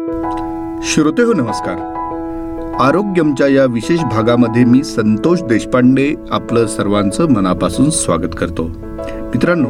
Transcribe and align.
श्रोते 0.00 1.22
हो 1.22 1.32
नमस्कार. 1.32 1.74
आरोग्यमच्या 2.80 3.46
या 3.46 3.64
विशेष 3.64 4.00
भागामध्ये 4.00 4.64
मी 4.64 4.84
संतोष 4.84 5.42
देशपांडे 5.42 6.14
आपलं 6.30 6.66
सर्वांचं 6.66 7.30
मनापासून 7.30 7.90
स्वागत 7.90 8.34
करतो. 8.38 8.68
मित्रांनो 9.22 9.68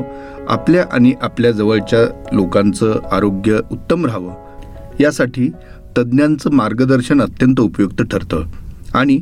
आपल्या 0.49 0.85
आणि 0.93 1.13
आपल्या 1.23 1.51
जवळच्या 1.51 2.29
लोकांचं 2.33 3.01
आरोग्य 3.13 3.59
उत्तम 3.73 4.07
राहावं 4.07 4.35
यासाठी 5.01 5.51
तज्ज्ञांचं 5.99 6.51
मार्गदर्शन 6.51 7.21
अत्यंत 7.21 7.61
उपयुक्त 7.61 8.03
ठरतं. 8.03 8.45
आणि 8.95 9.21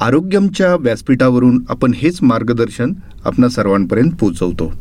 आरोग्यमच्या 0.00 0.76
व्यासपीठावरून 0.76 1.64
आपण 1.68 1.92
हेच 1.94 2.18
मार्गदर्शन 2.22 2.92
आपणा 3.24 3.48
सर्वांपर्यंत 3.48 4.10
पोचवतो. 4.20 4.72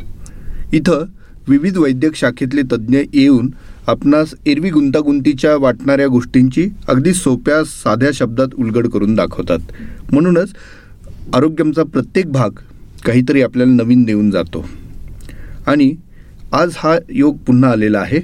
इथं 0.74 1.06
विविध 1.48 1.78
वैद्यक 1.78 2.16
शाखेतले 2.16 2.62
तज्ज्ञ 2.62 2.98
येऊन 3.14 3.50
आपणास 3.90 4.34
एरवी 4.46 4.70
गुंतागुंतीच्या 4.70 5.58
वाटणाऱ्या 5.58 6.08
गोष्टींची 6.08 6.70
अगदी 6.88 7.14
सोप्या 7.14 7.64
साध्या 7.64 8.10
शब्दात 8.14 8.48
उलगड 8.58 8.88
करून 8.88 9.16
दाखवतात. 9.16 9.60
म्हणूनच 10.12 10.54
आरोग्यमचा 11.34 11.84
प्रत्येक 11.84 12.32
भाग 12.32 12.50
काहीतरी 13.06 13.42
आपल्याला 13.42 13.74
नवीन 13.74 14.04
देऊन 14.04 14.32
जातो. 14.32 14.70
आणि 15.68 15.96
आज 16.52 16.74
हा 16.78 16.98
योग 17.10 17.38
पुन्हा 17.38 17.72
आलेला 17.72 18.00
आहे. 18.00 18.20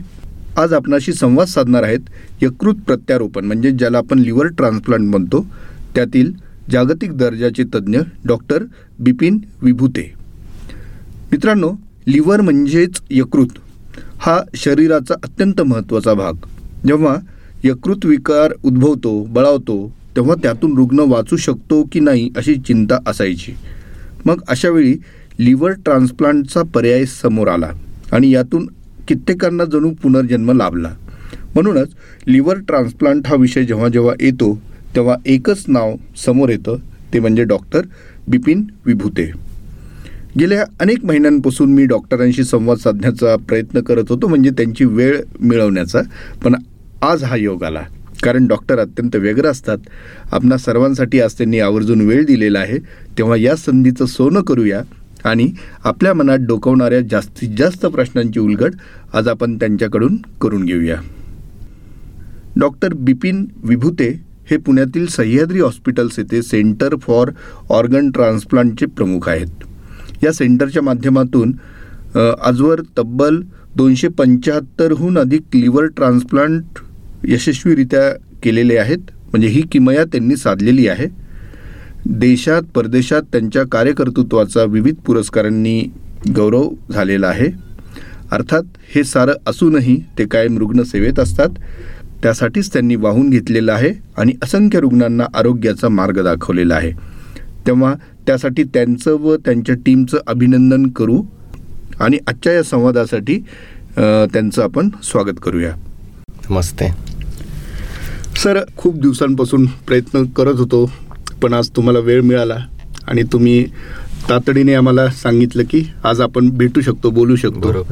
आज 0.57 0.73
आपणाशी 0.73 1.13
संवाद 1.13 1.47
साधणार 1.47 1.83
आहेत 1.83 1.99
यकृत 2.41 2.73
प्रत्यारोपण 2.73 3.45
म्हणजे 3.45 3.71
ज्याला 3.71 3.97
आपण 3.97 4.19
लिव्हर 4.19 4.47
ट्रान्सप्लांट 4.47 5.09
म्हणतो. 5.09 5.45
त्यातील 5.95 6.31
जागतिक 6.71 7.17
दर्जाचे 7.17 7.63
तज्ज्ञ 7.63 7.99
डॉक्टर 8.25 8.63
बिपिन 8.99 9.39
विभूते. 9.61 10.13
मित्रांनो 11.31 11.71
लिव्हर 12.07 12.41
म्हणजेच 12.41 13.01
यकृत. 13.09 13.47
हा 14.19 14.41
शरीराचा 14.55 15.15
अत्यंत 15.23 15.61
महत्त्वाचा 15.61 16.13
भाग. 16.13 16.33
जेव्हा 16.87 17.15
यकृत 17.63 18.05
विकार 18.05 18.53
उद्भवतो 18.63 19.23
बळावतो 19.23 19.91
तेव्हा 20.15 20.35
त्यातून 20.35 20.77
रुग्ण 20.77 20.99
वाचू 20.99 21.37
शकतो 21.37 21.83
की 21.91 21.99
नाही 21.99 22.29
अशी 22.37 22.55
चिंता 22.55 22.97
असायची. 23.07 23.53
मग 24.25 24.41
अशावेळी 24.47 24.95
लिव्हर 25.39 25.71
ट्रान्सप्लांटचा 25.71 26.61
पर्याय 26.73 27.05
समोर 27.05 27.47
आला 27.47 27.71
आणि 28.11 28.31
यातून 28.31 28.67
कित्येकांना 29.07 29.65
जणू 29.65 29.91
पुनर्जन्म 30.03 30.51
लाभला. 30.51 30.93
म्हणूनच 31.55 31.89
लिव्हर 32.27 32.57
ट्रान्सप्लांट 32.57 33.27
हा 33.27 33.35
विषय 33.35 33.65
जेव्हा 33.65 33.87
जेव्हा 33.87 34.13
येतो 34.19 34.61
तेव्हा 34.95 35.15
एकच 35.25 35.65
नाव 35.67 35.95
समोर 36.25 36.49
येतं 36.49 36.75
ते 37.13 37.19
म्हणजे 37.19 37.43
डॉक्टर 37.43 37.81
बिपिन 38.27 38.63
विभूते. 38.85 39.31
गेल्या 40.39 40.63
अनेक 40.79 41.05
महिन्यांपासून 41.05 41.73
मी 41.73 41.85
डॉक्टरांशी 41.85 42.43
संवाद 42.43 42.77
साधण्याचा 42.77 43.35
प्रयत्न 43.35 43.81
करत 43.81 44.03
होतो 44.09 44.27
म्हणजे 44.27 44.49
त्यांची 44.49 44.85
वेळ 44.85 45.21
मिळवण्याचा. 45.39 46.01
पण 46.43 46.55
आज 47.01 47.23
हा 47.23 47.35
योग 47.35 47.63
आला 47.63 47.83
कारण 48.23 48.47
डॉक्टर 48.47 48.79
अत्यंत 48.79 49.15
व्यग्र 49.15 49.47
असतात. 49.47 49.77
आपणा 50.31 50.57
सर्वांसाठी 50.57 51.19
आज 51.19 51.33
त्यांनी 51.33 51.59
आवर्जून 51.59 52.01
वेळ 52.01 52.25
दिलेला 52.25 52.59
आहे. 52.59 52.77
तेव्हा 53.17 53.37
या 53.37 53.55
संधीचं 53.55 54.05
सोनं 54.05 54.41
करूया 54.41 54.81
आणि 55.23 55.51
आपल्या 55.83 56.13
मनात 56.13 56.37
डोकवणाऱ्या 56.37 57.01
जास्तीत 57.01 57.49
जास्त 57.57 57.85
प्रश्नांची 57.85 58.39
उलगड 58.39 58.75
आज 59.13 59.27
आपण 59.27 59.55
त्यांच्याकडून 59.55 60.17
करून 60.41 60.65
घेऊया. 60.65 60.97
डॉक्टर 62.55 62.93
बिपिन 62.93 63.45
विभूते 63.63 64.09
हे 64.51 64.57
पुण्यातील 64.57 65.07
सह्याद्री 65.07 65.59
हॉस्पिटल्स 65.59 66.19
येथे 66.19 66.41
सेंटर 66.41 66.95
फॉर 66.95 67.31
ऑर्गन 67.69 68.11
ट्रान्सप्लांटचे 68.11 68.85
प्रमुख 68.85 69.29
आहेत. 69.29 69.64
या 70.23 70.31
सेंटरच्या 70.33 70.81
माध्यमातून 70.83 71.53
आजवर 72.17 72.81
तब्बल 72.97 73.41
दोनशे 73.77 74.07
पंच्याहत्तरहून 74.07 75.17
अधिक 75.17 75.55
लिव्हर 75.55 75.85
ट्रान्सप्लांट 75.95 76.79
यशस्वीरित्या 77.27 78.09
केलेले 78.43 78.77
आहेत. 78.77 78.97
म्हणजे 79.31 79.47
ही 79.47 79.61
किमया 79.71 80.03
त्यांनी 80.03 80.35
साधलेली 80.35 80.87
आहे. 80.87 81.07
देशात 82.05 82.61
परदेशात 82.75 83.21
त्यांच्या 83.31 83.63
कार्यकर्तृत्वाचा 83.71 84.63
विविध 84.63 84.95
पुरस्कारांनी 85.05 85.81
गौरव 86.35 86.69
झालेला 86.91 87.27
आहे. 87.27 87.47
अर्थात 88.31 88.63
हे 88.95 89.03
सारं 89.03 89.33
असूनही 89.47 89.99
ते 90.17 90.25
कायम 90.25 90.57
रुग्णसेवेत 90.57 91.19
असतात. 91.19 91.49
त्यासाठीच 92.23 92.71
त्यांनी 92.73 92.95
वाहून 92.95 93.29
घेतलेलं 93.29 93.73
आहे 93.73 93.91
आणि 94.17 94.33
असंख्य 94.43 94.79
रुग्णांना 94.79 95.25
आरोग्याचा 95.33 95.89
मार्ग 95.89 96.23
दाखवलेला 96.23 96.75
आहे. 96.75 96.91
तेव्हा 97.67 97.93
त्यासाठी 98.27 98.63
त्यांचं 98.63 99.17
व 99.21 99.35
त्यांच्या 99.45 99.75
टीमचं 99.85 100.17
अभिनंदन 100.27 100.87
करू 100.89 101.21
आणि 101.99 102.17
आजच्या 102.27 102.53
या 102.53 102.63
संवादासाठी 102.63 103.37
त्यांचं 103.97 104.61
आपण 104.63 104.89
स्वागत 105.03 105.39
करूया. 105.43 105.71
नमस्ते 106.49 106.89
सर 108.37 108.59
खूप 108.77 108.99
दिवसांपासून 109.01 109.65
प्रयत्न 109.87 110.23
करत 110.37 110.59
होतो 110.59 110.89
पण 111.41 111.53
आज 111.53 111.69
तुम्हाला 111.75 111.99
वेळ 111.99 112.21
मिळाला 112.21 112.57
आणि 113.07 113.23
तुम्ही 113.33 113.63
तातडीने 114.29 114.73
आम्हाला 114.73 115.07
सांगितलं 115.13 115.63
की 115.69 115.83
आज 116.03 116.21
आपण 116.21 116.49
भेटू 116.57 116.81
शकतो 116.81 117.09
बोलू 117.09 117.35
शकतो. 117.35 117.87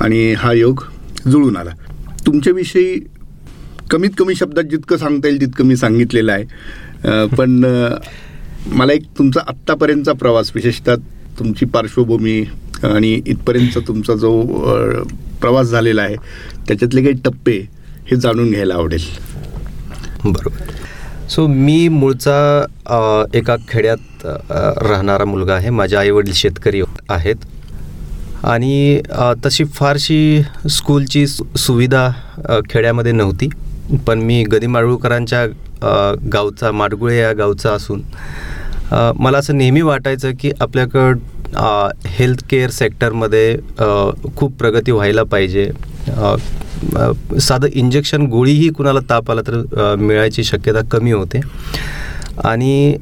आणि 0.00 0.32
हा 0.38 0.52
योग 0.52 0.82
जुळून 1.26 1.56
आला. 1.56 1.70
तुमच्याविषयी 2.26 2.98
कमीत 3.90 4.10
कमी 4.18 4.34
शब्दात 4.34 4.64
जितकं 4.70 4.96
सांगता 4.96 5.28
येईल 5.28 5.40
तितकं 5.40 5.64
मी 5.64 5.76
सांगितलेलं 5.76 6.32
आहे. 6.32 7.26
पण 7.36 7.64
मला 8.66 8.92
एक 8.92 9.02
तुमचा 9.18 9.40
आत्तापर्यंतचा 9.48 10.12
प्रवास 10.12 10.50
विशेषतः 10.54 10.94
तुमची 11.38 11.66
पार्श्वभूमी 11.66 12.40
आणि 12.84 13.12
इथपर्यंतचा 13.26 13.80
तुमचा 13.88 14.14
जो 14.14 14.42
प्रवास 15.40 15.66
झालेला 15.66 16.02
आहे 16.02 16.16
त्याच्यातले 16.68 17.02
काही 17.02 17.14
टप्पे 17.24 17.58
हे 18.10 18.16
जाणून 18.16 18.50
घ्यायला 18.50 18.74
आवडेल. 18.74 19.04
बरोबर. 20.24 20.72
सो 21.30 21.46
मी 21.46 21.88
मूळचा 21.88 23.26
एका 23.34 23.56
खेड्यात 23.68 24.26
राहणारा 24.82 25.24
मुलगा 25.24 25.54
आहे. 25.54 25.70
माझे 25.70 25.96
आईवडील 25.96 26.32
शेतकरी 26.34 26.82
आहेत. 27.08 27.36
आणि 28.44 29.00
तशी 29.46 29.64
फारशी 29.64 30.42
स्कूलची 30.70 31.26
सुविधा 31.26 32.08
खेड्यामध्ये 32.70 33.12
नव्हती. 33.12 33.48
पण 34.06 34.18
मी 34.18 34.42
गदी 34.52 34.66
माडगुळकरांच्या 34.66 35.46
गावचा 36.32 36.70
माडगुळे 36.72 37.18
या 37.18 37.32
गावचा 37.32 37.72
असून 37.72 38.02
मला 39.20 39.38
असं 39.38 39.56
नेहमी 39.58 39.80
वाटायचं 39.82 40.30
की 40.40 40.50
आपल्याकडं 40.60 41.88
हेल्थ 42.06 42.44
केअर 42.50 42.70
सेक्टरमध्ये 42.70 43.56
खूप 44.36 44.56
प्रगती 44.58 44.92
व्हायला 44.92 45.22
पाहिजे. 45.22 45.70
साधं 47.40 47.68
इंजेक्शन 47.72 48.26
गोळीही 48.30 48.68
कुणाला 48.68 49.00
ताप 49.10 49.30
आला 49.30 49.40
तर 49.46 49.94
मिळायची 49.98 50.44
शक्यता 50.44 50.80
कमी 50.90 51.12
होते. 51.12 51.40
आणि 52.44 52.96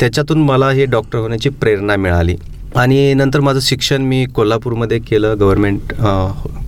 त्याच्यातून 0.00 0.42
मला 0.44 0.70
हे 0.70 0.84
डॉक्टर 0.86 1.18
होण्याची 1.18 1.48
प्रेरणा 1.50 1.96
मिळाली. 1.96 2.36
आणि 2.76 3.14
नंतर 3.14 3.40
माझं 3.40 3.60
शिक्षण 3.60 4.02
मी 4.02 4.24
कोल्हापूरमध्ये 4.34 4.98
केलं 4.98 5.38
गव्हर्मेंट 5.40 5.92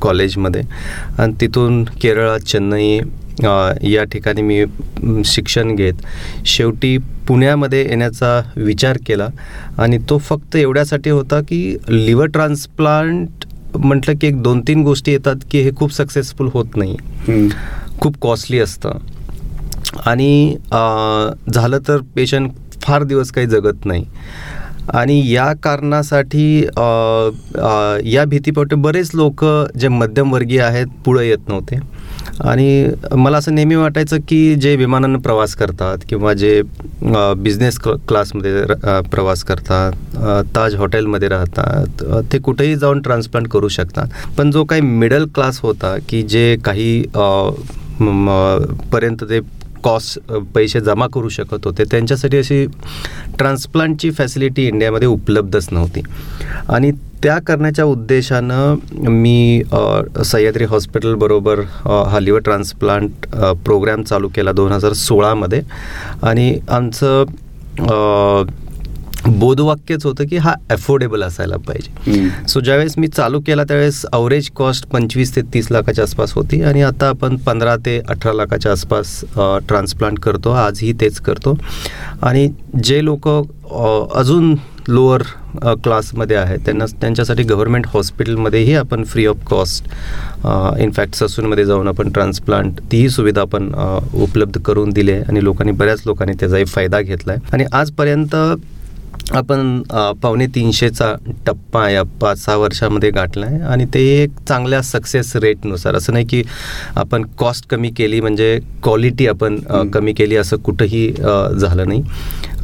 कॉलेजमध्ये 0.03 0.63
आणि 1.19 1.33
तिथून 1.41 1.83
केरळ 2.03 2.37
चेन्नई 2.39 2.99
या 3.41 4.05
ठिकाणी 4.05 4.43
मी 4.43 4.65
शिक्षण 5.25 5.75
घेत 5.75 6.07
शेवटी 6.47 6.97
पुण्यामध्ये 7.29 7.81
येण्याचा 7.81 8.41
विचार 8.57 8.99
केला 9.07 9.29
आणि 9.79 9.99
तो 10.11 10.19
फक्त 10.19 10.57
एवढ्यासाठी 10.57 11.11
होता 11.11 11.41
की 11.41 11.77
लिव्हर 11.89 12.27
ट्रान्सप्लांट 12.27 13.45
म्हटलं 13.77 14.15
की 14.21 14.27
एक 14.27 14.43
दोन 14.43 14.61
तीन 14.61 14.83
गोष्टी 14.83 15.13
येतात 15.13 15.45
की 15.51 15.61
हे 15.61 15.71
खूप 15.77 15.93
सक्सेसफुल 15.93 16.49
होत 16.53 16.77
नाही. 16.77 17.49
खूप 18.01 18.17
कॉस्टली 18.21 18.59
असतं. 18.59 18.99
आणि 20.07 20.57
झालं 21.55 21.79
तर 21.89 21.99
पेशंट 22.17 22.51
फार 22.83 23.03
दिवस 23.03 23.31
काही 23.31 23.47
जगत 23.47 23.87
नाही. 23.87 24.05
आणि 24.89 25.21
या 25.33 25.53
कारणासाठी 25.63 26.61
या 28.13 28.25
भीतीपोटे 28.29 28.77
बरेच 28.77 29.11
लोक 29.15 29.45
जे 29.79 29.89
मध्यमवर्गीय 29.89 30.61
आहेत 30.61 30.87
पुढं 31.05 31.23
येत 31.23 31.49
नव्हते. 31.49 31.77
आणि 32.41 32.89
मला 33.13 33.39
असं 33.39 33.55
नेहमी 33.55 33.75
वाटायचं 33.75 34.19
की 34.29 34.55
जे 34.55 34.75
विमानानं 34.77 35.19
प्रवास 35.19 35.55
करतात 35.57 35.99
किंवा 36.09 36.33
जे 36.35 36.61
बिझनेस 37.03 37.79
क्लासमध्ये 37.81 39.01
प्रवास 39.11 39.45
करतात 39.45 39.93
ताज 40.57 40.75
हॉटेलमध्ये 40.75 41.29
राहतात 41.29 42.05
ते 42.33 42.39
कुठेही 42.39 42.77
जाऊन 42.77 43.01
ट्रान्सप्लांट 43.03 43.49
करू 43.49 43.69
शकतात. 43.69 44.09
पण 44.39 44.51
जो 44.51 44.65
काही 44.65 44.81
मिडल 44.81 45.27
क्लास 45.35 45.61
होता 45.63 45.97
की 46.09 46.23
जे 46.23 46.57
काही 46.65 47.03
पर्यंत 48.93 49.25
ते 49.31 49.41
कॉस्ट 49.85 50.33
पैसे 50.55 50.81
जमा 50.81 51.07
करू 51.13 51.29
शकत 51.29 51.65
होते 51.67 51.85
त्यांच्यासाठी 51.91 52.37
अशी 52.39 52.65
ट्रान्सप्लांटची 53.39 54.11
फॅसिलिटी 54.11 54.67
इंडियामध्ये 54.67 55.09
उपलब्धच 55.09 55.69
नव्हती. 55.73 56.03
आणि 56.69 56.91
त्या 57.23 57.39
करण्याच्या 57.47 57.85
उद्देशानं 57.85 59.09
मी 59.11 59.63
सह्याद्री 60.25 60.65
हॉस्पिटलबरोबर 60.71 61.61
हा 61.85 62.21
लिव्हर 62.21 62.43
ट्रान्सप्लांट 62.45 63.27
प्रोग्रॅम 63.65 64.03
चालू 64.03 64.29
केला 64.35 64.53
दोन 64.53 64.73
हजार 64.73 64.93
सोळामध्ये. 64.93 65.61
आणि 66.23 66.59
आमचं 66.69 67.25
बोधवाक्यच 69.39 70.05
होतं 70.07 70.27
की 70.31 70.37
हा 70.37 70.53
अफोर्डेबल 70.71 71.23
असायला 71.23 71.57
पाहिजे. 71.67 72.29
सो 72.49 72.61
ज्यावेळेस 72.61 72.95
मी 72.99 73.09
चालू 73.09 73.41
केला 73.47 73.65
त्यावेळेस 73.65 74.05
अवरेज 74.13 74.49
कॉस्ट 74.57 74.87
पंचवीस 74.93 75.35
ते 75.37 75.41
तीस 75.55 75.71
लाखाच्या 75.73 76.05
आसपास 76.05 76.33
होती 76.35 76.63
आणि 76.63 76.83
आता 76.83 77.09
आपण 77.09 77.37
पंधरा 77.47 77.77
ते 77.87 77.99
अठरा 78.09 78.33
लाखाच्या 78.33 78.73
आसपास 78.73 79.21
ट्रान्सप्लांट 79.69 80.19
करतो. 80.21 80.51
आजही 80.51 80.93
तेच 81.01 81.21
करतो. 81.21 81.57
आणि 82.23 82.49
जे 82.85 83.05
लोक 83.05 83.29
अजून 83.29 84.55
लोअर 84.89 85.23
क्लासमध्ये 85.85 86.37
आहेत 86.37 86.59
त्यांना 86.65 86.85
त्यांच्यासाठी 87.01 87.43
गव्हर्मेंट 87.43 87.87
हॉस्पिटलमध्येही 87.87 88.75
आपण 88.75 89.05
free 89.05 89.27
of 89.27 89.45
cost 89.47 89.89
in fact 90.81 91.15
ससूनमध्ये 91.15 91.65
जाऊन 91.65 91.89
आपण 91.89 92.11
ट्रान्सप्लांट 92.11 92.81
तीही 92.93 93.09
सुविधा 93.09 93.41
आपण 93.41 93.73
उपलब्ध 94.15 94.59
करून 94.59 94.91
दिली 94.91 95.13
आहे 95.13 95.23
आणि 95.23 95.45
लोकांनी 95.45 95.73
बऱ्याच 95.73 96.03
लोकांनी 96.07 96.35
त्याचाही 96.41 96.65
फायदा 96.65 97.01
घेतला 97.01 97.33
आहे 97.33 97.51
आणि 97.53 97.65
आजपर्यंत 97.73 98.35
आपण 99.33 99.81
पावणे 100.23 100.47
तीनशेचा 100.47 101.13
टप्पा 101.47 101.89
या 101.91 102.03
पाच 102.21 102.45
सहा 102.45 102.57
वर्षामध्ये 102.57 103.11
गाठला 103.11 103.47
आहे 103.47 103.61
आणि 103.63 103.85
ते 103.95 104.01
एक 104.23 104.31
चांगल्या 104.49 104.81
सक्सेस 104.83 105.35
रेटनुसार 105.37 105.95
असं 105.95 106.13
नाही 106.13 106.25
की 106.27 106.43
आपण 106.97 107.25
कॉस्ट 107.39 107.69
कमी 107.69 107.91
केली 107.91 108.21
म्हणजे 108.21 108.59
क्वालिटी 108.83 109.27
आपण 109.27 109.59
कमी 109.91 110.13
केली 110.13 110.37
असं 110.37 110.57
कुठंही 110.57 111.07
झालं 111.13 111.89
नाही. 111.89 112.03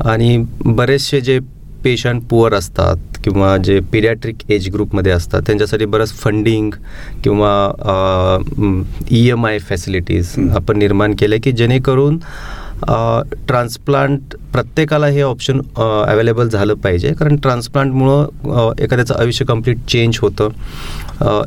आणि 0.05 0.37
बरेचसे 0.65 1.21
जे 1.21 1.39
पेशंट 1.85 2.23
पुअर 2.31 2.55
असतात 2.55 2.97
किंवा 3.25 3.57
जे 3.57 3.79
पिरियाट्रिक 3.93 4.51
एज 4.51 4.69
ग्रुपमध्ये 4.69 5.13
असतात 5.13 5.43
त्यांच्यासाठी 5.47 5.85
बरंच 5.85 6.13
फंडिंग 6.15 6.71
किंवा 7.25 7.51
ई 9.11 9.29
एम 9.31 9.47
आय 9.47 9.59
फॅसिलिटीज 9.59 10.35
आपण 10.57 10.79
निर्माण 10.79 11.15
केले 11.15 11.39
की 11.39 11.53
जेणेकरून 11.53 12.19
ट्रान्सप्लांट 13.49 14.35
प्रत्येकाला 14.53 15.07
हे 15.07 15.23
ऑप्शन 15.23 15.61
अवेलेबल 15.77 16.49
झालं 16.49 16.75
पाहिजे. 16.75 17.13
कारण 17.19 17.37
ट्रान्सप्लांटमुळं 17.37 18.73
एखाद्याचं 18.83 19.15
आयुष्य 19.15 19.45
कंप्लीट 19.45 19.79
चेंज 19.89 20.19
होतं. 20.23 20.49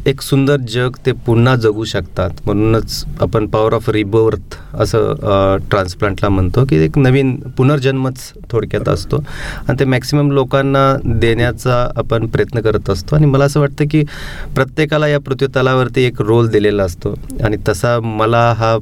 एक 0.05 0.21
सुंदर 0.21 0.57
जग 0.69 0.95
ते 1.05 1.11
पुन्हा 1.25 1.55
जगू 1.55 1.83
शकतात. 1.85 2.29
म्हणूनच 2.45 3.03
आपण 3.21 3.45
पॉवर 3.47 3.73
ऑफ 3.73 3.89
रिबर्थ 3.89 4.55
असं 4.81 5.57
ट्रान्सप्लांटला 5.69 6.29
म्हणतो 6.29 6.65
की 6.69 6.83
एक 6.83 6.97
नवीन 6.97 7.35
पुनर्जन्मच 7.57 8.31
थोडक्यात 8.51 8.89
असतो. 8.89 9.23
आणि 9.67 9.79
ते 9.79 9.85
मॅक्सिमम 9.85 10.31
लोकांना 10.31 10.85
देण्याचा 11.05 11.87
आपण 11.97 12.27
प्रयत्न 12.27 12.61
करत 12.61 12.89
असतो. 12.89 13.15
आणि 13.15 13.25
मला 13.25 13.45
असं 13.45 13.59
वाटतं 13.59 13.85
की 13.91 14.03
प्रत्येकाला 14.55 15.07
या 15.07 15.19
पृथ्वीतलावरती 15.19 16.03
एक 16.03 16.21
रोल 16.21 16.47
दिलेला 16.49 16.83
असतो. 16.83 17.13
आणि 17.43 17.57
तसा 17.67 17.99
मला 17.99 18.51
हा 18.57 18.77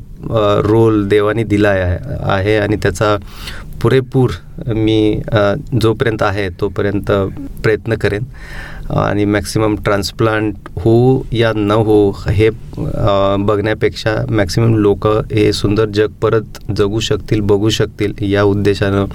रोल 0.64 1.08
देवाने 1.08 1.44
दिला 1.44 1.70
आहे 1.70 2.58
आणि 2.58 2.76
त्याचा 2.76 3.16
पुरेपूर 3.82 4.32
मी 4.76 5.22
जोपर्यंत 5.82 6.24
आहे 6.24 6.48
तोपर्यंत 6.62 7.12
प्रयत्न 7.64 7.96
करेन. 7.96 8.24
आणि 8.90 9.26
मॅक्सिमम 9.26 9.76
ट्रान्सप्लांट 9.86 10.54
हो 10.76 11.26
या 11.32 11.52
न 11.56 11.72
हो 11.72 12.10
हे 12.28 12.50
बघण्यापेक्षा 13.40 14.16
मॅक्सिमम 14.30 14.76
लोक 14.76 15.08
हे 15.08 15.52
सुंदर 15.54 15.86
जग 15.96 16.12
परत 16.22 16.60
जगू 16.78 17.00
शकतील 17.00 17.42
बघू 17.42 17.70
शकतील 17.70 18.14
या 18.32 18.44
उद्देशानं 18.44 19.06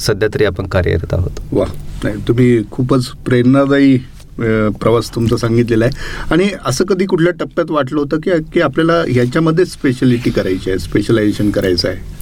सध्या 0.00 0.28
तरी 0.34 0.44
आपण 0.44 0.66
कार्यरत 0.66 1.14
आहोत. 1.14 1.40
वा 1.52 1.64
नाही 2.04 2.16
तुम्ही 2.28 2.62
खूपच 2.70 3.06
प्रेरणादायी 3.26 3.98
प्रवास 4.80 5.14
तुमचा 5.14 5.36
सांगितलेला 5.36 5.84
आहे. 5.84 6.24
आणि 6.32 6.48
असं 6.66 6.84
कधी 6.84 7.06
कुठल्या 7.06 7.32
टप्प्यात 7.40 7.70
वाटलं 7.70 8.00
होतं 8.00 8.20
की 8.20 8.30
की 8.54 8.60
आपल्याला 8.60 9.02
ह्याच्यामध्ये 9.08 9.66
स्पेशलिटी 9.66 10.30
करायची 10.30 10.70
आहे 10.70 10.78
स्पेशलायझेशन 10.78 11.50
करायचं 11.50 11.88
आहे? 11.88 12.18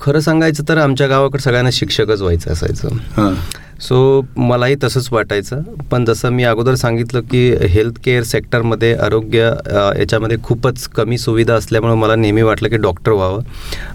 खरं 0.00 0.20
सांगायचं 0.20 0.64
तर 0.68 0.78
आमच्या 0.78 1.06
गावाकडे 1.06 1.42
सगळ्यांना 1.42 1.70
शिक्षकच 1.72 2.20
व्हायचं 2.20 2.52
असायचं. 2.52 2.96
हां. 3.16 3.34
सो 3.80 3.96
मलाही 4.36 4.76
तसंच 4.84 5.08
वाटायचं. 5.12 5.62
पण 5.90 6.04
जसं 6.04 6.30
मी 6.32 6.44
अगोदर 6.44 6.74
सांगितलं 6.74 7.20
की 7.20 7.48
हेल्थ 7.68 7.98
केअर 8.04 8.22
सेक्टरमध्ये 8.22 8.92
आरोग्य 8.94 9.50
याच्यामध्ये 9.98 10.36
खूपच 10.42 10.86
कमी 10.88 11.18
सुविधा 11.18 11.54
असल्यामुळं 11.54 11.94
मला 11.94 12.16
नेहमी 12.16 12.42
वाटलं 12.42 12.68
की 12.68 12.76
डॉक्टर 12.76 13.12
व्हावं. 13.12 13.42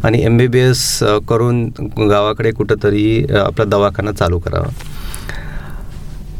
आणि 0.04 0.24
एम 0.24 0.38
बी 0.38 0.48
बी 0.48 0.60
एस 0.60 1.00
करून 1.30 1.66
गावाकडे 2.10 2.52
कुठंतरी 2.52 3.26
आपला 3.38 3.66
दवाखाना 3.66 4.12
चालू 4.12 4.40
करावा. 4.40 4.70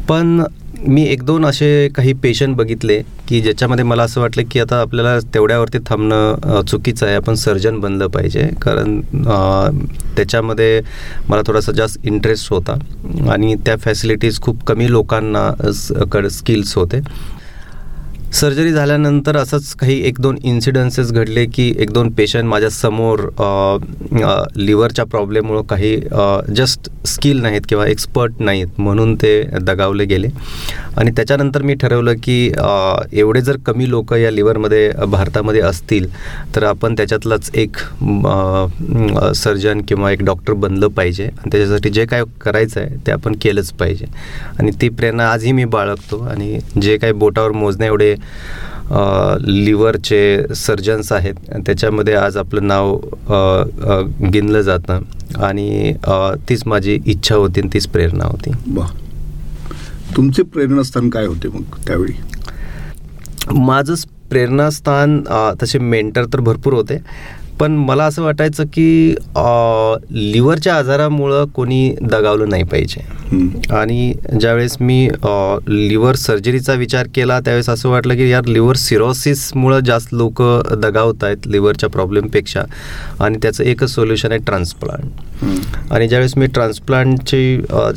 पण 0.08 0.42
मी 0.88 1.02
एक 1.04 1.22
दोन 1.24 1.44
असे 1.46 1.88
काही 1.94 2.12
पेशंट 2.22 2.56
बघितले 2.56 2.96
की 3.28 3.40
ज्याच्यामध्ये 3.40 3.84
मला 3.84 4.02
असं 4.02 4.20
वाटलं 4.20 4.42
की 4.50 4.60
आता 4.60 4.80
आपल्याला 4.80 5.18
तेवढ्यावरती 5.34 5.78
थांबणं 5.86 6.62
चुकीचं 6.68 7.06
आहे. 7.06 7.16
आपण 7.16 7.34
सर्जन 7.34 7.78
बनलं 7.80 8.06
पाहिजे. 8.06 8.48
कारण 8.62 9.00
त्याच्यामध्ये 10.16 10.80
मला 11.28 11.42
थोडासा 11.46 11.72
जास्त 11.72 12.06
इंटरेस्ट 12.06 12.52
होता. 12.52 12.78
आणि 13.32 13.54
त्या 13.66 13.76
फॅसिलिटीज 13.76 14.40
खूप 14.40 14.64
कमी 14.64 14.90
लोकांना 14.90 15.48
कड 16.12 16.26
स्किल्स 16.28 16.74
होते. 16.74 17.00
सर्जरी 18.32 18.72
झाल्यानंतर 18.72 19.36
असंच 19.36 19.74
काही 19.76 19.98
एक 20.08 20.20
दोन 20.20 20.36
इन्सिडन्सेस 20.44 21.10
घडले 21.12 21.44
की 21.54 21.66
एक 21.82 21.90
दोन 21.92 22.10
पेशंट 22.14 22.44
माझ्यासमोर 22.48 23.20
लिव्हरच्या 24.56 25.04
प्रॉब्लेममुळं 25.04 25.62
काही 25.70 25.96
जस्ट 26.56 26.90
स्किल 27.06 27.40
नाहीत 27.42 27.62
किंवा 27.68 27.86
एक्सपर्ट 27.86 28.40
नाहीत 28.40 28.78
म्हणून 28.78 29.14
ते 29.22 29.42
दगावले 29.62 30.04
गेले. 30.04 30.28
आणि 30.98 31.10
त्याच्यानंतर 31.16 31.62
मी 31.62 31.74
ठरवलं 31.80 32.14
की 32.22 32.52
एवढे 33.12 33.40
जर 33.40 33.56
कमी 33.66 33.88
लोक 33.90 34.12
या 34.14 34.30
लिव्हरमध्ये 34.30 34.90
भारतामध्ये 35.08 35.60
असतील 35.60 36.06
तर 36.54 36.64
आपण 36.64 36.94
त्याच्यातलाच 36.96 37.50
एक 37.54 37.76
सर्जन 39.36 39.80
किंवा 39.88 40.10
एक 40.12 40.24
डॉक्टर 40.24 40.52
बनलं 40.52 40.88
पाहिजे. 40.88 41.24
आणि 41.24 41.50
त्याच्यासाठी 41.50 41.90
जे 41.90 42.06
काय 42.06 42.22
करायचं 42.40 42.80
आहे 42.80 42.96
ते 43.06 43.12
आपण 43.12 43.36
केलंच 43.42 43.72
पाहिजे. 43.80 44.06
आणि 44.58 44.70
ती 44.80 44.88
प्रेरणा 44.88 45.30
आजही 45.32 45.52
मी 45.52 45.64
बाळगतो. 45.64 46.22
आणि 46.30 46.58
जे 46.82 46.96
काही 46.96 47.12
बोटावर 47.12 47.52
मोजणे 47.52 47.86
एवढे 47.86 48.14
लिव्हरचे 49.40 50.54
सर्जन्स 50.56 51.12
आहेत. 51.12 51.34
त्याच्यामध्ये 51.66 52.14
आज 52.14 52.36
आपलं 52.36 52.66
नाव 52.66 52.96
गिनलं 54.32 54.60
जातं. 54.60 55.02
आणि 55.38 55.92
तीच 56.48 56.62
माझी 56.66 56.98
इच्छा 57.06 57.34
होती 57.34 57.60
आणि 57.60 57.70
तीच 57.74 57.86
प्रेरणा 57.88 58.24
होती. 58.24 58.50
तुमचे 60.16 60.42
प्रेरणास्थान 60.42 61.08
काय 61.10 61.26
होते 61.26 61.48
मग 61.48 61.76
त्यावेळी? 61.86 62.12
माझं 63.58 63.94
प्रेरणास्थान 64.30 65.22
तसे 65.62 65.78
मेंटर 65.78 66.24
तर 66.32 66.40
भरपूर 66.40 66.72
होते. 66.72 66.98
पण 67.60 67.72
मला 67.76 68.04
असं 68.04 68.22
वाटायचं 68.22 68.64
की 68.74 69.14
लिव्हरच्या 70.32 70.74
आजारामुळं 70.74 71.44
कोणी 71.54 71.94
दगावलं 72.02 72.48
नाही 72.48 72.62
पाहिजे. 72.62 73.00
आणि 73.76 74.12
ज्यावेळेस 74.40 74.76
मी 74.80 75.08
लिव्हर 75.68 76.16
सर्जरीचा 76.16 76.72
विचार 76.74 77.06
केला 77.14 77.38
त्यावेळेस 77.40 77.68
असं 77.68 77.88
वाटलं 77.88 78.14
की 78.14 78.30
यार 78.30 78.46
लिव्हर 78.46 78.76
सिरोसिसमुळं 78.76 79.80
जास्त 79.80 80.14
लोक 80.14 80.42
दगावत 80.82 81.24
आहेत 81.24 81.46
लिव्हरच्या 81.46 81.88
प्रॉब्लेमपेक्षा. 81.88 82.62
आणि 83.20 83.38
त्याचं 83.42 83.64
एकच 83.64 83.90
सोल्युशन 83.94 84.32
आहे 84.32 84.40
ट्रान्सप्लांट. 84.46 85.10
आणि 85.92 86.08
ज्यावेळेस 86.08 86.32
मी 86.36 86.46
ट्रान्सप्लांटचे 86.46 87.40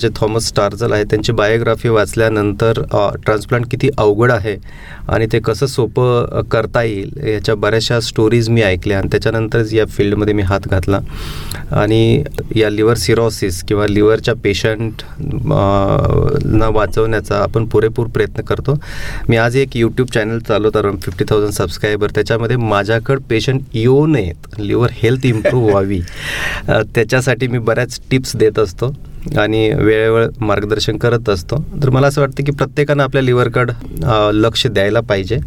जे 0.02 0.10
थॉमस 0.16 0.48
स्टार्जल 0.48 0.92
आहे 0.94 1.04
त्यांची 1.04 1.32
बायोग्राफी 1.32 1.90
वाचल्यानंतर 1.90 2.82
ट्रान्सप्लांट 3.26 3.66
किती 3.72 3.90
अवघड 3.98 4.32
आहे 4.32 4.56
आणि 5.08 5.26
ते 5.32 5.40
कसं 5.40 5.66
सोपं 5.66 6.42
करता 6.52 6.84
येईल 6.84 7.28
याच्या 7.28 7.56
बऱ्याचशा 7.56 8.00
स्टोरीज 8.00 8.50
मी 8.50 8.62
ऐकल्या. 8.62 8.98
आणि 8.98 9.10
त्याच्यानंतरच 9.54 9.74
या 9.74 9.86
फील्डमध्ये 9.86 10.34
मी 10.34 10.42
हात 10.42 10.68
घातला. 10.68 11.00
आणि 11.72 12.24
या 12.56 12.70
लिव्हर 12.70 12.98
सिरोसिस 12.98 13.64
किंवा 13.64 13.86
लिव्हरच्या 13.88 14.34
पेशंट 14.44 15.02
न 15.18 16.70
वाचवण्याचा 16.74 17.38
आपण 17.38 17.66
पुरेपूर 17.66 18.08
प्रयत्न 18.14 18.42
करतो. 18.42 18.78
मी 19.30 19.38
आज 19.38 19.56
एक 19.58 19.78
यूट्यूब 19.78 20.08
चॅनल 20.14 20.40
चालवत 20.48 20.78
अराउंड 20.78 21.02
फिफ्टी 21.02 21.26
थाउजंड 21.30 21.52
सबस्क्रायबर 21.52 22.10
त्याच्यामध्ये 22.16 22.58
माझ्याकडं 22.58 23.22
पेशंट 23.30 23.62
येऊ 23.74 24.06
नयेत. 24.08 24.60
लिव्हर 24.60 24.90
हेल्थ 24.94 25.26
इम्प्रूव्ह 25.26 25.70
व्हावी. 25.70 26.02
त्याच्यासाठी 26.70 27.48
मी 27.48 27.58
बऱ्याच 27.60 28.00
टिप्स 28.12 28.36
देत 28.36 28.60
असतो. 28.60 28.96
आणि 29.38 29.70
वेळेवेळ 29.74 30.28
मार्गदर्शन 30.42 30.98
करत 30.98 31.30
असतो. 31.30 31.64
तर 31.84 31.90
मला 31.90 32.08
असं 32.08 32.22
वाटतं 32.22 32.44
की 32.44 32.52
प्रत्येकानं 32.52 33.04
आपल्या 33.04 33.22
लिव्हरकडं 33.22 34.32
लक्ष 34.34 34.66
द्यायला 34.68 35.00
पाहिजे 35.02 35.38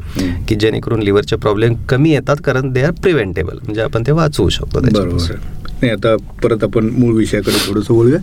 की 0.49 0.55
जेणेकरून 0.55 1.03
लिव्हरचे 1.03 1.37
प्रॉब्लेम 1.37 1.75
कमी 1.89 2.11
येतात 2.11 2.37
कारण 2.45 2.71
दे 2.73 2.83
आर 2.83 2.91
प्रिव्हेंटेबल 3.03 3.59
म्हणजे 3.63 3.81
आपण 3.83 4.03
ते 4.07 4.13
वाचवू 4.13 4.49
शकतो 4.49 4.81
बरोबर. 4.81 5.35
नाही 5.81 5.93
आता 5.93 6.15
परत 6.43 6.63
आपण 6.65 6.89
मूळ 6.91 7.15
विषयाकडे 7.15 7.57
थोडंसं 7.67 7.95
बोलूया 7.95 8.19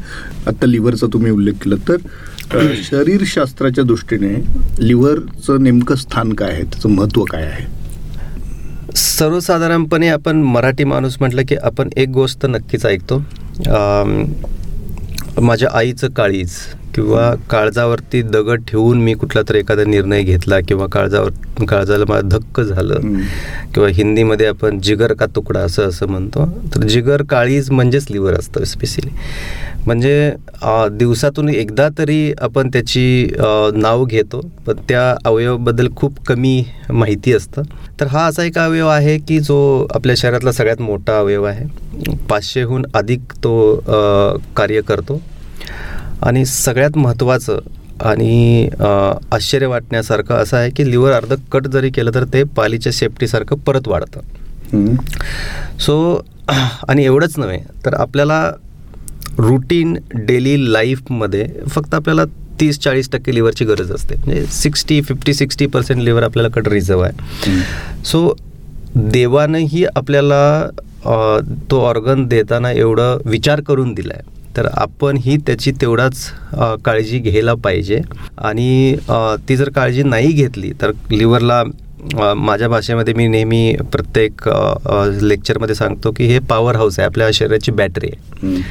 आता 0.48 0.65
लिव्हरचा 0.65 1.07
तुम्ही 1.13 1.31
उल्लेख 1.31 1.53
केला 1.63 1.75
तर 1.89 2.67
शरीरशास्त्राच्या 2.83 3.83
दृष्टीने 3.83 4.33
लिव्हरचं 4.79 5.63
नेमकं 5.63 5.95
स्थान 5.95 6.33
काय 6.33 6.51
आहे? 6.51 6.63
त्याचं 6.63 6.89
महत्त्व 6.89 7.24
काय 7.24 7.43
आहे? 7.43 7.65
सर्वसाधारणपणे 8.95 10.07
आपण 10.07 10.41
मराठी 10.43 10.83
माणूस 10.83 11.15
म्हटलं 11.19 11.41
की 11.50 11.55
आपण 11.55 11.89
एक 11.98 12.10
गोष्ट 12.10 12.45
नक्कीच 12.45 12.86
ऐकतो. 12.86 13.17
माझ्या 15.41 15.69
आईचं 15.73 16.09
काळीज. 16.09 16.57
किंवा 16.95 17.33
काळजावरती 17.50 18.21
दगड 18.21 18.62
ठेवून 18.67 19.01
मी 19.01 19.13
कुठला 19.13 19.41
तरी 19.50 19.59
एखादा 19.59 19.83
निर्णय 19.83 20.21
घेतला 20.23 20.59
किंवा 20.59 20.88
काळजावर 20.91 21.65
काळजाला 21.65 22.05
मला 22.09 22.21
धक्क 22.27 22.62
झालं 22.62 23.17
किंवा 23.73 23.89
हिंदीमध्ये 23.89 24.47
आपण 24.47 24.79
जिगर 24.79 25.13
का 25.13 25.25
तुकडा 25.35 25.59
असं 25.59 25.89
असं 25.89 26.07
म्हणतो 26.07 26.45
तर 26.75 26.88
जिगर 26.88 27.23
काळीज 27.29 27.69
म्हणजेच 27.71 28.05
लिव्हर 28.12 28.39
असतं 28.39 28.63
स्पेशली 28.63 29.09
म्हणजे 29.85 30.31
दिवसातून 30.91 31.50
एकदा 31.50 31.88
तरी 31.97 32.33
आपण 32.41 32.69
त्याची 32.73 33.27
नाव 33.75 34.03
घेतो 34.05 34.39
पण 34.65 34.77
त्या 34.89 35.13
अवयवाबद्दल 35.25 35.88
खूप 35.95 36.19
कमी 36.27 36.63
माहिती 36.89 37.33
असतं. 37.33 37.62
तर 38.00 38.07
हा 38.07 38.25
असा 38.25 38.43
एक 38.43 38.57
अवयव 38.57 38.88
आहे 38.88 39.17
की 39.19 39.39
जो 39.39 39.57
आपल्या 39.95 40.15
शरीरातला 40.17 40.51
सगळ्यात 40.51 40.81
मोठा 40.81 41.17
अवयव 41.19 41.43
आहे. 41.43 41.65
पाचशेहून 42.29 42.85
अधिक 42.95 43.33
तो 43.43 43.75
कार्य 44.57 44.81
करतो. 44.88 45.21
आणि 46.23 46.45
सगळ्यात 46.45 46.97
महत्त्वाचं 46.97 47.59
आणि 48.01 48.69
आश्चर्य 49.31 49.67
वाटण्यासारखं 49.67 50.35
असं 50.35 50.57
आहे 50.57 50.69
की 50.69 50.89
लिव्हर 50.91 51.11
अर्ध 51.13 51.33
कट 51.51 51.67
जरी 51.67 51.89
केलं 51.89 52.13
तर 52.13 52.23
ते 52.33 52.43
पालीच्या 52.55 52.91
सेफ्टीसारखं 52.91 53.57
परत 53.65 53.87
वाढतं. 53.87 54.95
सो 55.79 56.21
आणि 56.87 57.05
एवढंच 57.05 57.37
नव्हे 57.37 57.59
तर 57.85 57.93
आपल्याला 57.93 58.49
रुटीन 59.37 59.95
डेली 60.15 60.73
लाईफमध्ये 60.73 61.47
फक्त 61.69 61.93
आपल्याला 61.95 62.23
तीस 62.59 62.79
चाळीस 62.79 63.09
टक्के 63.11 63.33
लिव्हरची 63.35 63.65
गरज 63.65 63.91
असते 63.91 64.15
म्हणजे 64.15 64.45
sixty 64.51 65.01
fifty 65.01 65.33
sixty 65.33 65.65
percent 65.65 66.01
liver 66.01 66.23
आपल्याला 66.23 66.69
रिझर्व 66.69 67.01
आहे. 67.01 67.59
सो 68.05 68.33
देवानंही 68.95 69.85
आपल्याला 69.85 70.69
तो 71.71 71.79
ऑर्गन 71.85 72.25
देताना 72.27 72.71
एवढं 72.71 73.21
विचार 73.25 73.61
करून 73.61 73.93
दिला 73.93 74.13
आहे 74.13 74.31
तर 74.57 74.67
आपण 74.74 75.17
ही 75.22 75.38
त्याची 75.38 75.72
तेवढाच 75.81 76.25
काळजी 76.86 77.19
घ्यायला 77.19 77.53
पाहिजे 77.63 78.00
आणि 78.38 78.95
ती 79.50 79.55
जर 79.57 79.69
काळजी 79.75 80.03
नाही 80.03 80.31
घेतली 80.31 80.72
तर 80.81 80.91
लिव्हरला 81.12 81.63
माझ्या 82.36 82.67
भाषेमध्ये 82.69 83.13
मी 83.13 83.27
नेहमी 83.27 83.75
प्रत्येक 83.91 84.48
लेक्चरमध्ये 85.22 85.75
सांगतो 85.75 86.12
की 86.12 86.25
हे 86.27 86.39
पॉवर 86.50 86.75
हाऊस 86.75 87.00
आहे 87.00 87.05
आपल्या 87.05 87.29
शरीराची 87.33 87.72
बॅटरी 87.72 88.07
आहे. 88.07 88.62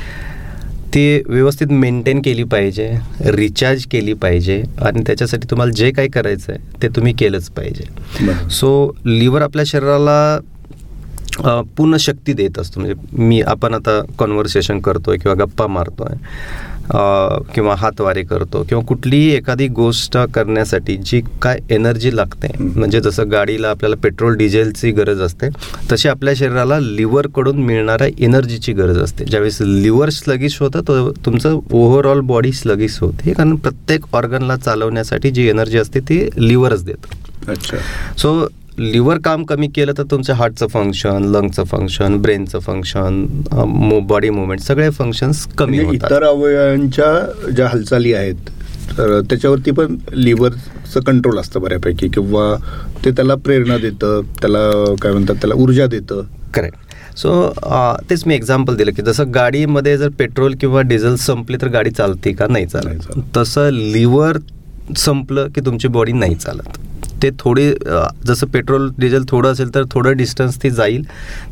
ती 0.94 1.22
व्यवस्थित 1.26 1.66
मेंटेन 1.70 2.20
केली 2.22 2.44
पाहिजे 2.44 2.88
रिचार्ज 3.26 3.84
केली 3.92 4.12
पाहिजे 4.12 4.62
आणि 4.82 5.02
त्याच्यासाठी 5.06 5.46
तुम्हाला 5.50 5.72
जे 5.76 5.90
काही 5.90 6.08
करायचं 6.08 6.52
आहे 6.52 6.82
ते 6.82 6.88
तुम्ही 6.96 7.12
केलंच 7.18 7.48
पाहिजे. 7.50 7.84
सो 8.50 8.90
लिव्हर 9.04 9.42
आपल्या 9.42 9.64
शरीराला 9.66 10.38
पूर्ण 11.38 11.96
शक्ती 11.96 12.32
देत 12.32 12.58
असतो. 12.58 12.80
म्हणजे 12.80 13.22
मी 13.22 13.40
आपण 13.42 13.74
आता 13.74 14.00
कॉन्व्हर्सेशन 14.18 14.78
करतोय 14.80 15.16
किंवा 15.18 15.44
गप्पा 15.44 15.66
मारतोय 15.66 16.16
किंवा 17.54 17.74
हातवारे 17.78 18.22
करतो 18.22 18.62
किंवा 18.68 18.82
कुठलीही 18.84 19.30
एखादी 19.34 19.66
गोष्ट 19.68 20.16
करण्यासाठी 20.34 20.96
जी 20.96 21.20
काय 21.42 21.58
एनर्जी 21.70 22.14
लागते. 22.16 22.48
म्हणजे 22.58 23.00
जसं 23.00 23.30
गाडीला 23.32 23.68
आपल्याला 23.70 23.96
पेट्रोल 24.02 24.36
डिझेलची 24.36 24.90
गरज 24.92 25.20
असते 25.20 25.48
तशी 25.92 26.08
आपल्या 26.08 26.34
शरीराला 26.36 26.78
लिव्हरकडून 26.80 27.62
मिळणाऱ्या 27.64 28.08
एनर्जीची 28.18 28.72
गरज 28.72 28.98
असते. 28.98 29.24
ज्यावेळेस 29.24 29.58
लिव्हर 29.60 30.10
स्लगिश 30.10 30.58
होतं 30.60 30.80
तर 30.88 31.10
तुमचं 31.26 31.58
ओव्हरऑल 31.70 32.20
बॉडी 32.20 32.52
स्लगिश 32.52 32.98
होते. 33.00 33.32
कारण 33.32 33.54
प्रत्येक 33.56 34.14
ऑर्गनला 34.14 34.56
चालवण्यासाठी 34.56 35.30
जी 35.30 35.48
एनर्जी 35.48 35.78
असते 35.78 36.00
ती 36.00 36.24
लिव्हरच 36.38 36.84
देतं. 36.84 37.50
अच्छा. 37.52 37.76
सो 38.18 38.40
लिव्हर 38.78 39.18
काम 39.24 39.42
कमी 39.44 39.66
केलं 39.68 39.92
तर 39.98 40.02
तुमच्या 40.02 40.34
हार्टचं 40.34 40.66
फंक्शन 40.66 41.24
लंगचं 41.24 41.64
फंक्शन 41.64 42.16
ब्रेनचं 42.22 42.58
फंक्शन 42.58 43.24
बॉडी 44.08 44.30
मुवमेंट 44.30 44.60
सगळे 44.60 44.88
फंक्शन्स 44.90 45.46
कमी 45.58 45.78
इतर 45.94 46.24
अवयवांच्या 46.24 47.50
ज्या 47.50 47.66
हालचाली 47.68 48.12
आहेत 48.12 48.50
तर 48.98 49.20
त्याच्यावरती 49.20 49.70
पण 49.70 49.96
लिव्हरचं 50.12 51.00
कंट्रोल 51.00 51.38
असतं 51.38 51.60
बऱ्यापैकी 51.60 52.08
किंवा 52.08 52.54
ते 53.04 53.10
त्याला 53.10 53.34
प्रेरणा 53.34 53.76
देतं 53.78 54.20
त्याला 54.40 54.94
काय 55.02 55.12
म्हणतात 55.12 55.34
त्याला 55.34 55.54
ऊर्जा 55.54 55.86
देतं. 55.86 56.22
करेक्ट 56.54 57.18
सो 57.18 57.48
तेच 58.10 58.22
मी 58.26 58.34
एक्झाम्पल 58.34 58.76
दिलं 58.76 58.92
की 58.96 59.02
जसं 59.02 59.30
गाडीमध्ये 59.34 59.96
जर 59.98 60.08
पेट्रोल 60.18 60.54
किंवा 60.60 60.80
डिझेल 60.82 61.16
संपली 61.16 61.56
तर 61.62 61.68
गाडी 61.68 61.90
चालते 61.90 62.32
का? 62.32 62.46
नाही 62.46 62.66
चालत. 62.66 63.18
तसं 63.36 63.70
लिव्हर 63.72 64.38
संपलं 64.96 65.48
की 65.54 65.60
तुमची 65.66 65.88
बॉडी 65.88 66.12
नाही 66.12 66.34
चालत. 66.34 66.78
ते 67.22 67.30
थोडी 67.38 67.68
जसं 68.26 68.46
पेट्रोल 68.52 68.88
डिझेल 68.98 69.24
थोडं 69.28 69.52
असेल 69.52 69.74
तर 69.74 69.84
थोडं 69.90 70.16
डिस्टन्स 70.16 70.56
ती 70.62 70.70
जाईल. 70.70 71.02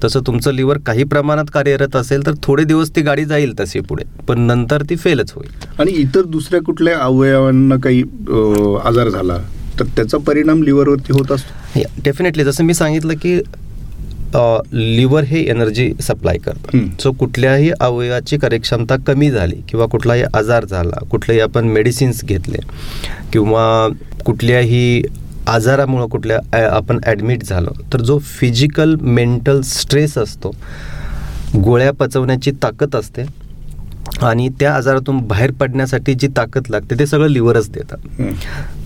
तसं 0.05 0.21
तुमचं 0.27 0.55
लिव्हर 0.55 0.79
काही 0.87 1.05
प्रमाणात 1.05 1.51
कार्यरत 1.55 1.97
असेल 1.97 2.27
तर 2.27 2.35
थोडे 2.43 2.65
दिवस 2.65 2.91
ती 2.97 3.01
गाडी 3.03 3.25
जाईल 3.25 3.55
तशी 3.61 3.81
पुढे. 3.81 4.05
पण 4.29 4.41
नंतर 4.41 4.83
ती 4.91 4.97
फेलच 4.97 5.33
होईल. 5.33 5.51
आणि 5.79 5.93
इतर 5.93 6.23
दुसऱ्या 6.29 6.61
कुठल्या 6.63 6.99
अवयवांना 6.99 7.77
काही 7.85 8.03
आजार 8.85 9.09
झाला 9.09 9.39
तर 9.79 9.85
त्याचा 9.97 10.19
परिणाम 10.19 10.63
लिव्हरवरती 10.63 11.13
होत 11.13 11.33
असतो? 11.33 11.81
डेफिनेटली 12.05 12.45
जसं 12.45 12.65
मी 12.65 12.75
सांगितलं 12.75 13.15
की 13.23 13.41
लिव्हर 14.75 15.25
हे 15.25 15.41
एनर्जी 15.51 15.93
सप्लाय 16.01 16.37
करतं. 16.39 16.77
हम्म. 16.77 16.89
सो 17.03 17.11
कुठल्याही 17.13 17.71
अवयवाची 17.81 18.37
कार्यक्षमता 18.39 18.97
कमी 19.07 19.31
झाली 19.31 19.57
किंवा 19.69 19.87
कुठलाही 19.87 20.23
आजार 20.35 20.65
झाला 20.65 21.05
कुठलेही 21.11 21.41
आपण 21.41 21.69
मेडिसिन्स 21.69 22.25
घेतले 22.25 22.59
किंवा 23.33 23.65
कुठल्याही 24.25 25.03
आजारामुळं 25.49 26.07
कुठल्या 26.09 26.39
आपण 26.67 26.99
ॲडमिट 27.05 27.45
झालो 27.45 27.71
तर 27.93 28.01
जो 28.01 28.19
फिजिकल 28.29 28.95
मेंटल 29.03 29.61
स्ट्रेस 29.65 30.17
असतो 30.19 30.51
गोळ्या 31.55 31.93
पचवण्याची 31.93 32.51
ताकद 32.63 32.97
असते 32.97 33.25
आणि 34.23 34.49
त्या 34.61 34.73
आजारातून 34.75 35.19
बाहेर 35.27 35.51
पडण्यासाठी 35.51 36.15
जी 36.15 36.29
ताकद 36.37 36.67
लागते 36.71 36.99
ते 36.99 37.07
सगळं 37.07 37.29
लिव्हरच 37.29 37.69
देतं 37.71 37.97
हम्म. 38.19 38.31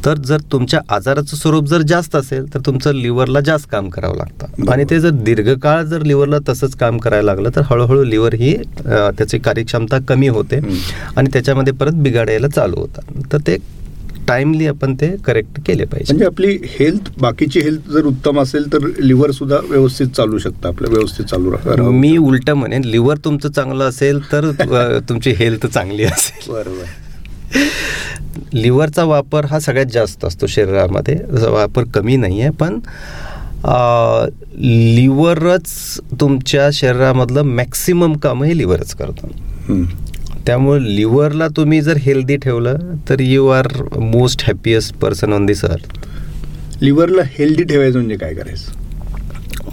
तर 0.04 0.18
जर 0.18 0.40
तुमच्या 0.52 0.80
आजाराचं 0.94 1.36
स्वरूप 1.36 1.66
जर 1.68 1.82
जास्त 1.82 2.16
असेल 2.16 2.52
तर 2.54 2.60
तुमचं 2.66 2.94
लिव्हरला 2.94 3.40
जास्त 3.40 3.68
काम 3.70 3.88
करावं 3.88 4.16
लागतं. 4.16 4.70
आणि 4.72 4.84
ते 4.90 4.98
जर 5.00 5.10
दीर्घकाळ 5.24 5.82
जर 5.82 6.02
लिव्हरला 6.02 6.38
तसंच 6.48 6.74
काम 6.76 6.98
करायला 6.98 7.26
लागलं 7.26 7.50
तर 7.56 7.62
हळूहळू 7.70 8.04
लिव्हर 8.04 8.34
ही 8.34 8.54
त्याची 8.86 9.38
कार्यक्षमता 9.38 9.98
कमी 10.08 10.28
होते. 10.28 10.60
आणि 11.16 11.28
त्याच्यामध्ये 11.32 11.72
परत 11.72 12.02
बिघाडायला 12.02 12.48
चालू 12.48 12.76
होतात 12.76 13.32
तर 13.32 13.38
ते 13.46 13.56
टाइमली 14.28 14.66
आपण 14.66 14.94
ते 15.00 15.08
करेक्ट 15.24 15.60
केले 15.66 15.84
पाहिजे. 15.84 16.12
म्हणजे 16.12 16.26
आपली 16.26 16.58
हेल्थ 16.70 17.10
बाकीची 17.20 17.60
हेल्थ 17.60 17.90
जर 17.90 18.04
उत्तम 18.06 18.40
असेल 18.40 18.72
तर 18.72 18.86
लिव्हर 18.98 19.30
सुद्धा 19.30 19.58
व्यवस्थित 19.68 20.08
चालू 20.16 20.38
शकतं 20.38 20.68
आपलं 20.68 20.90
व्यवस्थित 20.90 21.26
चालू 21.26 21.50
राहतं. 21.52 21.90
मी 21.90 22.16
उलट 22.16 22.50
म्हणेन 22.50 22.84
लिव्हर 22.84 23.16
तुमचं 23.24 23.50
चांगलं 23.50 23.84
असेल 23.84 24.20
तर 24.32 24.50
तुमची 25.08 25.34
हेल्थ 25.38 25.66
चांगली 25.66 26.04
असेल. 26.04 26.52
बरोबर. 26.52 26.84
लिव्हरचा 28.52 29.04
वापर 29.04 29.44
हा 29.44 29.58
सगळ्यात 29.60 29.86
जास्त 29.92 30.24
असतो 30.24 30.46
शरीरामध्ये 30.46 31.16
वापर 31.50 31.84
कमी 31.94 32.16
नाही 32.16 32.40
आहे 32.40 32.50
पण 32.50 32.78
लिव्हरच 34.94 36.00
तुमच्या 36.20 36.68
शरीरामधलं 36.72 37.42
मॅक्सिमम 37.42 38.16
काम 38.22 38.42
हे 38.44 38.56
लिव्हरच 38.58 38.94
करतं. 38.94 39.82
त्यामुळे 40.46 40.96
लिव्हरला 40.96 41.48
तुम्ही 41.48 41.80
जर 41.80 41.96
हेल्दी 41.96 42.36
ठेवलं 42.36 42.94
तर 43.08 43.20
you 43.20 43.46
are 43.48 43.66
most 43.98 44.42
happiest 44.46 44.94
person 44.94 45.32
on 45.32 45.46
this 45.46 45.64
earth 45.64 45.98
लिव्हरला 46.82 47.22
healthy 47.38 47.62
ठेवायचं 47.62 47.98
म्हणजे 47.98 48.16
काय 48.16 48.34
करायचं? 48.34 48.82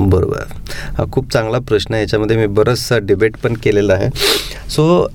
बरोबर. 0.10 0.44
हा 0.98 1.04
खूप 1.12 1.32
चांगला 1.34 1.60
प्रश्न 1.60 1.94
आहे. 1.94 2.04
याच्यामध्ये 2.04 2.38
मी 2.38 2.46
बरंचसा 2.48 2.98
डिबेट 2.98 3.36
पण 3.44 3.54
केलेला 3.64 3.94
आहे. 3.94 4.10
सो 4.70 5.08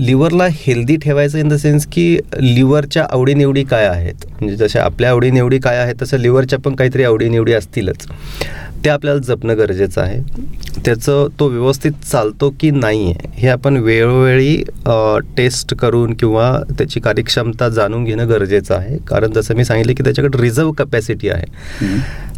लिव्हरला 0.00 0.46
हेल्दी 0.50 0.96
ठेवायचं 0.96 1.38
इन 1.38 1.48
द 1.48 1.54
सेन्स 1.54 1.86
की 1.92 2.06
लिव्हरच्या 2.40 3.06
आवडीनिवडी 3.10 3.62
काय 3.64 3.86
आहेत? 3.86 4.26
म्हणजे 4.40 4.56
जशा 4.56 4.82
आपल्या 4.82 5.10
आवडीनिवडी 5.10 5.58
काय 5.58 5.76
आहेत 5.76 5.94
तसं 6.02 6.18
लिव्हरच्या 6.18 6.58
पण 6.58 6.74
काहीतरी 6.74 7.04
आवडीनिवडी 7.04 7.52
असतीलच. 7.52 8.06
ते 8.84 8.88
आपल्याला 8.90 9.20
जपणं 9.20 9.56
गरजेचं 9.58 10.00
आहे. 10.00 10.20
त्याचं 10.84 11.28
तो 11.40 11.48
व्यवस्थित 11.48 11.92
चालतो 12.12 12.50
की 12.60 12.70
नाही 12.70 13.04
आहे 13.04 13.28
हे 13.34 13.48
आपण 13.48 13.76
वेळोवेळी 13.76 14.56
टेस्ट 15.36 15.74
करून 15.74 16.12
किंवा 16.14 16.50
त्याची 16.78 17.00
कार्यक्षमता 17.00 17.68
जाणून 17.68 18.04
घेणं 18.04 18.28
गरजेचं 18.28 18.74
आहे. 18.74 18.98
कारण 18.98 19.32
जसं 19.32 19.54
मी 19.54 19.64
सांगितलं 19.64 19.94
की 19.94 20.02
त्याच्याकडे 20.02 20.42
रिझर्व 20.42 20.72
कपॅसिटी 20.72 21.28
आहे. 21.28 21.46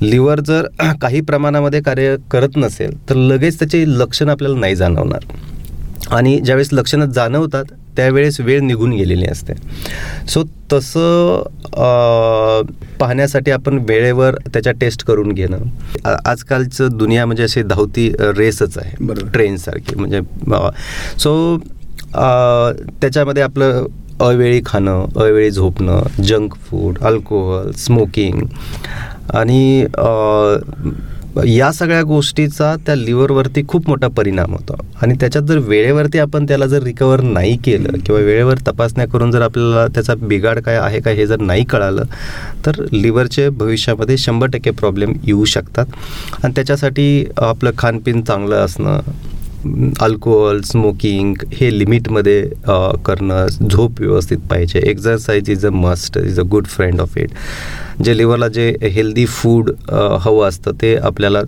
लिव्हर 0.02 0.40
जर 0.40 0.66
काही 1.00 1.20
प्रमाणामध्ये 1.20 1.80
कार्य 1.80 2.16
करत 2.30 2.56
नसेल 2.56 2.94
तर 3.10 3.14
लगेच 3.14 3.58
त्याचे 3.58 3.84
लक्षण 3.88 4.28
आपल्याला 4.28 4.58
नाही 4.58 4.76
जाणवणार. 4.76 5.24
आणि 6.10 6.38
ज्यावेळेस 6.40 6.68
लक्षणं 6.72 7.10
जाणवतात 7.10 7.64
त्यावेळेस 7.96 8.40
वेळ 8.40 8.60
निघून 8.62 8.92
गेलेली 8.92 9.26
असते. 9.30 9.54
सो 10.28 10.42
तसं 10.72 11.42
पाहण्यासाठी 13.00 13.50
आपण 13.50 13.78
वेळेवर 13.88 14.34
त्याच्या 14.52 14.72
टेस्ट 14.80 15.04
करून 15.06 15.32
घेणं. 15.32 15.58
आजकालचं 16.24 16.96
दुनिया 16.98 17.26
म्हणजे 17.26 17.42
अशी 17.42 17.62
धावती 17.62 18.08
रेसच 18.20 18.78
आहे. 18.78 18.94
बरोबर. 19.00 19.30
ट्रेनसारखी 19.32 19.98
म्हणजे 19.98 20.20
सो 21.18 21.56
त्याच्यामध्ये 23.00 23.42
आपलं 23.42 23.86
अवेळी 24.20 24.60
खाणं 24.66 25.06
अवेळी 25.16 25.50
झोपणं 25.50 26.22
जंक 26.24 26.54
फूड 26.66 26.98
अल्कोहोल 27.04 27.70
स्मोकिंग 27.78 28.40
आणि 29.34 29.84
या 31.44 31.70
सगळ्या 31.72 32.02
गोष्टीचा 32.02 32.74
त्या 32.86 32.94
लिव्हरवरती 32.94 33.62
खूप 33.68 33.88
मोठा 33.88 34.08
परिणाम 34.08 34.52
होतो. 34.52 34.76
आणि 35.02 35.14
त्याच्यात 35.20 35.44
जर 35.44 35.58
वेळेवरती 35.58 36.18
आपण 36.18 36.46
त्याला 36.46 36.66
जर 36.66 36.82
रिकवर 36.82 37.20
नाही 37.20 37.56
केलं 37.56 37.98
किंवा 38.06 38.20
वेळेवर 38.20 38.58
तपासण्या 38.66 39.06
करून 39.08 39.30
जर 39.30 39.42
आपल्याला 39.42 39.86
त्याचा 39.86 40.14
बिघाड 40.20 40.58
काय 40.58 40.76
आहे 40.76 41.00
का 41.00 41.10
हे 41.10 41.26
जर 41.26 41.40
नाही 41.40 41.64
कळालं 41.64 42.04
तर 42.66 42.82
लिव्हरचे 42.92 43.48
भविष्यामध्ये 43.48 44.16
शंभर 44.18 44.46
टक्के 44.46 44.70
प्रॉब्लेम 44.70 45.12
येऊ 45.24 45.44
शकतात. 45.44 45.86
आणि 46.42 46.52
त्याच्यासाठी 46.56 47.24
आपलं 47.38 47.70
खानपिन 47.78 48.22
चांगलं 48.22 48.56
असणं 48.56 49.00
अल्कोहोल 50.02 50.60
स्मोकिंग 50.62 51.34
हे 51.52 51.78
लिमिटमध्ये 51.78 52.42
करणं 53.06 53.46
झोप 53.70 54.00
व्यवस्थित 54.00 54.38
पाहिजे. 54.50 54.78
Exercise 54.90 55.50
is 55.50 55.66
a 55.66 55.70
must 55.70 56.18
is 56.18 56.40
a 56.40 56.42
good 56.50 56.66
friend 56.66 57.00
of 57.00 57.16
it 57.18 57.30
जे 58.04 58.16
लिव्हरला 58.16 58.48
जे 58.48 58.68
हेल्दी 58.82 59.24
फूड 59.26 59.70
हवं 59.90 60.48
असतं 60.48 60.72
ते 60.82 60.94
आपल्याला 60.96 61.40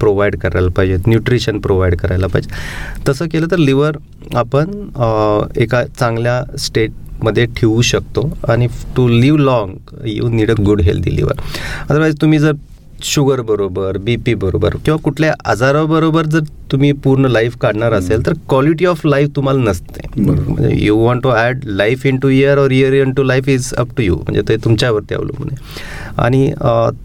प्रोव्हाइड 0.00 0.36
करायला 0.40 0.68
पाहिजे. 0.76 0.96
न्यूट्रिशन 1.06 1.58
प्रोव्हाइड 1.60 1.96
करायला 2.00 2.26
पाहिजे. 2.26 2.50
तसं 3.08 3.28
केलं 3.32 3.46
तर 3.50 3.58
लिव्हर 3.58 3.96
आपण 4.36 4.70
एका 5.62 5.84
चांगल्या 5.98 6.42
स्टेटमध्ये 6.58 7.46
ठेवू 7.56 7.82
शकतो. 7.82 8.28
आणि 8.48 8.66
to 8.96 9.08
live 9.08 9.40
long 9.40 9.94
you 10.06 10.28
need 10.28 10.50
a 10.50 10.54
good 10.60 10.80
healthy 10.82 11.16
liver 11.16 11.40
otherwise 11.88 12.20
तुम्ही 12.20 12.38
जर 12.38 12.52
शुगर 13.04 13.40
बरोबर 13.40 13.96
बी 13.98 14.16
पी 14.16 14.34
बरोबर 14.34 14.76
किंवा 14.84 14.98
कुठल्या 15.04 15.32
आजाराबरोबर 15.50 16.26
जर 16.26 16.40
तुम्ही 16.72 16.90
पूर्ण 17.04 17.26
लाईफ 17.26 17.56
काढणार 17.60 17.92
असेल 17.92 18.26
तर 18.26 18.32
क्वालिटी 18.48 18.86
ऑफ 18.86 19.04
लाईफ 19.06 19.28
तुम्हाला 19.36 19.62
नसते. 19.70 20.06
म्हणजे 20.16 20.74
you 20.84 20.96
want 20.96 21.22
to 21.22 21.30
add 21.30 21.64
life 21.66 22.06
into 22.18 22.28
year 22.28 22.58
और 22.58 22.70
year 22.70 22.92
into 23.12 23.22
life 23.22 23.48
is 23.48 23.72
up 23.78 23.96
to 23.96 24.02
you 24.02 24.16
म्हणजे 24.16 24.42
ते 24.48 24.56
तुमच्यावरती 24.64 25.14
अवलंबून 25.14 25.48
आहे. 25.50 26.12
आणि 26.22 26.52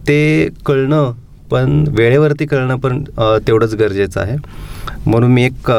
ते 0.07 0.49
कळणं 0.65 1.11
पण 1.51 1.83
वेळेवरती 1.97 2.45
कळणं 2.45 2.75
पण 2.77 3.03
तेवढंच 3.47 3.75
गरजेचं 3.75 4.21
आहे. 4.21 4.37
म्हणून 5.05 5.31
मी 5.31 5.45
एक 5.45 5.71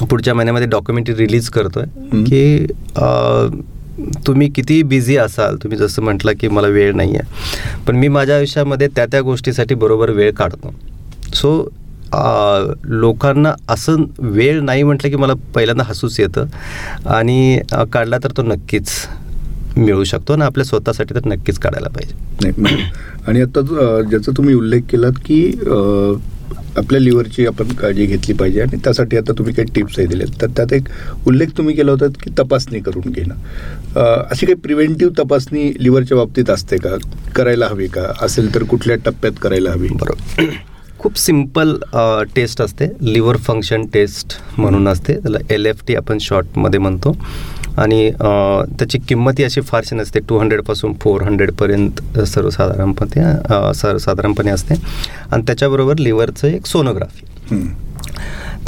पुढच्या 0.00 0.34
महिन्यामध्ये 0.34 0.66
डॉक्युमेंटरी 0.68 1.14
रिलीज 1.16 1.48
करतो 1.50 1.80
आहे 1.80 2.22
की 2.24 2.66
तुम्ही 4.26 4.48
किती 4.50 4.82
बिझी 4.82 5.16
असाल 5.16 5.56
तुम्ही 5.62 5.78
जसं 5.78 6.02
म्हटलं 6.02 6.32
की 6.40 6.48
मला 6.48 6.66
वेळ 6.68 6.94
नाही 6.96 7.16
आहे 7.16 7.84
पण 7.86 7.96
मी 7.96 8.08
माझ्या 8.08 8.36
आयुष्यामध्ये 8.36 8.88
त्या 8.96 9.06
त्या 9.06 9.20
गोष्टीसाठी 9.20 9.74
बरोबर 9.74 10.10
वेळ 10.10 10.32
काढतो. 10.32 10.74
सो 11.34 11.68
लोकांना 12.84 13.52
असं 13.68 14.04
वेळ 14.18 14.60
नाही 14.60 14.82
म्हटलं 14.82 15.10
की 15.10 15.16
मला 15.16 15.32
पहिल्यांदा 15.54 15.84
हसूच 15.86 16.18
येतं 16.20 16.46
आणि 17.08 17.60
काढला 17.92 18.18
तर 18.24 18.32
तो 18.36 18.42
नक्कीच 18.42 18.90
मिळू 19.76 20.04
शकतो 20.04 20.32
आणि 20.32 20.42
आपल्या 20.42 20.64
स्वतःसाठी 20.64 21.14
तर 21.14 21.26
नक्कीच 21.26 21.58
काढायला 21.58 21.88
पाहिजे. 21.88 22.82
आणि 23.28 23.40
आता 23.42 23.60
ज्याचा 24.10 24.32
तुम्ही 24.36 24.54
उल्लेख 24.54 24.80
केलात 24.90 25.20
की 25.26 25.40
आपल्या 26.78 27.00
लिव्हरची 27.00 27.46
आपण 27.46 27.68
काळजी 27.78 28.06
घेतली 28.06 28.34
पाहिजे 28.34 28.60
आणि 28.62 28.76
त्यासाठी 28.84 29.16
आता 29.16 29.32
तुम्ही 29.38 29.54
काही 29.54 29.68
टिप्सही 29.74 30.06
दिलेत. 30.06 30.28
तर 30.40 30.46
त्यात 30.56 30.72
एक 30.72 30.88
उल्लेख 31.26 31.56
तुम्ही 31.58 31.74
केला 31.76 31.92
होता 31.92 32.06
की 32.22 32.30
तपासणी 32.38 32.80
करून 32.80 33.10
घेणं. 33.10 33.34
अशी 34.30 34.46
काही 34.46 34.54
प्रिव्हेंटिव्ह 34.54 35.12
तपासणी 35.18 35.70
लिव्हरच्या 35.78 36.16
बाबतीत 36.18 36.50
असते 36.50 36.76
का? 36.76 36.96
करायला 37.36 37.66
हवी 37.70 37.86
का? 37.88 38.12
असेल 38.22 38.54
तर 38.54 38.62
कुठल्या 38.64 38.96
टप्प्यात 39.04 39.42
करायला 39.42 39.70
हवी? 39.70 39.88
बरोबर 39.92 40.44
खूप 40.98 41.18
सिंपल 41.18 41.76
टेस्ट 42.34 42.60
असते. 42.62 42.86
लिव्हर 43.02 43.36
फंक्शन 43.36 43.84
टेस्ट 43.94 44.32
म्हणून 44.58 44.88
असते. 44.88 45.14
त्याला 45.14 45.38
एल 45.50 45.66
एफ 45.66 45.82
टी 45.88 45.94
आपण 45.94 46.18
शॉर्टमध्ये 46.20 46.80
म्हणतो. 46.80 47.16
आणि 47.78 48.10
त्याची 48.10 48.98
किंमतही 49.08 49.44
अशी 49.44 49.60
फारशी 49.60 49.96
नसते. 49.96 50.20
टू 50.28 50.38
हंड्रेडपासून 50.38 50.94
फोर 51.00 51.22
हंड्रेडपर्यंत 51.22 52.18
सर्वसाधारणपणे 52.20 53.74
सर्वसाधारणपणे 53.74 54.50
असते. 54.50 54.74
आणि 55.30 55.42
त्याच्याबरोबर 55.46 55.98
लिव्हरचं 55.98 56.48
एक 56.48 56.66
सोनोग्राफी. 56.66 57.26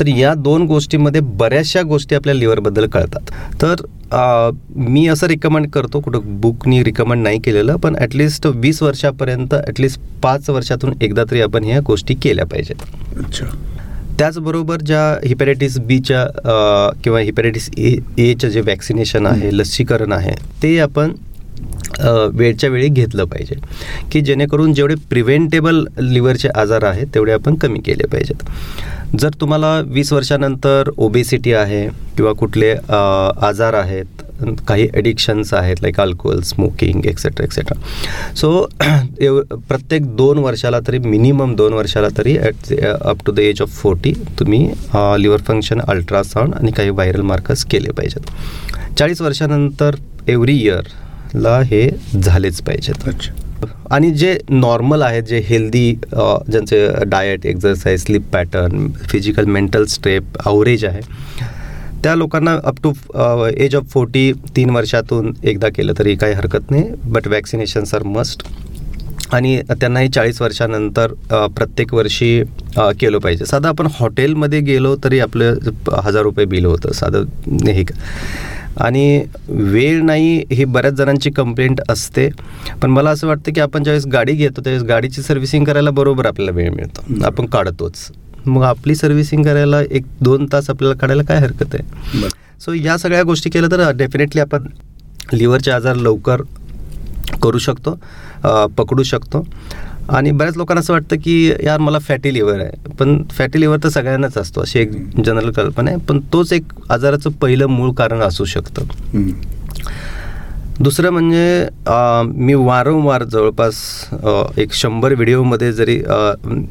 तर 0.00 0.06
या 0.08 0.32
दोन 0.34 0.62
गोष्टीमध्ये 0.66 1.20
बऱ्याचशा 1.20 1.82
गोष्टी 1.82 2.14
आपल्या 2.14 2.34
लिव्हरबद्दल 2.34 2.86
कळतात. 2.86 3.30
तर 3.62 3.82
मी 4.76 5.06
असं 5.08 5.26
रिकमेंड 5.26 5.68
करतो 5.72 6.00
कुठं 6.00 6.40
बुकनी 6.40 6.82
रिकमेंड 6.84 7.22
नाही 7.22 7.38
केलेलं 7.44 7.76
पण 7.76 7.96
ॲटलिस्ट 7.96 8.46
वीस 8.54 8.82
वर्षापर्यंत 8.82 9.54
ॲटलिस्ट 9.54 10.00
पाच 10.22 10.48
वर्षातून 10.50 10.94
एकदा 11.02 11.24
तरी 11.30 11.40
आपण 11.42 11.64
ह्या 11.64 11.80
गोष्टी 11.86 12.14
केल्या 12.14 12.46
पाहिजेत. 12.46 12.82
अच्छा. 13.18 13.46
त्याचबरोबर 14.22 14.80
ज्या 14.86 15.00
हिपॅटायटिस 15.24 15.78
बीच्या 15.86 16.24
किंवा 17.04 17.20
हिपॅटायटिस 17.20 17.68
ए 17.78 17.94
एचं 18.18 18.48
जे 18.48 18.60
वॅक्सिनेशन 18.60 19.26
आहे 19.26 19.48
लसीकरण 19.52 20.12
आहे 20.12 20.34
ते 20.62 20.78
आपण 20.80 21.12
वेळच्या 22.34 22.70
वेळी 22.70 22.88
घेतलं 22.88 23.24
पाहिजे. 23.24 23.54
की 24.12 24.20
जेणेकरून 24.20 24.74
जेवढे 24.74 24.94
प्रिव्हेंटेबल 25.10 25.84
लिव्हरचे 26.00 26.48
आजार 26.54 26.84
आहेत 26.84 27.06
तेवढे 27.14 27.32
आपण 27.32 27.54
कमी 27.54 27.80
केले 27.86 28.06
पाहिजेत. 28.12 28.44
जर 29.20 29.30
तुम्हाला 29.40 29.78
वीस 29.86 30.12
वर्षानंतर 30.12 30.90
ओबेसिटी 30.96 31.52
आहे 31.52 31.86
किंवा 32.16 32.32
कुठले 32.32 32.72
आजार 33.46 33.74
आहेत 33.74 34.22
काही 34.68 34.86
ॲडिक्शन्स 34.94 35.52
आहेत 35.54 35.82
like 35.82 36.00
alcohol 36.00 36.40
smoking 36.42 37.04
etcetera 37.06 37.44
etcetera 37.44 37.78
so 38.36 38.50
प्रत्येक 39.68 40.06
दोन 40.16 40.38
वर्षाला 40.38 40.80
तरी 40.86 40.98
मिनिमम 40.98 41.54
दोन 41.56 41.72
वर्षाला 41.72 42.08
तरी 42.18 42.36
at 42.38 42.72
up 42.82 43.24
to 43.26 43.32
the 43.32 43.38
age 43.38 43.62
of 43.62 43.70
forty 43.80 44.12
तुम्ही 44.38 44.66
लिव्हर 45.18 45.40
फंक्शन 45.46 45.80
अल्ट्रासाऊंड 45.80 46.54
आणि 46.54 46.70
काही 46.76 46.90
व्हायरल 46.90 47.22
मार्कर्स 47.22 47.64
केले 47.70 47.92
पाहिजेत. 47.92 48.30
चाळीस 48.98 49.20
वर्षानंतर 49.22 49.96
एव्हरी 50.28 50.56
इयरला 50.56 51.58
हे 51.64 51.88
झालेच 52.14 52.60
पाहिजेत. 52.62 53.08
अच्छा. 53.08 53.32
आणि 53.90 54.10
जे 54.10 54.36
नॉर्मल 54.50 55.02
आहेत 55.02 55.22
जे 55.22 55.38
हेल्दी 55.48 55.92
ज्यांचे 56.12 56.86
diet 57.06 57.46
exercise 57.46 58.02
sleep 58.02 58.22
pattern 58.32 58.88
physical 59.08 59.44
mental 59.46 59.84
step 59.88 60.38
average 60.44 60.84
आहे 60.84 61.00
त्या 62.04 62.14
लोकांना 62.14 62.58
up 62.64 62.76
to 62.84 62.92
age 63.56 63.76
of 63.76 63.84
forty 63.90 64.32
तीन 64.56 64.70
वर्षातून 64.70 65.32
एकदा 65.44 65.68
केलं 65.68 65.92
तरी 65.98 66.14
काही 66.14 66.34
हरकत 66.34 66.70
नाही 66.70 66.84
बट 67.04 67.28
वॅक्सिनेशन्स 67.28 67.94
आर 67.94 68.02
मस्ट 68.02 68.46
आणि 69.32 69.60
त्यांनाही 69.70 70.08
चाळीस 70.08 70.40
वर्षानंतर 70.42 71.12
uh, 71.12 71.46
प्रत्येक 71.46 71.94
वर्षी 71.94 72.42
uh, 72.42 72.92
केलं 73.00 73.18
पाहिजे. 73.18 73.44
साधं 73.44 73.68
आपण 73.68 73.86
हॉटेलमध्ये 73.94 74.60
गेलो 74.60 74.94
तरी 75.04 75.20
आपलं 75.20 75.54
हजार 76.02 76.22
रुपये 76.22 76.44
बिल 76.44 76.66
होतं 76.66 76.92
साधं 76.92 77.66
हे 77.68 77.84
आणि 78.80 79.24
वेळ 79.48 80.02
नाही 80.02 80.44
ही 80.50 80.64
बऱ्याच 80.64 80.94
जणांची 80.94 81.30
कंप्लेंट 81.30 81.80
असते. 81.88 82.28
पण 82.82 82.90
मला 82.90 83.10
असं 83.10 83.26
वाटतं 83.26 83.52
की 83.52 83.60
आपण 83.60 83.82
ज्यावेळेस 83.82 84.06
गाडी 84.06 84.32
घेतो 84.32 84.60
त्यावेळेस 84.60 84.84
गाडीची 84.88 85.22
सर्व्हिसिंग 85.22 85.64
करायला 85.64 85.90
बरोबर 85.90 86.26
आपल्याला 86.26 86.52
वेळ 86.52 86.70
मिळतो. 86.70 87.24
आपण 87.24 87.46
काढतोच. 87.46 88.06
मग 88.46 88.62
आपली 88.64 88.94
सर्व्हिसिंग 88.94 89.44
करायला 89.44 89.80
एक 89.80 90.04
दोन 90.20 90.46
तास 90.52 90.70
आपल्याला 90.70 90.94
काढायला 91.00 91.22
काय 91.22 91.38
हरकत 91.40 91.74
आहे? 91.74 92.28
सो 92.60 92.72
या 92.74 92.96
सगळ्या 92.98 93.22
गोष्टी 93.22 93.50
केल्या 93.50 93.70
तर 93.70 93.90
डेफिनेटली 93.96 94.40
आपण 94.40 94.66
लिव्हरचे 95.32 95.70
आजार 95.70 95.96
लवकर 95.96 96.42
करू 97.42 97.58
शकतो 97.58 97.98
पकडू 98.76 99.02
शकतो. 99.02 99.44
आणि 100.08 100.30
बऱ्याच 100.30 100.56
लोकांना 100.56 100.80
असं 100.80 100.92
वाटतं 100.92 101.16
की 101.24 101.34
यार 101.64 101.78
मला 101.80 101.98
फॅटी 101.98 102.32
लिव्हर 102.34 102.60
आहे. 102.60 102.92
पण 102.98 103.22
फॅटी 103.30 103.60
लिव्हर 103.60 103.78
तर 103.84 103.88
सगळ्यांनाच 103.88 104.36
असतो 104.38 104.60
अशी 104.60 104.78
एक 104.78 104.92
जनरल 105.24 105.50
कल्पना 105.52 105.90
आहे. 105.90 105.98
पण 106.08 106.20
तोच 106.32 106.52
एक 106.52 106.72
आजाराचं 106.90 107.30
पहिलं 107.40 107.66
मूळ 107.66 107.92
कारण 107.98 108.20
असू 108.22 108.44
शकतं. 108.44 108.84
दुसरं 110.80 111.10
म्हणजे 111.10 111.66
मी 112.36 112.54
वारंवार 112.54 113.22
जवळपास 113.22 113.74
एक 114.58 114.72
शंभर 114.72 115.12
व्हिडिओमध्ये 115.14 115.72
जरी 115.72 115.98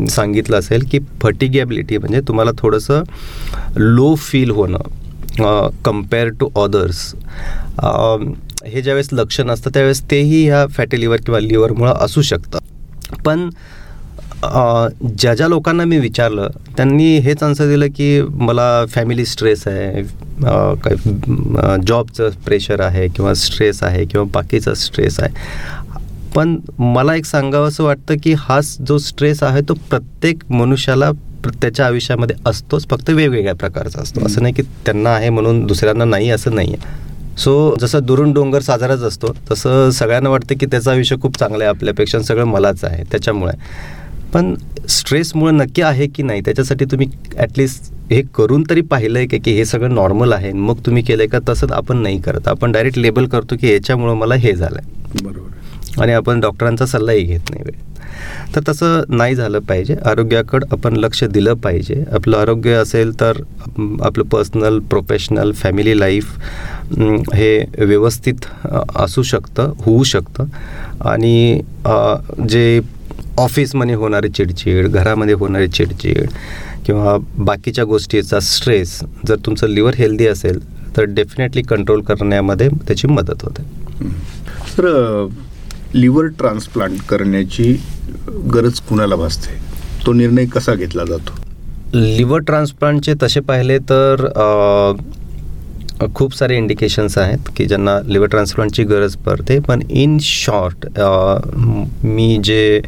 सांगितलं 0.10 0.58
असेल 0.58 0.84
की 0.92 1.00
फटिगॅबिलिटी 1.22 1.98
म्हणजे 1.98 2.22
तुम्हाला 2.28 2.52
थोडंसं 2.58 3.04
लो 3.78 4.14
फील 4.16 4.52
होणं 4.52 5.70
कंपेअर 5.86 6.30
टू 6.40 6.50
अदर्स 6.64 7.04
हे 8.66 8.82
ज्यावेळेस 8.82 9.10
लक्षण 9.12 9.50
असतं 9.52 9.70
त्यावेळेस 9.74 10.02
तेही 10.12 10.44
ह्या 10.46 10.66
फॅटी 10.68 11.00
लिव्हर 11.00 11.22
किंवा 11.26 11.40
लिव्हरमुळं 11.40 11.94
असू 11.94 12.22
शकतं. 12.22 12.60
पण 13.26 13.50
ज्या 14.44 15.34
ज्या 15.36 15.48
लोकांना 15.48 15.84
मी 15.86 15.98
विचारलं 16.00 16.50
त्यांनी 16.78 17.18
हेच 17.20 17.44
आन्सर 17.44 17.68
दिलं 17.70 17.88
की 17.96 18.22
मला 18.22 18.86
फॅमिली 18.90 19.26
स्ट्रेस 19.26 19.68
आहे 19.68 20.04
काय 20.84 20.96
जॉबचं 21.88 22.30
प्रेशर 22.46 22.82
आहे 22.82 23.08
किंवा 23.08 23.34
स्ट्रेस 23.34 23.82
आहे 23.84 24.06
किंवा 24.06 24.26
बाकीचा 24.34 24.74
स्ट्रेस 24.74 25.20
आहे. 25.20 25.34
पण 26.36 26.56
मला 26.80 27.16
एक 27.16 27.26
सांगावं 27.26 27.68
असं 27.68 27.84
वाटतं 27.84 28.16
की 28.24 28.34
हा 28.40 28.60
जो 28.88 28.98
स्ट्रेस 28.98 29.44
आहे 29.44 29.62
तो 29.70 29.74
प्रत्येक 29.90 30.44
मनुष्याला 30.52 31.12
त्याच्या 31.46 31.86
आयुष्यामध्ये 31.86 32.36
असतोच 32.46 32.88
फक्त 32.90 33.10
वेगवेगळ्या 33.10 33.56
प्रकारचा 33.56 34.02
असतो. 34.02 34.26
असं 34.26 34.42
नाही 34.42 34.54
की 34.54 34.62
त्यांना 34.86 35.10
आहे 35.10 35.30
म्हणून 35.30 35.66
दुसऱ्यांना 35.68 36.06
नाही 36.06 36.30
असं 36.30 36.56
नाही 36.56 36.74
आहे 36.74 37.10
सो 37.38 37.76
जसं 37.82 38.00
दुरून 38.06 38.32
डोंगर 38.34 38.62
साजराच 38.62 39.02
असतो 39.04 39.34
तसं 39.52 39.90
सगळ्यांना 39.92 40.30
वाटतं 40.30 40.56
की 40.60 40.66
त्याचं 40.66 40.92
आयुष्य 40.92 41.16
खूप 41.22 41.38
चांगलं 41.40 41.64
आहे 41.64 41.70
आपल्यापेक्षा 41.70 42.22
सगळं 42.22 42.46
मलाच 42.46 42.84
आहे 42.84 43.04
त्याच्यामुळे. 43.12 43.54
पण 44.34 44.54
स्ट्रेसमुळे 44.90 45.52
नक्की 45.52 45.82
आहे 45.82 46.08
की 46.08 46.24
नाही? 46.24 46.42
त्याच्यासाठी 46.46 46.86
तुम्ही 46.92 47.08
ॲटलिस्ट 47.38 47.92
हे 48.12 48.22
करून 48.36 48.64
तरी 48.70 48.82
पाहिलं 48.82 49.20
आहे 49.20 49.38
की 49.38 49.52
हे 49.52 49.66
सगळं 49.66 49.94
नॉर्मल 49.96 50.34
आहे? 50.34 50.52
मग 50.54 50.80
तुम्ही 50.86 51.04
केलं 51.04 51.22
आहे 51.22 51.30
का? 51.30 51.40
तसंच 51.50 51.72
आपण 51.72 51.98
नाही 51.98 52.20
करत. 52.22 52.48
आपण 52.48 52.72
डायरेक्ट 52.72 52.98
लेबल 52.98 53.26
करतो 53.28 53.56
की 53.62 53.68
ह्याच्यामुळं 53.68 54.16
मला 54.18 54.36
हे 54.36 54.54
झालं 54.54 54.78
आहे. 54.78 55.24
बरोबर 55.24 56.02
आणि 56.02 56.14
आपण 56.14 56.40
डॉक्टरांचा 56.40 56.86
सल्लाही 56.86 57.24
घेत 57.24 57.50
नाही 57.50 57.64
वेळ. 57.66 57.80
तर 58.56 58.62
तसं 58.68 59.04
नाही 59.10 59.36
झालं 59.36 59.60
पाहिजे. 59.60 59.96
आरोग्याकडं 60.06 60.66
आपण 60.72 60.96
लक्ष 60.98 61.24
दिलं 61.24 61.54
पाहिजे. 61.64 62.04
आपलं 62.14 62.38
आरोग्य 62.38 62.74
असेल 62.76 63.20
तर 63.20 63.42
आपलं 63.78 64.24
पर्सनल 64.32 64.80
प्रोफेशनल 64.90 65.52
फॅमिली 65.62 66.00
लाईफ 66.00 66.38
हे 67.34 67.58
व्यवस्थित 67.78 68.46
असू 68.96 69.24
शकतं 69.24 69.74
होऊ 69.86 70.04
शकतं. 70.04 70.46
आणि 71.06 71.62
जे 72.50 72.80
ऑफिसमध्ये 73.42 73.96
होणारी 73.96 74.30
चिडचिड 74.30 74.88
घरामध्ये 74.88 75.34
होणारी 75.36 75.68
चिडचिड 75.68 76.30
किंवा 76.86 77.18
बाकीच्या 77.38 77.84
गोष्टीचा 77.86 78.40
स्ट्रेस 78.40 79.00
जर 79.28 79.36
तुमचं 79.46 79.68
लिव्हर 79.70 79.96
हेल्दी 79.98 80.28
असेल 80.28 80.60
तर 80.98 81.04
डेफिनेटली 81.10 81.62
कंट्रोल 81.62 82.02
करण्यामध्ये 82.02 82.68
त्याची 82.88 83.08
मदत 83.08 83.44
होते. 83.44 83.64
तर 84.78 85.28
लिव्हर 85.94 86.26
ट्रान्सप्लांट 86.40 87.00
करण्याची 87.10 87.74
गरज 88.54 88.80
कुणाला 88.90 89.16
भासते? 89.16 89.60
तो 90.06 90.14
निर्णय 90.14 90.46
कसा 90.46 90.74
घेतला 90.74 91.04
जातो? 91.06 91.40
लिव्हर 91.94 92.40
ट्रान्सप्लांटचे 92.48 93.14
तसे 93.24 93.40
पाहिले 93.40 93.78
तर 93.92 94.26
खूप 96.16 96.36
सारे 96.36 96.56
इंडिकेशन्स 96.58 97.18
आहेत 97.18 97.50
की 97.58 97.66
ज्यांना 97.66 98.00
लिव्हर 98.06 98.30
ट्रान्सप्लांटची 98.30 98.84
गरज 98.84 99.16
पडते. 99.26 99.60
पण 99.60 99.82
इन 99.90 100.18
शॉर्ट 100.22 100.88
मी 102.04 102.38
जे 102.44 102.82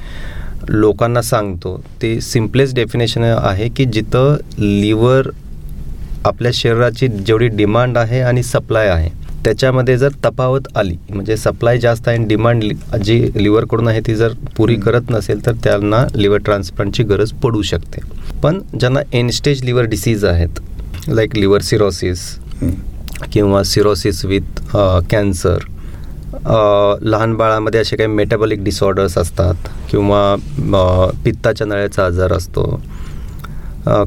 लोकांना 0.70 1.22
सांगतो 1.22 1.76
ते 2.02 2.20
सिम्पलेस्ट 2.22 2.76
डेफिनेशन 2.76 3.24
आहे 3.24 3.68
की 3.70 3.86
जिथं 3.86 4.36
लिव्हर 4.60 5.30
आपल्या 6.26 6.52
शरीराची 6.54 7.08
जेवढी 7.08 7.48
डिमांड 7.48 7.98
आहे 7.98 8.20
आणि 8.22 8.44
सप्लाय 8.44 8.88
आहे 8.88 9.10
त्याच्यामध्ये 9.44 9.98
जर 9.98 10.10
तफावत 10.26 10.68
आली 10.78 10.96
म्हणजे 11.10 11.36
सप्लाय 11.38 11.78
जास्त 11.80 12.08
आहे 12.08 12.18
आणि 12.18 12.28
डिमांड 12.28 12.64
जी 13.04 13.20
लिव्हरकडून 13.36 13.88
आहे 13.88 14.02
ती 14.08 14.16
जर 14.16 14.34
पुरी 14.58 14.76
करत 14.76 15.10
नसेल 15.12 15.46
तर 15.46 15.54
त्यांना 15.64 16.06
लिव्हर 16.16 16.40
ट्रान्सप्लांटची 16.46 17.04
गरज 17.04 17.32
पडू 17.44 17.62
शकते. 17.62 18.02
पण 18.44 18.60
ज्यांना 18.80 19.00
एन 19.14 19.30
स्टेज 19.30 19.64
लिव्हर 19.64 19.86
डिसीज 19.86 20.26
आहेत 20.26 20.60
लाईक 21.10 21.36
लिव्हर 21.38 21.62
सिरोसिस 21.62 22.26
किंवा 23.34 23.64
सिरोसिस 23.64 24.24
विथ 24.26 24.62
कॅन्सर 25.12 25.66
लहान 26.46 27.34
बाळामध्ये 27.38 27.80
असे 27.82 27.96
काही 27.96 28.10
मेटाबॉलिक 28.10 28.64
डिसऑर्डर्स 28.64 29.18
असतात 29.18 29.68
किंवा 29.92 31.12
पित्ताच्या 31.26 31.68
नळ्याचा 31.68 32.06
आजार 32.06 32.34
असतो. 32.34 32.82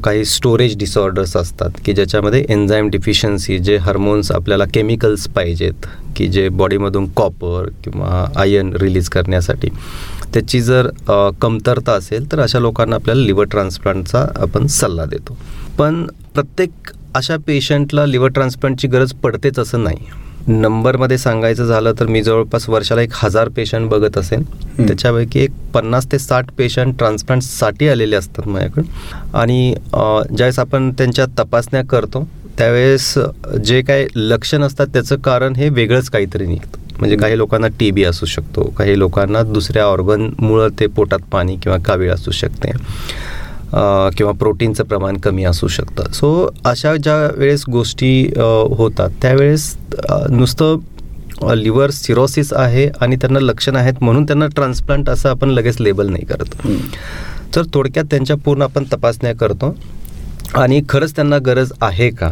काही 0.04 0.24
स्टोरेज 0.24 0.76
डिसऑर्डर्स 0.78 1.36
असतात 1.36 1.70
की 1.84 1.92
ज्याच्यामध्ये 1.92 2.44
एन्झाईम 2.48 2.88
डिफिशियन्सी 2.90 3.58
जे 3.58 3.76
हार्मोन्स 3.76 4.30
आपल्याला 4.32 4.64
केमिकल्स 4.74 5.26
पाहिजेत 5.28 5.86
की 6.16 6.26
जे 6.28 6.48
बॉडीमधून 6.48 7.08
कॉपर 7.16 7.68
किंवा 7.84 8.24
आयर्न 8.40 8.72
रिलीज 8.80 9.08
करण्यासाठी. 9.08 9.68
त्याची 10.34 10.60
जर 10.60 10.88
कमतरता 11.40 11.92
असेल 11.92 12.30
तर 12.32 12.40
अशा 12.40 12.58
लोकांना 12.58 12.96
आपल्याला 12.96 13.22
लिव्हर 13.22 13.44
ट्रान्सप्लांटचा 13.44 14.26
आपण 14.36 14.66
सल्ला 14.66 15.04
देतो. 15.04 15.36
पण 15.78 16.04
प्रत्येक 16.34 16.90
अशा 17.14 17.36
पेशंटला 17.46 18.06
लिव्हर 18.06 18.30
ट्रान्सप्लांटची 18.30 18.88
गरज 18.88 19.12
पडतेच 19.14 19.58
असं 19.58 19.84
नाही. 19.84 19.96
नंबरमध्ये 20.48 21.16
सांगायचं 21.18 21.64
झालं 21.64 21.92
तर 22.00 22.06
मी 22.06 22.22
जवळपास 22.22 22.68
वर्षाला 22.68 23.02
एक 23.02 23.12
हजार 23.14 23.48
पेशंट 23.48 23.88
बघत 23.90 24.18
असेल 24.18 24.42
त्याच्यापैकी 24.78 25.40
एक 25.40 25.50
पन्नास 25.74 26.06
ते 26.12 26.18
साठ 26.18 26.50
पेशंट 26.58 26.98
ट्रान्सप्लांटसाठी 26.98 27.88
आलेले 27.88 28.16
असतात 28.16 28.48
माझ्याकडे 28.48 28.82
आणि 29.34 29.74
ज्यावेळेस 29.92 30.58
आपण 30.58 30.90
त्यांच्या 30.90 31.26
तपासण्या 31.38 31.82
करतो 31.84 32.26
त्यावेळेस 32.58 33.12
जे 33.64 33.80
काय 33.82 34.06
लक्षण 34.14 34.62
असतात 34.62 34.86
त्याचं 34.92 35.16
कारण 35.16 35.56
हे 35.56 35.68
वेगळंच 35.68 36.08
काहीतरी 36.10 36.46
निघतं. 36.46 36.78
म्हणजे 36.98 37.16
काही 37.16 37.36
लोकांना 37.38 37.66
टी 37.80 37.90
बी 37.90 38.04
असू 38.04 38.26
शकतो 38.26 38.62
काही 38.78 38.98
लोकांना 38.98 39.42
दुसऱ्या 39.42 39.84
ऑर्गनमुळं 39.84 40.68
ते 40.80 40.86
पोटात 40.86 41.26
पाणी 41.32 41.56
किंवा 41.56 41.78
कावीळ 41.78 42.12
असू 42.12 42.30
शकते. 42.30 42.70
किंवा 44.16 44.32
प्रोटीनचं 44.32 44.84
प्रमाण 44.84 45.16
कमी 45.16 45.44
असू 45.44 45.68
शकतं. 45.68 46.12
सो 46.12 46.48
अशा 46.64 46.94
ज्या 46.96 47.16
वेळेस 47.36 47.64
गोष्टी 47.72 48.22
होतात 48.76 49.10
त्यावेळेस 49.22 49.76
नुसतं 50.30 51.54
लिव्हर 51.54 51.90
सिरोसिस 51.90 52.52
आहे 52.52 52.88
आणि 53.00 53.16
त्यांना 53.16 53.40
लक्षण 53.40 53.76
आहेत 53.76 53.94
म्हणून 54.00 54.24
त्यांना 54.24 54.46
ट्रान्सप्लांट 54.46 55.10
असं 55.10 55.28
आपण 55.28 55.50
लगेच 55.50 55.80
लेबल 55.80 56.10
नाही 56.10 56.24
करत. 56.24 56.56
तर 57.56 57.62
थोडक्यात 57.74 58.04
त्यांच्या 58.10 58.36
पूर्ण 58.36 58.62
आपण 58.62 58.84
तपासण्या 58.92 59.34
करतो. 59.36 59.74
आणि 60.54 60.80
खरंच 60.88 61.14
त्यांना 61.16 61.38
गरज 61.38 61.72
आहे 61.82 62.10
का? 62.10 62.30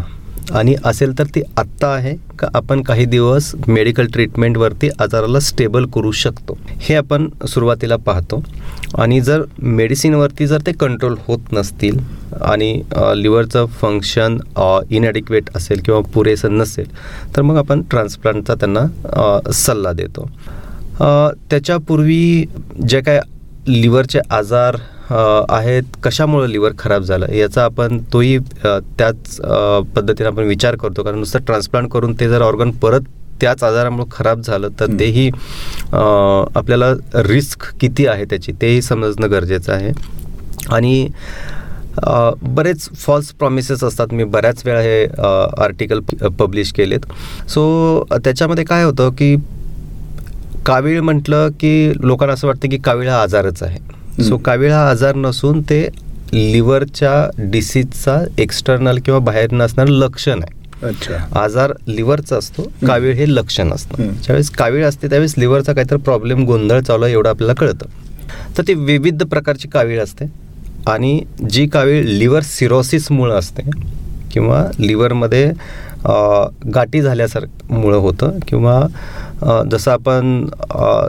आणि 0.52 0.74
असेल 0.84 1.18
तर 1.18 1.26
ती 1.34 1.40
आत्ता 1.58 1.88
आहे 1.88 2.14
का 2.38 2.48
आपण 2.54 2.82
काही 2.82 3.04
दिवस 3.04 3.50
मेडिकल 3.68 4.06
ट्रीटमेंटवरती 4.12 4.88
आजाराला 5.00 5.40
स्टेबल 5.40 5.86
करू 5.94 6.10
शकतो. 6.12 6.56
हे 6.80 6.94
आपण 6.94 7.28
सुरुवातीला 7.48 7.96
पाहतो. 7.96 8.42
आणि 8.98 9.20
जर 9.20 9.42
मेडिसिनवरती 9.58 10.46
जर 10.46 10.60
ते 10.66 10.72
कंट्रोल 10.80 11.14
होत 11.26 11.52
नसतील 11.52 11.98
आणि 12.42 12.72
लिव्हरचं 13.16 13.66
फंक्शन 13.80 14.38
इनॲडिक्वेट 14.90 15.50
असेल 15.56 15.80
किंवा 15.84 16.00
पुरेसं 16.14 16.58
नसेल 16.58 16.90
तर 17.36 17.42
मग 17.42 17.56
आपण 17.58 17.82
ट्रान्सप्लांटचा 17.90 18.54
त्यांना 18.60 19.50
सल्ला 19.52 19.92
देतो. 19.92 20.28
त्याच्यापूर्वी 21.50 22.44
जे 22.88 23.00
काय 23.00 23.20
लिव्हरचे 23.68 24.18
आजार 24.30 24.76
आहेत 25.10 25.96
कशामुळं 26.02 26.46
लिव्हर 26.48 26.72
खराब 26.78 27.02
झालं 27.02 27.32
याचा 27.32 27.64
आपण 27.64 27.98
तोही 28.12 28.38
त्याच 28.38 29.36
पद्धतीने 29.94 30.28
आपण 30.28 30.44
विचार 30.48 30.76
करतो. 30.76 31.02
कारण 31.02 31.18
नुसतं 31.18 31.38
ट्रान्सप्लांट 31.46 31.90
करून 31.92 32.14
ते 32.20 32.28
जर 32.28 32.42
ऑर्गन 32.42 32.70
परत 32.82 33.08
त्याच 33.40 33.62
आजारामुळे 33.64 34.06
खराब 34.12 34.40
झालं 34.40 34.68
तर. 34.80 34.86
तेही 35.00 35.28
आपल्याला 35.92 36.92
रिस्क 37.28 37.64
किती 37.80 38.06
आहे 38.06 38.24
त्याची 38.24 38.52
तेही 38.60 38.82
समजणं 38.82 39.30
गरजेचं 39.30 39.72
आहे. 39.72 39.92
आणि 40.72 41.08
बरेच 42.42 42.88
फॉल्स 42.96 43.30
प्रॉमिसेस 43.38 43.82
असतात. 43.84 44.12
मी 44.12 44.24
बऱ्याच 44.24 44.62
वेळा 44.66 44.80
हे 44.80 45.04
आर्टिकल 45.64 46.00
पब्लिश 46.38 46.72
केलेत. 46.72 47.06
सो 47.48 48.04
त्याच्यामध्ये 48.14 48.64
काय 48.64 48.84
होतं 48.84 49.10
की 49.18 49.34
कावीळ 50.66 51.00
म्हटलं 51.00 51.48
की 51.60 51.92
लोकांना 52.00 52.34
असं 52.34 52.46
वाटतं 52.46 52.68
की 52.68 52.78
कावीळ 52.84 53.08
हा 53.08 53.20
आजारच 53.22 53.62
आहे. 53.62 53.78
सो 54.22 54.36
कावीळ 54.44 54.72
हा 54.72 54.88
आजार 54.90 55.14
नसून 55.16 55.60
ते 55.70 55.86
लिव्हरच्या 56.32 57.46
डिसीजचा 57.50 58.18
एक्सटर्नल 58.38 58.98
किंवा 59.04 59.18
बाहेर 59.20 59.52
नसणारं 59.52 59.90
लक्षण 59.90 60.42
आहे. 60.42 60.62
अच्छा. 60.86 61.16
आजार 61.40 61.72
लिव्हरचा 61.86 62.36
असतो 62.36 62.62
कावीळ 62.86 63.14
हे 63.16 63.24
लक्षण 63.28 63.72
असतं. 63.72 64.02
ज्यावेळेस 64.02 64.50
कावीळ 64.50 64.84
असते 64.86 65.08
त्यावेळेस 65.10 65.34
लिव्हरचा 65.38 65.72
काहीतरी 65.72 65.98
प्रॉब्लेम 65.98 66.44
गोंधळ 66.46 66.80
चालू 66.80 67.04
आहे 67.04 67.12
एवढं 67.12 67.28
आपल्याला 67.28 67.54
कळतं. 67.58 67.86
तर 68.58 68.62
ती 68.68 68.74
विविध 68.74 69.22
प्रकारची 69.30 69.68
कावीळ 69.68 70.00
असते 70.02 70.24
आणि 70.88 71.20
जी 71.50 71.66
कावीळ 71.66 72.04
लिव्हर 72.08 72.42
सिरोसिसमुळं 72.42 73.38
असते 73.38 73.62
किंवा 74.32 74.64
लिव्हरमध्ये 74.78 75.50
गाठी 76.74 77.00
झाल्यासारखं 77.02 77.92
होतं 77.94 78.38
किंवा 78.48 78.80
जसं 79.42 79.90
आपण 79.90 80.46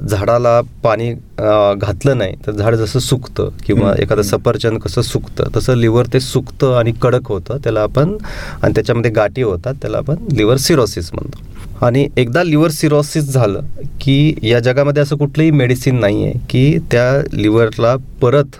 झाडाला 0.07 0.59
पाणी 0.83 1.11
घातलं 1.11 2.17
नाही 2.17 2.35
तर 2.47 2.51
झाड 2.51 2.75
जसं 2.75 2.99
सुकतं 2.99 3.49
किंवा. 3.65 3.93
एखादं 3.99 4.21
सफरचंद 4.21 4.79
कसं 4.79 5.01
सुकतं 5.01 5.49
तसं 5.55 5.75
लिव्हर 5.75 6.05
ते 6.13 6.19
सुकतं 6.19 6.75
आणि 6.77 6.91
कडक 7.01 7.27
होतं 7.27 7.57
त्याला 7.63 7.81
आपण 7.81 8.15
आणि 8.63 8.73
त्याच्यामध्ये 8.75 9.11
गाठी 9.11 9.41
होतात 9.41 9.73
त्याला 9.81 9.97
आपण 9.97 10.15
लिव्हर 10.31 10.57
सिरोसिस 10.57 11.09
म्हणतो 11.13 11.85
आणि 11.85 12.07
एकदा 12.17 12.43
लिव्हर 12.43 12.71
सिरोसिस 12.71 13.31
झालं 13.31 13.61
की 14.01 14.35
या 14.43 14.59
जगामध्ये 14.59 15.03
असं 15.03 15.17
कुठलंही 15.17 15.51
मेडिसिन 15.51 15.99
नाही 15.99 16.23
आहे 16.23 16.39
की 16.49 16.77
त्या 16.91 17.21
लिव्हरला 17.33 17.95
परत 18.21 18.55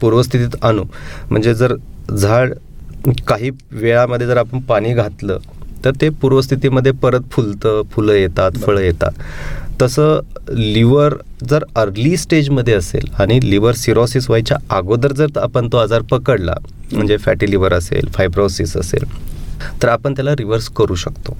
पूर्वस्थितीत 0.00 0.64
आणू 0.64 0.82
म्हणजे 1.30 1.54
जर 1.54 1.74
झाड 2.16 2.52
काही 3.28 3.50
वेळामध्ये 3.72 4.26
जर 4.26 4.36
आपण 4.36 4.60
पाणी 4.60 4.92
घातलं 4.92 5.38
तर 5.84 5.90
ते 6.00 6.08
पूर्वस्थितीमध्ये 6.20 6.92
परत 7.02 7.30
फुलतं 7.32 7.82
फुलं 7.92 8.12
येतात 8.12 8.58
फळं 8.62 8.80
येतात. 8.80 9.12
तसं 9.82 10.20
लिव्हर 10.52 11.14
जर 11.50 11.64
अर्ली 11.76 12.16
स्टेजमध्ये 12.16 12.74
असेल 12.74 13.06
आणि 13.18 13.38
लिव्हर 13.42 13.74
सिरोसिस 13.74 14.28
व्हायच्या 14.28 14.56
अगोदर 14.76 15.12
जर 15.12 15.38
आपण 15.42 15.68
तो 15.72 15.76
आजार 15.76 16.02
पकडला 16.10 16.54
म्हणजे 16.92 17.16
फॅटी 17.16 17.50
लिव्हर 17.50 17.72
असेल 17.72 18.08
फायब्रोसिस 18.14 18.76
असेल 18.76 19.04
तर 19.82 19.88
आपण 19.88 20.14
त्याला 20.14 20.34
रिव्हर्स 20.38 20.68
करू 20.68 20.94
शकतो. 20.94 21.36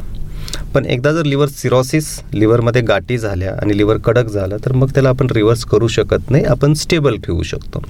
पण 0.75 0.85
एकदा 0.85 1.13
जर 1.13 1.25
लिव्हर 1.25 1.49
सिरोसिस 1.49 2.09
लिव्हरमध्ये 2.33 2.83
गाठी 2.83 3.19
झाल्या 3.19 3.55
आणि 3.63 3.77
लिव्हर 3.77 3.97
कडक 4.05 4.29
झालं 4.29 4.57
तर 4.65 4.73
मग 4.73 4.91
त्याला 4.95 5.09
आपण 5.09 5.27
रिव्हर्स 5.31 5.65
करू 5.65 5.89
शकत 5.89 6.31
नाही 6.31 6.45
आपण 6.45 6.75
स्टेबल 6.75 7.17
ठेवू 7.17 7.43
शकतो. 7.43 7.83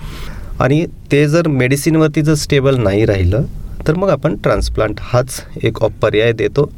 आणि 0.60 0.84
ते 1.12 1.26
जर 1.28 1.48
मेडिसिनवरती 1.48 2.22
जर 2.22 2.34
स्टेबल 2.34 2.76
नाही 2.76 3.04
राहिलं 3.06 3.44
तर 3.86 3.94
मग 3.94 4.10
आपण 4.10 4.36
ट्रान्सप्लांट 4.42 5.00
हाच 5.02 5.40
एक 5.64 5.82
पर्याय 6.02 6.32
देतो. 6.32 6.70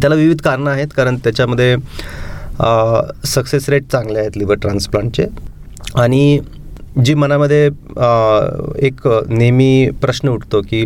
त्याला 0.00 0.14
विविध 0.14 0.40
कारणं 0.44 0.70
आहेत 0.70 0.88
कारण 0.96 1.16
त्याच्यामध्ये 1.24 1.74
सक्सेस 3.26 3.68
रेट 3.68 3.90
चांगले 3.92 4.18
आहेत 4.18 4.36
लिव्हर 4.36 4.56
ट्रान्सप्लांटचे 4.56 5.26
आणि 5.94 6.38
जी 7.04 7.14
मनामध्ये 7.14 7.64
एक 8.86 9.06
नेहमी 9.28 9.88
प्रश्न 10.02 10.28
उठतो 10.28 10.60
की 10.70 10.84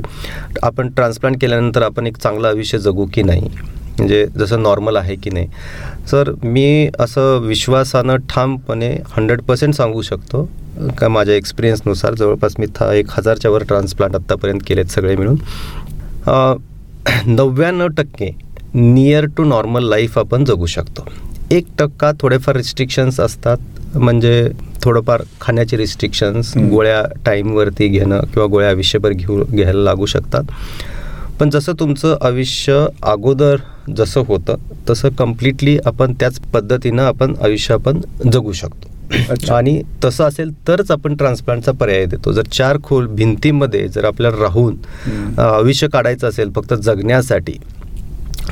आपण 0.63 0.89
ट्रान्सप्लांट 0.93 1.41
केल्यानंतर 1.41 1.83
आपण 1.83 2.07
एक 2.07 2.17
चांगलं 2.17 2.49
आयुष्य 2.49 2.79
जगू 2.79 3.07
की 3.15 3.23
नाही? 3.23 3.49
म्हणजे 3.99 4.27
जसं 4.39 4.63
नॉर्मल 4.63 4.97
आहे 4.97 5.15
की 5.17 5.31
नाही? 5.31 5.49
सर 6.11 6.31
मी 6.43 6.89
असं 7.01 7.39
विश्वासानं 7.43 8.17
ठामपणे 8.31 8.91
हंड्रेड 9.13 9.41
पर्सेंट 9.43 9.75
सांगू 9.75 10.03
शकतो 10.03 10.49
का 10.99 11.09
माझ्या 11.09 11.35
एक्सपिरियन्सनुसार 11.35 12.15
जवळपास 12.15 12.55
मी 12.59 12.67
था 12.75 12.93
एक 12.95 13.07
हजारच्या 13.11 13.51
वर 13.51 13.63
ट्रान्सप्लांट 13.63 14.15
आत्तापर्यंत 14.15 14.61
केलेत 14.67 14.85
सगळे 14.85 15.17
मिळून. 15.17 15.37
नव्याण्णव 17.27 17.87
टक्के 17.89 18.31
नियर 18.75 19.27
टू 19.37 19.45
नॉर्मल 19.45 19.85
लाईफ 19.85 20.19
आपण 20.19 20.45
जगू 20.45 20.67
शकतो. 20.67 21.07
एक 21.51 21.67
टक्का 21.79 22.11
थोडेफार 22.21 22.57
रिस्ट्रिक्शन्स 22.57 23.21
असतात 23.21 23.97
म्हणजे 23.97 24.51
थोडंफार 24.83 25.23
खाण्याचे 25.41 25.77
रिस्ट्रिक्शन्स 25.77 26.57
गोळ्या 26.57 27.03
टाईमवरती 27.27 27.89
घेणं 27.89 28.21
किंवा 28.25 28.47
गोळ्या 28.47 28.69
आयुष्यभर 28.69 29.11
घेऊ 29.11 29.45
घ्यायला 29.45 29.83
लागू 29.83 30.07
शकतात. 30.07 30.45
पण 31.41 31.51
जसं 31.51 31.73
तुमचं 31.81 32.17
आयुष्य 32.23 32.87
अगोदर 33.03 33.57
जसं 33.97 34.23
होतं 34.27 34.57
तसं 34.91 35.09
कम्प्लिटली 35.09 35.79
आपण 35.87 36.15
त्याच 36.21 36.39
पद्धतीनं 36.55 37.03
आपण 37.03 37.35
आयुष्य 37.45 37.75
आपण 37.75 38.01
जगू 38.33 38.53
शकतो. 38.53 38.90
आणि 39.51 39.81
तसं 40.05 40.25
असेल 40.25 40.51
तरच 40.69 40.91
आपण 40.91 41.15
ट्रान्सप्लांटचा 41.17 41.73
पर्याय 41.73 42.05
देतो. 42.07 42.33
जर 42.33 42.47
चार 42.53 42.79
खोल 42.85 43.07
भिंतीमध्ये 43.09 43.87
जर 43.89 44.05
आपल्याला 44.05 44.37
राहून 44.43 44.77
आयुष्य 45.41 45.89
काढायचं 45.93 46.29
असेल 46.29 46.51
फक्त 46.57 46.75
जगण्यासाठी 46.75 47.59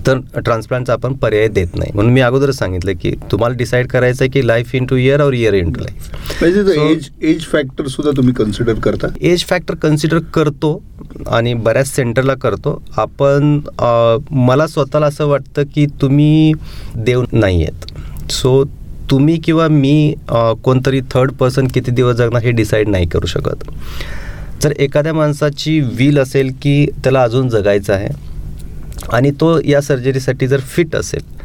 तर 0.07 0.19
ट्रान्सप्लांटचा 0.37 0.93
आपण 0.93 1.13
पर्याय 1.23 1.47
देत 1.49 1.77
नाही. 1.77 1.91
म्हणून 1.95 2.13
मी 2.13 2.21
अगोदरच 2.21 2.57
सांगितलं 2.59 2.93
की 3.03 3.11
तुम्हाला 3.31 3.57
डिसाईड 3.57 3.87
करायचं 3.89 4.25
आहे 4.25 4.31
की 4.31 4.47
लाईफ 4.47 4.75
इन 4.75 4.87
टू 4.87 4.97
इयर 4.97 5.23
और 5.23 5.33
year 5.35 5.55
into 5.73 5.81
life 5.81 6.43
age 6.43 7.09
age 7.23 7.45
factor 7.45 7.87
सुद्धा 7.87 8.17
तुम्ही 8.17 8.35
कन्सिडर 8.35 8.75
करता? 8.75 9.07
एज 9.21 9.45
फॅक्टर 9.47 9.75
कन्सिडर 9.83 10.19
करतो 10.35 10.81
आणि 11.27 11.55
बऱ्याच 11.55 11.95
सेंटरला 11.95 12.35
करतो. 12.35 12.81
आपण 12.97 13.61
मला 14.31 14.67
स्वतःला 14.67 15.07
असं 15.07 15.27
वाटतं 15.27 15.63
की 15.75 15.87
तुम्ही 16.01 16.53
देव 16.97 17.25
नाही 17.33 17.63
आहेत 17.63 18.31
सो 18.33 18.63
तुम्ही 19.11 19.37
किंवा 19.45 19.67
मी 19.69 20.15
कोणतरी 20.63 21.01
थर्ड 21.13 21.33
पर्सन 21.33 21.67
किती 21.75 21.91
दिवस 21.91 22.17
जगणार 22.17 22.43
हे 22.43 22.51
डिसाईड 22.51 22.89
नाही 22.89 23.07
करू 23.07 23.27
शकत. 23.27 23.65
जर 24.63 24.73
एखाद्या 24.79 25.13
माणसाची 25.15 25.79
विल 25.97 26.19
असेल 26.19 26.53
की 26.63 26.85
त्याला 27.05 27.23
अजून 27.23 27.49
जगायचं 27.49 27.93
आहे 27.93 28.09
आणि 29.13 29.31
तो 29.41 29.59
या 29.65 29.81
सर्जरीसाठी 29.83 30.47
जर 30.47 30.61
फिट 30.67 30.97
असेल 30.97 31.37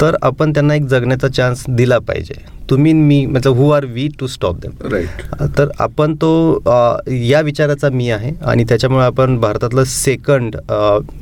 तर 0.00 0.16
आपण 0.22 0.52
त्यांना 0.52 0.74
एक 0.74 0.82
जगण्याचा 0.88 1.28
चान्स 1.28 1.64
दिला 1.68 1.98
पाहिजे. 1.98 2.34
तुम्ही 2.70 2.92
मी 2.92 3.24
मतलब 3.26 3.56
who 3.56 3.68
are 3.70 3.84
we 3.84 4.06
to 4.20 4.26
stop 4.26 4.58
them 4.60 4.86
right 4.92 5.22
तर 5.58 5.68
आपण 5.78 6.14
तो 6.14 6.30
अ, 6.66 7.10
या 7.10 7.40
विचाराचा 7.40 7.88
मी 7.90 8.08
आहे 8.10 8.32
आणि 8.44 8.64
त्याच्यामुळे 8.68 9.04
आपण 9.04 9.36
भारतातलं 9.40 9.84
सेकंड 9.84 10.56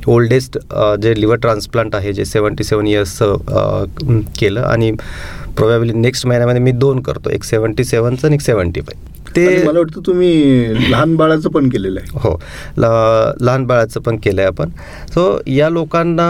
ओल्डेस्ट 0.07 0.57
जे 1.01 1.19
लिव्हर 1.21 1.37
ट्रान्सप्लांट 1.37 1.95
आहे 1.95 2.13
जे 2.13 2.25
सेवन्टी 2.25 2.63
सेवन 2.63 2.87
इयर्सचं 2.87 4.23
केलं 4.39 4.61
आणि 4.61 4.91
प्रोबॅबली 5.59 5.93
नेक्स्ट 5.93 6.25
महिन्यामध्ये 6.27 6.61
मी 6.61 6.71
दोन 6.71 6.99
करतो. 7.01 7.29
एक 7.29 7.43
सेवन्टी 7.43 7.83
सेवनचं 7.83 8.27
आणि 8.27 8.35
एक 8.35 8.41
सेवन्टी 8.41 8.81
फाय 8.81 9.07
ते 9.35 9.45
मला 9.65 9.79
वाटतं 9.79 10.01
तुम्ही 10.05 10.91
लहान 10.91 11.15
बाळाचं 11.15 11.49
पण 11.49 11.67
केलेलं 11.69 11.99
आहे. 11.99 12.19
हो. 12.19 12.39
लहान 12.77 13.65
बाळाचं 13.65 13.99
पण 14.01 14.15
केलं 14.23 14.41
आहे 14.41 14.47
आपण. 14.47 14.69
सो 15.13 15.25
या 15.47 15.67
लोकांना 15.69 16.29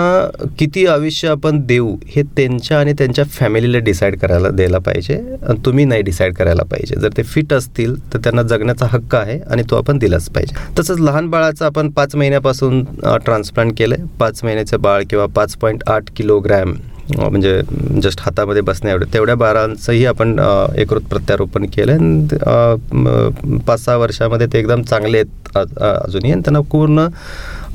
किती 0.59 0.85
आयुष्य 0.85 1.27
आपण 1.29 1.59
देऊ 1.67 1.95
हे 2.15 2.23
त्यांच्या 2.37 2.79
आणि 2.79 2.93
त्यांच्या 2.97 3.25
फॅमिलीला 3.31 3.77
डिसाईड 3.85 4.17
करायला 4.19 4.49
द्यायला 4.49 4.77
पाहिजे. 4.85 5.15
आणि 5.47 5.59
तुम्ही 5.65 5.85
नाही 5.85 6.01
डिसाईड 6.01 6.33
करायला 6.35 6.63
पाहिजे. 6.71 6.99
जर 7.01 7.17
ते 7.17 7.23
फिट 7.23 7.53
असतील 7.53 7.95
तर 8.13 8.19
त्यांना 8.23 8.43
जगण्याचा 8.43 8.87
हक्क 8.91 9.15
आहे 9.15 9.39
आणि 9.41 9.63
तो 9.69 9.75
आपण 9.77 9.97
दिलाच 9.97 10.29
पाहिजे. 10.29 10.55
तसंच 10.79 10.99
लहान 10.99 11.29
बाळाचं 11.29 11.65
आपण 11.65 11.89
पाच 11.91 12.15
महिन्यापासून 12.15 12.83
ट्रान्सप्लांट 13.25 13.73
केलं 13.77 13.95
आहे 13.95 14.17
पाच 14.19 14.43
महिन्याचं 14.43 14.81
बाळ 14.81 15.03
किंवा 15.09 15.25
पाच 15.35 15.55
पॉईंट 15.57 15.89
आठ 15.89 16.11
किलोग्रॅम 16.15 16.73
म्हणजे 17.17 17.59
जस्ट 18.03 18.19
हातामध्ये 18.21 18.61
बसण्या 18.61 18.91
एवढे 18.93 19.05
तेवढ्या 19.13 19.35
बाळांचंही 19.35 20.05
आपण 20.05 20.39
अं, 20.39 20.97
प्रत्यारोपण 21.09 21.65
केलं 21.65 21.91
आणि 21.91 23.57
पाच 23.67 23.83
सहा 23.85 23.95
वर्षामध्ये 23.97 24.47
ते 24.53 24.59
एकदम 24.59 24.81
चांगले 24.81 25.17
आहेत 25.17 25.57
अजूनही. 25.57 26.31
आणि 26.31 26.41
त्यांना 26.41 26.59
पूर्ण 26.71 27.07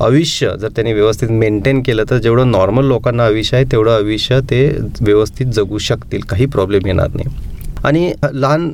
आयुष्य 0.03 0.51
जर 0.61 0.67
त्यांनी 0.67 0.93
व्यवस्थित 0.93 1.29
मेंटेन 1.31 1.81
केलं 1.83 2.03
तर 2.09 2.17
जेवढं 2.17 2.51
नॉर्मल 2.51 2.85
लोकांना 2.85 3.25
आयुष्य 3.25 3.57
आहे 3.57 3.65
तेवढं 3.71 3.91
आयुष्य 3.95 4.39
ते 4.49 4.65
व्यवस्थित 5.01 5.47
जगू 5.55 5.77
शकतील. 5.77 6.21
काही 6.29 6.45
प्रॉब्लेम 6.45 6.85
येणार 6.85 7.09
नाही. 7.15 7.35
आणि 7.83 8.11
लहान 8.33 8.71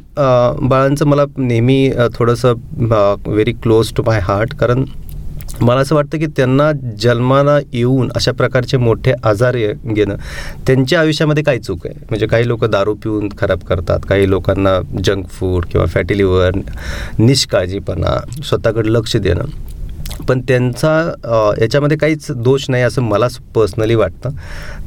बाळांचं 0.67 1.05
मला 1.07 1.23
नेहमी 1.37 1.89
थोडंसं 2.13 2.53
very 3.25 3.51
close 3.53 3.91
to 3.97 4.03
my 4.05 4.19
heart 4.23 4.53
कारण 4.55 4.83
मला 5.61 5.79
असं 5.79 5.95
वाटतं 5.95 6.17
की 6.17 6.25
त्यांना 6.25 6.71
जन्माला 6.99 7.59
येऊन 7.73 8.11
अशा 8.15 8.31
प्रकारचे 8.31 8.77
मोठे 8.77 9.13
आजार 9.23 9.55
ये- 9.55 9.93
घेणं 9.93 10.15
त्यांच्या 10.67 10.99
आयुष्यामध्ये 10.99 11.43
काय 11.43 11.59
चूक 11.59 11.87
आहे? 11.87 11.95
म्हणजे 12.09 12.25
काही 12.27 12.47
लोक 12.47 12.65
दारू 12.65 12.93
पिऊन 12.93 13.29
खराब 13.37 13.59
करतात 13.59 13.99
काही 14.09 14.29
लोकांना 14.29 15.01
जंक 15.03 15.27
फूड 15.29 15.65
किंवा 15.65 15.85
फॅटी 15.87 16.17
लिव्हर 16.17 16.51
निष्काळजीपणा 17.19 18.43
स्वतःकडे 18.43 18.93
लक्ष 18.93 19.17
देणं. 19.17 19.43
पण 20.27 20.41
त्यांचा 20.41 21.11
याच्यामध्ये 21.61 21.97
काहीच 21.97 22.31
दोष 22.31 22.65
नाही 22.69 22.83
असं 22.83 23.01
मला 23.01 23.27
पर्सनली 23.55 23.95
वाटतं. 23.95 24.29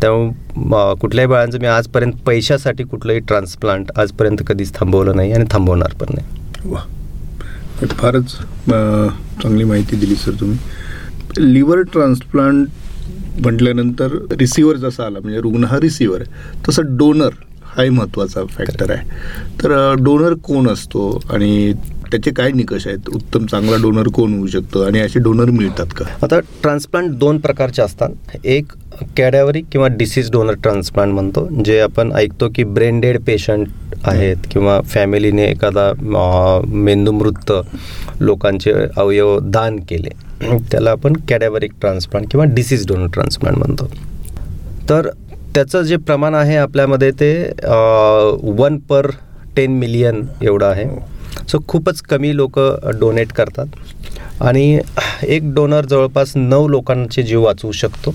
त्यामुळे 0.01 0.95
कुठल्याही 1.01 1.27
बाळांचं 1.27 1.59
मी 1.59 1.67
आजपर्यंत 1.67 2.13
पैशासाठी 2.27 2.85
कुठलंही 2.85 3.19
ट्रान्सप्लांट 3.19 3.87
आजपर्यंत 3.97 4.37
कधीच 4.47 4.75
थांबवलं 4.75 5.17
नाही 5.17 5.33
आणि 5.33 5.45
थांबवणार 5.51 5.93
पण 6.01 6.15
नाही. 6.15 6.27
वा. 6.65 6.81
फारच 7.83 8.33
चांगली 9.43 9.65
माहिती 9.65 9.97
दिली 9.97 10.15
सर 10.17 10.33
तुम्ही. 10.41 10.59
लिव्हर 11.39 11.81
ट्रान्सप्लांट 11.93 12.67
म्हटल्यानंतर 13.43 14.17
रिसिवर 14.39 14.77
जसा 14.77 15.05
आला 15.07 15.19
म्हणजे 15.21 15.41
रुग्ण 15.41 15.65
हा 15.65 15.79
रिसिवर 15.81 16.21
आहे 16.21 16.63
तसं 16.69 16.97
डोनर 16.97 17.31
हाही 17.77 17.91
महत्त्वाचा 17.91 18.45
फॅक्टर 18.51 18.91
आहे. 18.91 19.09
तर 19.63 19.95
डोनर 20.01 20.35
कोण 20.45 20.69
असतो 20.69 21.09
आणि 21.31 21.73
त्याचे 22.15 22.31
काय 22.31 22.51
निकष 22.55 22.87
आहेत? 22.87 23.09
उत्तम 23.15 23.47
चांगला 23.47 23.77
डोनर 23.83 24.09
कोण 24.15 24.35
होऊ 24.35 24.47
शकतो? 24.47 24.83
आणि 24.87 24.99
असे 25.01 25.21
डोनर 25.21 25.51
मिळतात 25.51 25.87
का? 25.97 26.05
आता 26.23 26.39
ट्रान्सप्लांट 26.63 27.11
दोन 27.19 27.39
प्रकारचे 27.39 27.83
असतात. 27.83 28.37
एक 28.45 28.73
कॅडॅवरी 29.17 29.61
किंवा 29.73 29.89
डिसीज 29.91 30.31
डोनर 30.33 30.55
ट्रान्सप्लांट 30.63 31.13
म्हणतो 31.15 31.47
जे 31.65 31.79
आपण 31.81 32.13
ऐकतो 32.17 32.49
की 32.55 32.65
ब्रेन 32.65 33.01
डेड 33.01 33.19
पेशंट 33.27 33.69
आहेत 34.05 34.47
किंवा 34.51 34.81
फॅमिलीने 34.83 35.45
एखादा 35.45 35.91
मेंदूमृत 36.67 37.53
लोकांचे 38.21 38.73
अवयव 38.97 39.39
दान 39.43 39.77
केले. 39.89 40.11
त्याला 40.71 40.91
आपण 40.91 41.17
कॅडॅवरिक 41.29 41.73
ट्रान्सप्लांट 41.81 42.27
किंवा 42.31 42.45
डिसीज 42.55 42.87
डोनर 42.89 43.07
ट्रान्सप्लांट 43.15 43.59
म्हणतो. 43.59 43.91
तर 44.89 45.09
त्याचं 45.55 45.83
जे 45.83 45.97
प्रमाण 45.97 46.35
आहे 46.35 46.57
आपल्यामध्ये 46.57 47.11
ते 47.11 47.33
वन 48.59 48.79
पर 48.89 49.11
टेन 49.57 49.79
मिलियन 49.79 50.23
एवढं 50.43 50.67
आहे. 50.67 50.85
सो 51.51 51.59
खूपच 51.69 52.01
कमी 52.01 52.37
लोक 52.37 52.59
डोनेट 53.01 53.33
करतात. 53.33 53.67
आणि 54.41 54.79
एक 55.23 55.53
डोनर 55.55 55.85
जवळपास 55.85 56.33
नऊ 56.37 56.69
लोकांचे 56.69 57.23
जीव 57.23 57.43
वाचवू 57.45 57.73
शकतो. 57.73 58.15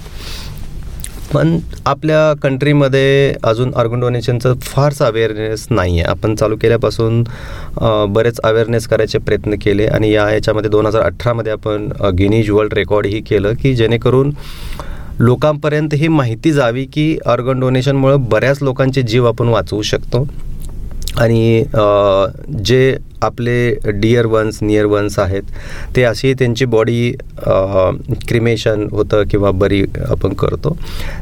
पण 1.34 1.58
आपल्या 1.86 2.34
कंट्रीमध्ये 2.44 3.34
अजून 3.44 3.74
ऑर्गन 3.78 4.00
डोनेशनचं 4.00 4.54
फारसं 4.62 5.06
अवेअरनेस 5.06 5.66
नाही 5.70 6.00
आहे 6.00 6.10
आपण 6.10 6.36
चालू 6.36 6.56
केल्यापासून 6.62 7.24
बरेच 8.14 8.40
अवेअरनेस 8.44 8.88
करायचे 8.88 9.18
प्रयत्न 9.18 9.56
केले. 9.62 9.86
आणि 9.86 10.12
या 10.12 10.30
याच्यामध्ये 10.32 10.70
दोन 10.70 10.86
हजार 10.86 11.02
अठरामध्ये 11.02 11.52
आपण 11.52 11.88
गिनीज 12.18 12.50
वर्ल्ड 12.50 12.74
रेकॉर्डही 12.74 13.22
केलं 13.22 13.54
की 13.62 13.76
जेणेकरून 13.76 14.32
लोकांपर्यंत 15.20 15.94
ही 15.94 16.08
माहिती 16.08 16.52
जावी 16.52 16.86
की 16.94 17.18
ऑर्गन 17.26 17.60
डोनेशनमुळं 17.60 18.24
बऱ्याच 18.30 18.62
लोकांचे 18.64 19.02
जीव 19.02 19.28
आपण 19.28 19.48
वाचवू 19.48 19.82
शकतो. 19.82 20.28
आणि 21.20 21.64
जे 22.66 22.98
आपले 23.22 23.92
डिअर 23.92 24.26
वन्स 24.26 24.58
नियर 24.62 24.86
वन्स 24.86 25.18
आहेत 25.20 25.44
ते 25.96 26.04
अशी 26.04 26.34
त्यांची 26.40 26.66
बॉडी 26.66 27.12
क्रिमेशन 28.28 28.86
होतं 28.92 29.24
किंवा 29.32 29.52
बरी 29.52 29.82
आपण 30.10 30.34
करतो. 30.34 30.76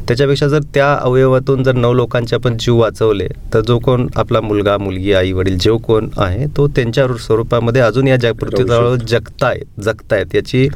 त्याच्यापेक्षा 0.08 0.46
जर 0.48 0.60
त्या 0.74 0.92
अवयवातून 0.94 1.62
जर 1.64 1.74
नऊ 1.74 1.92
लोकांचे 1.92 2.36
आपण 2.36 2.56
जीव 2.60 2.76
वाचवले 2.80 3.26
तर 3.54 3.60
जो 3.68 3.78
कोण 3.84 4.06
आपला 4.16 4.40
मुलगा 4.40 4.76
मुलगी 4.78 5.12
आई 5.12 5.32
वडील 5.32 5.58
जो 5.60 5.76
कोण 5.86 6.08
आहे 6.18 6.46
तो 6.56 6.66
त्यांच्या 6.76 7.06
स्वरूपामध्ये 7.16 7.82
अजून 7.82 8.08
या 8.08 8.16
जग 8.16 8.32
पृथ्वीतळावर 8.40 8.96
जगतायत 8.98 9.80
जगतायत. 9.80 10.34
याची 10.34 10.68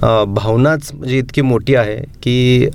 भावनाच 0.00 0.90
म्हणजे 0.94 1.18
इतकी 1.18 1.42
मोठी 1.42 1.74
आहे 1.74 1.96
की 2.22 2.68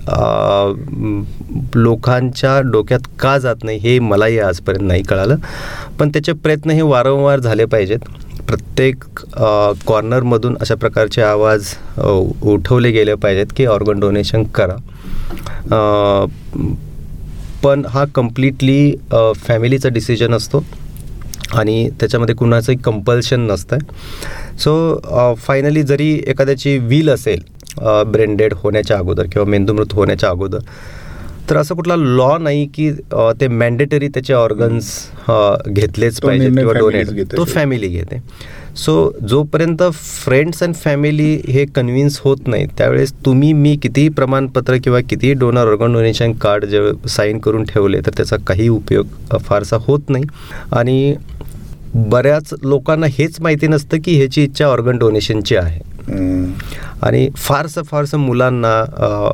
लोकांच्या 1.75 2.59
डोक्यात 2.71 3.07
का 3.19 3.37
जात 3.37 3.63
नाही 3.63 3.77
हे 3.79 3.97
मलाही 3.99 4.39
आजपर्यंत 4.39 4.87
नाही 4.87 5.03
कळालं. 5.03 5.35
पण 5.99 6.09
त्याचे 6.09 6.33
प्रयत्न 6.33 6.71
हे 6.71 6.81
वारंवार 6.81 7.39
झाले 7.39 7.65
पाहिजेत. 7.65 7.99
प्रत्येक 8.47 9.03
कॉर्नरमधून 9.87 10.55
अशा 10.61 10.75
प्रकारचे 10.75 11.21
आवाज 11.21 11.73
उठवले 12.41 12.91
गेले 12.91 13.13
पाहिजेत 13.15 13.53
की 13.57 13.65
ऑर्गन 13.65 13.99
डोनेशन 13.99 14.43
करा. 14.55 14.75
पण 17.63 17.85
हा 17.89 18.03
कम्प्लिटली 18.15 18.93
फॅमिलीचा 19.37 19.89
डिसिजन 19.89 20.33
असतो 20.33 20.63
आणि 21.53 21.89
त्याच्यामध्ये 21.99 22.35
कुणाचंही 22.35 22.77
कंपल्शन 22.83 23.39
नसतं 23.47 23.75
आहे 23.75 24.57
सो 24.59 25.33
फायनली 25.37 25.83
जरी 25.83 26.11
एखाद्याची 26.27 26.77
व्हील 26.77 27.09
असेल 27.09 27.41
ब्रेंडेड 28.11 28.53
होण्याच्या 28.57 28.97
अगोदर 28.97 29.25
किंवा 29.31 29.47
मेंदूमृत 29.49 29.93
होण्याच्या 29.93 30.29
अगोदर 30.29 30.59
तर 31.49 31.57
असं 31.57 31.75
कुठला 31.75 31.95
लॉ 31.95 32.37
नाही 32.37 32.65
की 32.67 32.91
ते 33.41 33.47
मॅन्डेटरी 33.47 34.07
त्याचे 34.07 34.33
ऑर्गन्स 34.33 34.91
घेतलेच 35.67 36.19
निर्णय 36.25 36.49
किंवा 36.55 36.73
डोनेट 36.73 37.31
तो. 37.31 37.43
फॅमिली 37.43 37.87
घेते 37.87 38.21
सो 38.75 39.11
जोपर्यंत 39.29 39.83
फ्रेंड्स 39.93 40.63
अँड 40.63 40.75
फॅमिली 40.75 41.41
हे 41.47 41.65
कन्व्हिन्स 41.65 42.19
होत 42.23 42.47
नाही 42.47 42.65
त्यावेळेस 42.77 43.13
तुम्ही 43.25 43.53
मी 43.53 43.75
कितीही 43.75 44.09
प्रमाणपत्र 44.09 44.77
किंवा 44.83 44.99
कितीही 45.09 45.33
डोनर 45.33 45.67
ऑर्गन 45.67 45.93
डोनेशन 45.93 46.33
कार्ड 46.33 46.65
जे 46.65 46.81
साईन 47.07 47.39
करून 47.39 47.63
ठेवले 47.63 47.99
तर 47.99 48.11
त्याचा 48.17 48.35
काही 48.47 48.67
उपयोग 48.67 49.37
फारसा 49.37 49.77
होत 49.81 50.09
नाही 50.09 50.23
आणि 50.71 51.15
बऱ्याच 51.95 52.53
लोकांना 52.63 53.07
हेच 53.09 53.39
माहिती 53.41 53.67
नसतं 53.67 53.97
की 54.05 54.15
ह्याची 54.17 54.43
इच्छा 54.43 54.65
ऑर्गन 54.65 54.97
डोनेशनची 54.97 55.55
आहे. 55.55 55.88
आणि 57.01 57.29
फारसं 57.35 57.83
फारसं 57.83 58.17
मुलांना 58.17 58.83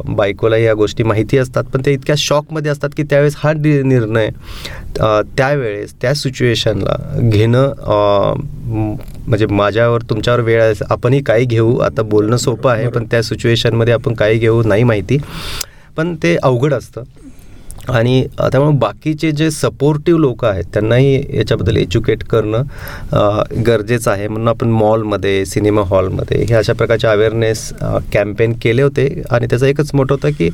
बायकोला 0.07 0.57
या 0.57 0.73
गोष्टी 0.73 1.03
माहिती 1.03 1.37
असतात 1.37 1.63
पण 1.63 1.81
ते 1.85 1.93
इतक्या 1.93 2.15
शॉकमध्ये 2.17 2.71
असतात 2.71 2.89
की 2.97 3.03
त्यावेळेस 3.03 3.35
हा 3.37 3.53
निर्णय 3.53 4.29
त्यावेळेस 5.37 5.93
त्या 6.01 6.13
सिच्युएशनला 6.13 7.19
घेणं 7.29 7.73
म्हणजे 9.27 9.45
माझ्यावर 9.45 10.01
तुमच्यावर 10.01 10.39
वेळ 10.39 10.61
आहे 10.63 10.73
आपणही 10.89 11.21
काही 11.21 11.45
घेऊ 11.45 11.77
आता 11.77 12.01
बोलणं 12.01 12.37
सोपं 12.37 12.71
आहे 12.71 12.87
पण 12.87 13.05
त्या 13.05 13.23
सिच्युएशनमध्ये 13.23 13.93
आपण 13.93 14.13
काही 14.13 14.37
घेऊ 14.37 14.63
नाही 14.63 14.83
माहिती. 14.83 15.17
पण 15.97 16.15
ते 16.23 16.35
अवघड 16.43 16.73
असतं. 16.73 17.03
आणि 17.89 18.23
त्यामुळे 18.37 18.77
बाकीचे 18.79 19.31
जे 19.31 19.49
सपोर्टिव्ह 19.51 20.19
लोक 20.21 20.45
आहेत 20.45 20.63
त्यांनाही 20.73 21.15
याच्याबद्दल 21.37 21.77
एज्युकेट 21.77 22.23
करणं 22.29 22.63
गरजेचं 23.67 24.11
आहे. 24.11 24.27
म्हणून 24.27 24.47
आपण 24.47 24.69
मॉलमध्ये 24.69 25.45
सिनेमा 25.45 25.81
हॉलमध्ये 25.87 26.43
हे 26.43 26.55
अशा 26.55 26.73
प्रकारचे 26.73 27.07
अवेअरनेस 27.07 27.71
कॅम्पेन 28.13 28.53
केले 28.61 28.81
होते. 28.81 29.07
आणि 29.31 29.47
त्याचा 29.49 29.67
एकच 29.67 29.91
मोठं 29.93 30.13
होतं 30.13 30.31
की 30.37 30.49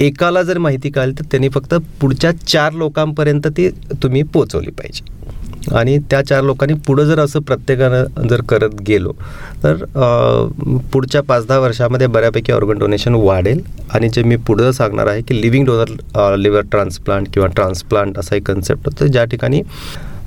एकाला 0.00 0.42
जर 0.42 0.58
माहिती 0.58 0.90
कळली 0.90 1.12
तर 1.18 1.24
त्यांनी 1.30 1.48
फक्त 1.48 1.74
पुढच्या 2.00 2.32
चार 2.38 2.72
लोकांपर्यंत 2.72 3.46
ती 3.56 3.68
तुम्ही 4.02 4.22
पोचवली 4.22 4.70
पाहिजे. 4.70 5.14
आणि 5.72 5.98
त्या 6.10 6.20
चार 6.26 6.42
लोकांनी 6.44 6.74
पुढं 6.86 7.04
जर 7.04 7.18
असं 7.18 7.40
प्रत्येकानं 7.40 8.26
जर 8.28 8.40
करत 8.48 8.80
गेलो 8.88 9.12
तर 9.62 9.84
पुढच्या 10.92 11.22
पाच 11.22 11.46
दहा 11.46 11.58
वर्षामध्ये 11.58 12.06
बऱ्यापैकी 12.06 12.52
ऑर्गन 12.52 12.78
डोनेशन 12.78 13.14
वाढेल. 13.14 13.60
आणि 13.90 14.08
जे 14.08 14.22
मी 14.22 14.36
पुढं 14.36 14.70
सांगणार 14.72 15.06
आहे 15.06 15.22
की 15.22 15.40
लिव्हिंग 15.40 15.66
डोनर 15.66 16.36
लिव्हर 16.38 16.62
ट्रान्सप्लांट 16.70 17.28
किंवा 17.34 17.48
ट्रान्सप्लांट 17.48 18.18
असा 18.18 18.36
एक 18.36 18.46
कन्सेप्ट 18.46 18.88
होतं 18.88 19.06
ज्या 19.06 19.24
ठिकाणी 19.24 19.62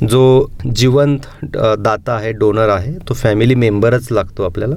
जो 0.07 0.45
जिवंत 0.75 1.25
दाता 1.79 2.13
आहे 2.13 2.31
डोनर 2.31 2.69
आहे 2.69 2.93
तो 3.07 3.13
फॅमिली 3.13 3.55
मेंबरच 3.55 4.07
लागतो 4.12 4.43
आपल्याला. 4.43 4.75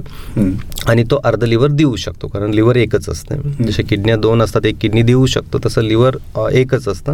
आणि 0.89 1.03
तो 1.11 1.19
अर्ध 1.25 1.43
लिव्हर 1.43 1.71
देऊ 1.71 1.95
शकतो 1.95 2.27
कारण 2.27 2.51
लिव्हर 2.53 2.75
एकच 2.75 3.09
असते. 3.09 3.35
जसे 3.63 3.83
किडन्या 3.83 4.15
दोन 4.15 4.41
असतात 4.41 4.65
एक 4.65 4.77
किडनी 4.81 5.01
देऊ 5.01 5.25
शकतो 5.25 5.59
तसं 5.65 5.81
लिव्हर 5.81 6.17
एकच 6.51 6.87
असतं. 6.87 7.13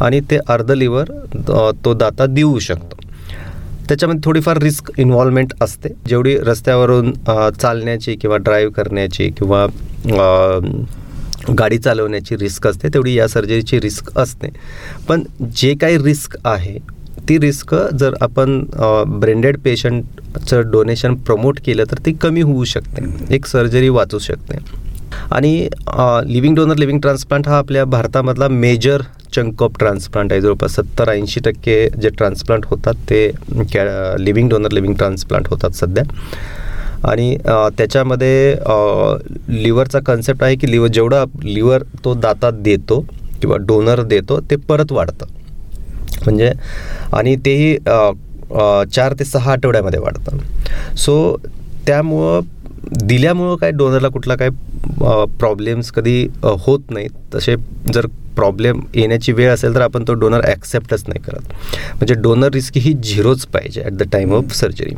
आणि 0.00 0.20
ते 0.30 0.38
अर्ध 0.48 0.70
लिव्हर 0.72 1.10
तो 1.84 1.94
दाता 1.94 2.26
देऊ 2.26 2.58
शकतो. 2.58 2.96
त्याच्यामध्ये 3.88 4.20
थोडीफार 4.24 4.58
रिस्क 4.62 4.90
इन्व्हॉल्वमेंट 4.98 5.52
असते. 5.62 5.88
जेवढी 6.08 6.36
रस्त्यावरून 6.46 7.12
चालण्याची 7.60 8.14
किंवा 8.16 8.36
ड्राईव्ह 8.36 8.72
करण्याची 8.72 9.28
किंवा 9.38 9.66
गाडी 11.58 11.78
चालवण्याची 11.78 12.36
रिस्क 12.38 12.66
असते 12.66 12.88
तेवढी 12.94 13.14
या 13.18 13.26
सर्जरीची 13.28 13.80
रिस्क 13.80 14.18
असते. 14.18 14.48
पण 15.08 15.22
जे 15.56 15.74
काही 15.80 15.98
रिस्क 16.04 16.36
आहे 16.44 16.78
ती 17.28 17.38
रिस्क 17.40 17.74
जर 18.00 18.14
आपण 18.22 18.60
ब्रेंडेड 19.20 19.58
पेशंटचं 19.64 20.70
डोनेशन 20.70 21.14
प्रमोट 21.26 21.58
केलं 21.66 21.84
तर 21.90 21.98
ती 22.06 22.12
कमी 22.22 22.40
होऊ 22.40 22.64
शकते. 22.64 23.02
एक 23.34 23.46
सर्जरी 23.46 23.88
वाचू 23.88 24.18
शकते. 24.18 24.58
आणि 25.30 25.68
लिव्हिंग 26.26 26.54
डोनर 26.56 26.76
लिव्हिंग 26.76 27.00
ट्रान्सप्लांट 27.00 27.48
हा 27.48 27.56
आपल्या 27.58 27.84
भारतामधला 27.84 28.48
मेजर 28.48 29.02
चंक 29.34 29.62
ऑफ 29.62 29.78
ट्रान्सप्लांट 29.78 30.32
आहे. 30.32 30.40
जवळपास 30.40 30.74
सत्तर 30.76 31.08
ऐंशी 31.10 31.40
टक्के 31.44 31.88
जे 32.02 32.08
ट्रान्सप्लांट 32.18 32.64
होतात 32.66 32.94
ते 33.10 33.26
कॅ 33.72 33.84
लिव्हिंग 34.18 34.48
डोनर 34.50 34.72
लिव्हिंग 34.72 34.94
ट्रान्सप्लांट 34.96 35.48
होतात 35.48 35.76
सध्या. 35.76 36.04
आणि 37.10 37.36
त्याच्यामध्ये 37.76 38.54
लिव्हरचा 39.62 40.00
कन्सेप्ट 40.06 40.42
आहे 40.44 40.56
की 40.56 40.70
लिव्हर 40.70 40.90
जेवढा 40.92 41.24
लिव्हर 41.44 41.82
तो 42.04 42.14
दातात 42.14 42.52
देतो 42.62 43.00
किंवा 43.40 43.56
डोनर 43.68 44.02
देतो 44.02 44.40
ते 44.50 44.56
परत 44.68 44.92
वाढतं. 44.92 45.26
म्हणजे 46.24 46.52
आणि 47.12 47.36
तेही 47.44 47.76
चार 48.94 49.14
ते 49.18 49.24
सहा 49.24 49.52
आठवड्यामध्ये 49.52 50.00
वाढतं. 50.00 50.38
सो 50.96 51.36
त्यामुळं 51.86 52.40
दिल्यामुळं 53.06 53.56
काय 53.56 53.70
डोनरला 53.70 54.08
कुठला 54.08 54.34
काय 54.36 54.48
प्रॉब्लेम्स 55.38 55.90
कधी 55.92 56.26
होत 56.42 56.90
नाहीत. 56.90 57.10
तसे 57.34 57.54
जर 57.92 58.06
प्रॉब्लेम 58.36 58.80
येण्याची 58.94 59.32
वेळ 59.32 59.50
असेल 59.50 59.74
तर 59.74 59.80
आपण 59.80 60.04
तो 60.08 60.12
डोनर 60.14 60.44
ॲक्सेप्टच 60.48 61.02
नाही 61.08 61.20
करत. 61.22 61.52
म्हणजे 61.94 62.14
डोनर 62.22 62.52
रिस्क 62.54 62.76
ही 62.76 62.92
झिरोच 62.94 63.44
पाहिजे 63.46 63.82
at 63.82 63.92
the 63.92 64.02
time 64.12 64.32
of 64.34 64.52
surgery 64.56 64.94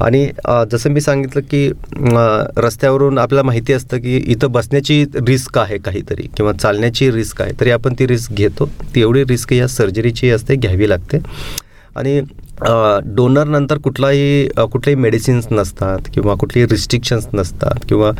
आणि 0.00 0.26
जसं 0.72 0.90
मी 0.90 1.00
सांगितलं 1.00 1.40
की 1.50 1.68
रस्त्यावरून 2.64 3.18
आपल्याला 3.18 3.46
माहिती 3.46 3.72
असतं 3.72 3.98
की 4.00 4.16
इथं 4.16 4.52
बसण्याची 4.52 5.04
रिस्क 5.26 5.58
आहे 5.58 5.78
काहीतरी 5.78 6.28
किंवा 6.36 6.52
चालण्याची 6.52 7.10
रिस्क 7.12 7.42
आहे. 7.42 7.52
तरी 7.60 7.70
आपण 7.70 7.94
ती 7.98 8.06
रिस्क 8.06 8.32
घेतो. 8.32 8.68
ती 8.94 9.00
एवढी 9.00 9.24
रिस्क 9.28 9.52
या 9.52 9.68
सर्जरीची 9.68 10.30
असते 10.30 10.54
घ्यावी 10.56 10.88
लागते. 10.88 11.18
आणि 11.96 12.20
डोनरनंतर 12.60 13.78
कुठलाही 13.78 14.48
कुठलेही 14.72 15.00
मेडिसिन्स 15.00 15.46
नसतात 15.50 16.08
किंवा 16.14 16.34
कुठलेही 16.34 16.66
रिस्ट्रिक्शन्स 16.70 17.26
नसतात 17.34 17.84
किंवा 17.88 18.10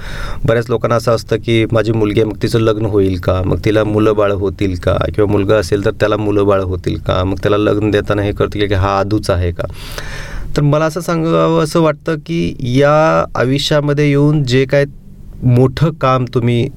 बऱ्याच 0.45 0.71
लोकांना 0.71 0.97
असं 0.97 1.15
असतं 1.15 1.37
की 1.37 1.65
माझी 1.73 1.93
मुलगी 1.93 2.21
आहे 2.21 2.31
मग 2.31 2.37
तिचं 2.43 2.61
लग्न 2.61 2.87
होईल 2.87 3.19
का? 3.19 3.41
मग 3.43 3.59
तिला 3.65 3.85
मुलं 3.85 4.17
बाळं 4.17 4.35
होतील 4.35 4.75
का? 4.77 4.97
किंवा 5.15 5.31
मुलगा 5.33 5.57
असेल 5.57 5.85
तर 5.85 5.91
त्याला 5.91 6.17
मुलं 6.17 6.47
बाळं 6.47 6.65
होतील 6.65 6.99
का? 6.99 7.23
मग 7.25 7.39
त्याला 7.43 7.57
लग्न 7.57 7.91
देताना 7.91 8.23
हे 8.23 8.33
करतील 8.33 8.67
की 8.69 8.75
हा 8.75 8.99
आधूच 8.99 9.31
आहे 9.31 9.53
का? 9.53 9.67
तर 10.57 10.63
मला 10.63 10.85
असं 10.85 11.01
सांगावं 11.01 11.63
असं 11.65 11.81
वाटतं 11.81 12.17
की 12.17 12.55
या 12.81 13.25
आयुष्यामध्ये 13.35 14.09
येऊन 14.09 14.43
जे 14.45 14.65
काय 14.65 14.85
मोठं 15.43 15.91
काम 15.91 16.25
तुम्ही 16.35 16.69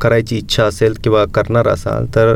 करायची 0.00 0.36
इच्छा 0.36 0.64
असेल 0.64 0.94
किंवा 1.04 1.24
करणार 1.24 1.68
असाल 1.68 2.06
तर 2.14 2.34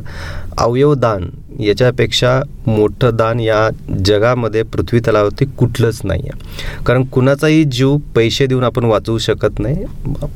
अवयवदान 0.58 1.28
याच्यापेक्षा 1.60 2.42
मोठं 2.66 3.16
दान 3.16 3.40
या 3.40 3.68
जगामध्ये 4.04 4.62
पृथ्वी 4.62 5.00
तलावरती 5.00 5.44
कुठलंच 5.44 6.00
नाही 6.04 6.22
आहे 6.22 6.56
कारण 6.84 7.04
कुणाचाही 7.04 7.64
जीव 7.64 7.96
पैसे 7.96 8.46
देऊन 8.46 8.64
आपण 8.64 8.84
वाचवू 8.84 9.18
शकत 9.18 9.58
नाही 9.58 9.84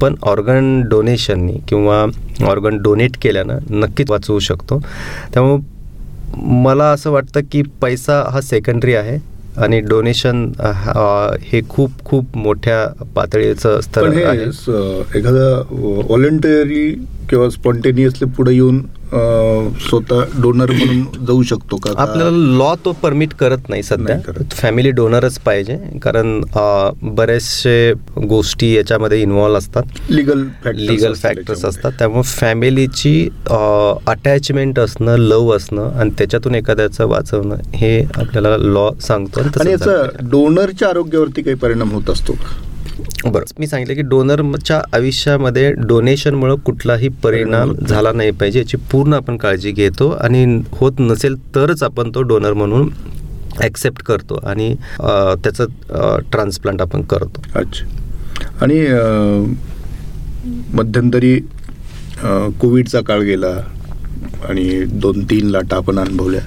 पण 0.00 0.14
ऑर्गन 0.22 0.82
डोनेशननी 0.82 1.56
किंवा 1.68 2.04
ऑर्गन 2.46 2.78
डोनेट 2.78 3.16
केल्यानं 3.22 3.58
नक्कीच 3.70 4.10
वाचवू 4.10 4.38
शकतो. 4.38 4.82
त्यामुळं 5.34 5.60
मला 6.62 6.84
असं 6.84 7.10
वाटतं 7.10 7.40
की 7.52 7.62
पैसा 7.62 8.24
हा 8.32 8.40
सेकंडरी 8.40 8.94
आहे. 8.94 9.37
आणि 9.62 9.80
डोनेशन 9.80 10.50
हे 11.42 11.60
खूप 11.68 12.04
खूप 12.04 12.36
मोठ्या 12.36 13.04
पातळीचं 13.14 13.80
स्तर 13.80 14.06
आहे. 14.26 14.44
एखादा 15.18 15.46
व्हॉलेंटरी 15.70 16.90
किंवा 17.30 17.48
स्पॉन्टेनियसली 17.50 18.28
पुढे 18.36 18.54
येऊन 18.54 18.80
स्वतः 19.80 20.22
डोनर 20.42 20.70
म्हणून 20.70 21.24
जाऊ 21.26 21.42
शकतो 21.50 21.76
का 21.84 21.90
आपल्याला 22.02 22.30
लॉ 22.58 22.74
तो 22.84 22.92
परमिट 23.02 23.32
करत 23.40 23.68
नाही 23.68 23.82
सध्या. 23.82 24.16
फॅमिली 24.52 24.90
डोनरच 24.90 25.38
पाहिजे 25.40 25.76
कारण 26.02 26.40
बरेचसे 27.14 27.92
गोष्टी 28.28 28.72
याच्यामध्ये 28.74 29.20
इन्व्हॉल्व 29.22 29.58
असतात 29.58 30.10
लिगल 30.10 30.42
फॅक्टर्स 30.64 30.88
लिगल 30.90 31.14
फॅक्टर्स. 31.14 31.64
असतात 31.64 31.92
त्यामुळे 31.98 32.22
फॅमिलीची 32.30 33.28
अटॅचमेंट 34.06 34.78
असणं 34.78 35.16
लव 35.18 35.50
असणं 35.56 35.90
आणि 35.90 36.10
त्याच्यातून 36.18 36.54
एखाद्याचं 36.54 37.06
वाचवणं 37.08 37.56
हे 37.74 37.98
आपल्याला 38.14 38.56
लॉ 38.58 38.90
सांगतो 39.02 39.40
आणि 39.40 39.70
याचा 39.70 40.02
डोनरच्या 40.30 40.88
आरोग्यावरती 40.88 41.42
काही 41.42 41.56
परिणाम 41.56 41.90
होत 41.92 42.10
असतो. 42.10 42.36
बरं. 43.24 43.44
मी 43.58 43.66
सांगितलं 43.66 43.94
की 43.94 44.02
डोनरच्या 44.08 44.80
आयुष्यामध्ये 44.94 45.70
डोनेशनमुळं 45.78 46.56
कुठलाही 46.64 47.08
परिणाम 47.22 47.72
झाला 47.78 48.12
नाही 48.12 48.30
पाहिजे 48.30 48.58
याची 48.58 48.76
पूर्ण 48.90 49.14
आपण 49.14 49.36
काळजी 49.36 49.70
घेतो 49.72 50.08
आणि 50.10 50.44
होत 50.72 51.00
नसेल 51.00 51.36
तरच 51.54 51.82
आपण 51.82 52.10
तो 52.14 52.22
डोनर 52.22 52.52
म्हणून 52.52 52.88
ॲक्सेप्ट 53.60 54.02
करतो 54.06 54.38
आणि 54.46 54.74
त्याचं 54.98 56.20
ट्रान्सप्लांट 56.32 56.82
आपण 56.82 57.02
करतो. 57.02 57.42
अच्छा. 57.54 57.86
आणि 58.62 58.80
मध्यंतरी 60.74 61.38
कोविडचा 62.60 63.00
काळ 63.06 63.20
गेला 63.22 63.54
आणि 64.48 64.68
दोन 64.92 65.24
तीन 65.30 65.50
लाटा 65.50 65.76
आपण 65.76 65.98
अनुभवल्या. 65.98 66.40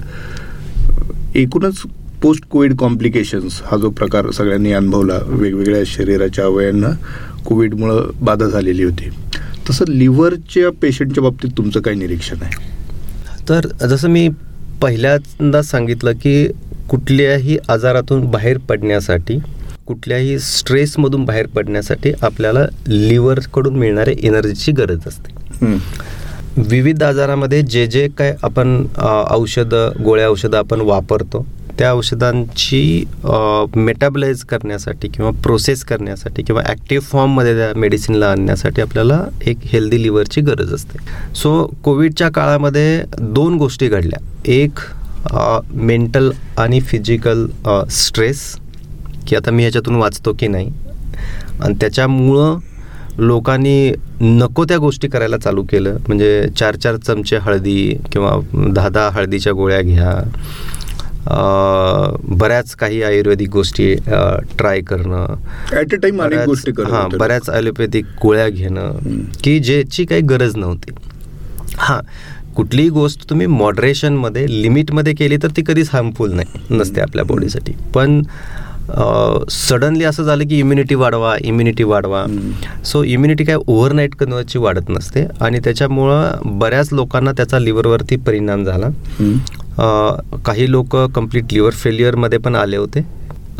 एकूणच 1.34 1.82
पोस्ट 2.22 2.44
कोविड 2.50 2.74
कॉम्प्लिकेशन्स 2.78 3.60
हा 3.64 3.76
जो 3.76 3.90
प्रकार 3.90 4.30
सगळ्यांनी 4.30 4.72
अनुभवला 4.72 5.18
वेगवेगळ्या 5.26 5.82
शरीराच्या 5.86 6.44
अवयांना 6.44 6.88
कोविडमुळं 7.46 8.10
बाधा 8.20 8.46
झालेली 8.46 8.84
होती. 8.84 9.08
तसं 9.68 9.84
लिव्हरच्या 9.88 10.70
पेशंटच्या 10.82 11.22
बाबतीत 11.22 11.50
तुमचं 11.56 11.80
काय 11.80 11.94
निरीक्षण 11.94 12.42
आहे? 12.42 12.70
तर 13.48 13.66
जसं 13.86 14.08
मी 14.08 14.28
पहिल्यांदा 14.82 15.62
सांगितलं 15.62 16.12
की 16.12 16.46
कुठल्याही 16.88 17.56
आजारातून 17.68 18.24
बाहेर 18.30 18.58
पडण्यासाठी 18.58 19.38
कुठल्याही 19.86 20.38
स्ट्रेसमधून 20.38 21.24
बाहेर 21.24 21.46
पडण्यासाठी 21.46 22.12
आपल्याला 22.22 22.64
लिव्हरकडून 22.88 23.76
मिळणाऱ्या 23.76 24.14
एनर्जीची 24.26 24.72
गरज 24.72 25.06
असते. 25.06 25.74
विविध 26.58 27.02
आजारामध्ये 27.02 27.60
जे 27.62 27.86
जे 27.86 28.06
काय 28.08 28.34
आपण 28.42 28.84
औषधं 29.30 30.02
गोळ्या 30.04 30.28
औषधं 30.28 30.56
आपण 30.58 30.80
वापरतो 30.80 31.46
त्या 31.78 31.90
औषधांची 31.92 33.04
मेटाबलाइज 33.76 34.42
करण्यासाठी 34.44 35.08
किंवा 35.08 35.30
प्रोसेस 35.42 35.84
करण्यासाठी 35.84 36.42
किंवा 36.42 36.62
ॲक्टिव्ह 36.66 37.04
फॉर्ममध्ये 37.04 37.54
त्या 37.56 37.72
मेडिसिनला 37.80 38.30
आणण्यासाठी 38.30 38.82
आपल्याला 38.82 39.20
एक 39.46 39.58
हेल्दी 39.72 40.02
लिव्हरची 40.02 40.40
गरज 40.40 40.72
असते. 40.74 40.98
सो 41.34 41.66
कोविडच्या 41.84 42.28
काळामध्ये 42.30 43.02
दोन 43.18 43.56
गोष्टी 43.58 43.88
घडल्या. 43.88 44.20
एक 44.52 44.78
मेंटल 45.74 46.30
आणि 46.58 46.80
फिजिकल 46.80 47.46
स्ट्रेस 47.90 48.44
की 49.28 49.36
आता 49.36 49.50
मी 49.50 49.62
ह्याच्यातून 49.62 49.96
वाचतो 49.96 50.32
की 50.38 50.48
नाही. 50.48 50.70
आणि 51.60 51.74
त्याच्यामुळं 51.80 52.58
लोकांनी 53.18 53.92
नको 54.20 54.64
त्या 54.64 54.76
गोष्टी 54.78 55.08
करायला 55.08 55.36
चालू 55.36 55.62
केलं. 55.70 55.96
म्हणजे 56.06 56.46
चार 56.58 56.76
चार 56.76 56.96
चमचे 56.96 57.36
हळदी 57.36 57.94
किंवा 58.12 58.30
दहा 58.72 58.88
दहा 58.88 59.08
हळदीच्या 59.12 59.52
गोळ्या 59.52 59.80
घ्या. 59.80 60.12
बऱ्याच 61.26 62.74
काही 62.76 63.02
आयुर्वेदिक 63.02 63.48
गोष्टी 63.50 63.94
ट्राय 64.58 64.80
करणं. 64.80 65.34
ॲट 65.72 65.94
अ 65.94 65.96
टाइम 66.02 66.22
अनेक 66.22 66.44
गोष्टी 66.46 66.72
हां 66.82 67.08
बऱ्याच 67.18 67.50
ॲलोपॅथिक 67.50 68.04
गोळ्या 68.22 68.48
घेणं 68.48 68.98
की 69.44 69.58
ज्याची 69.58 70.04
काही 70.04 70.22
गरज 70.22 70.56
नव्हती. 70.56 70.92
हां 71.78 72.00
कुठलीही 72.56 72.88
गोष्ट 72.90 73.28
तुम्ही 73.30 73.46
मॉडरेशनमध्ये 73.46 74.46
लिमिटमध्ये 74.62 75.12
केली 75.14 75.36
तर 75.42 75.50
ती 75.56 75.62
कधीच 75.66 75.88
हार्मफुल 75.92 76.32
नाही 76.32 76.76
नसते 76.76 77.00
आपल्या 77.00 77.24
बॉडीसाठी 77.24 77.72
पण 77.94 78.22
सडनली 79.50 80.04
असं 80.04 80.22
झालं 80.24 80.48
की 80.48 80.58
इम्युनिटी 80.58 80.94
वाढवा 80.94 81.36
इम्युनिटी 81.40 81.82
वाढवा. 81.82 82.24
सो 82.84 83.02
इम्युनिटी 83.04 83.44
काय 83.44 83.56
ओव्हरनाईट 83.56 84.14
कन्वर्टची 84.20 84.58
वाढत 84.58 84.88
नसते. 84.88 85.24
आणि 85.40 85.58
त्याच्यामुळं 85.64 86.58
बऱ्याच 86.58 86.92
लोकांना 86.92 87.32
त्याचा 87.32 87.58
लिव्हरवरती 87.58 88.16
परिणाम 88.26 88.64
झाला. 88.64 88.88
काही 89.78 90.70
लोक 90.70 90.96
कंप्लीट 91.14 91.52
लिव्हर 91.52 91.72
फेल्युअरमध्ये 91.74 92.38
पण 92.38 92.56
आले 92.56 92.76
होते. 92.76 93.04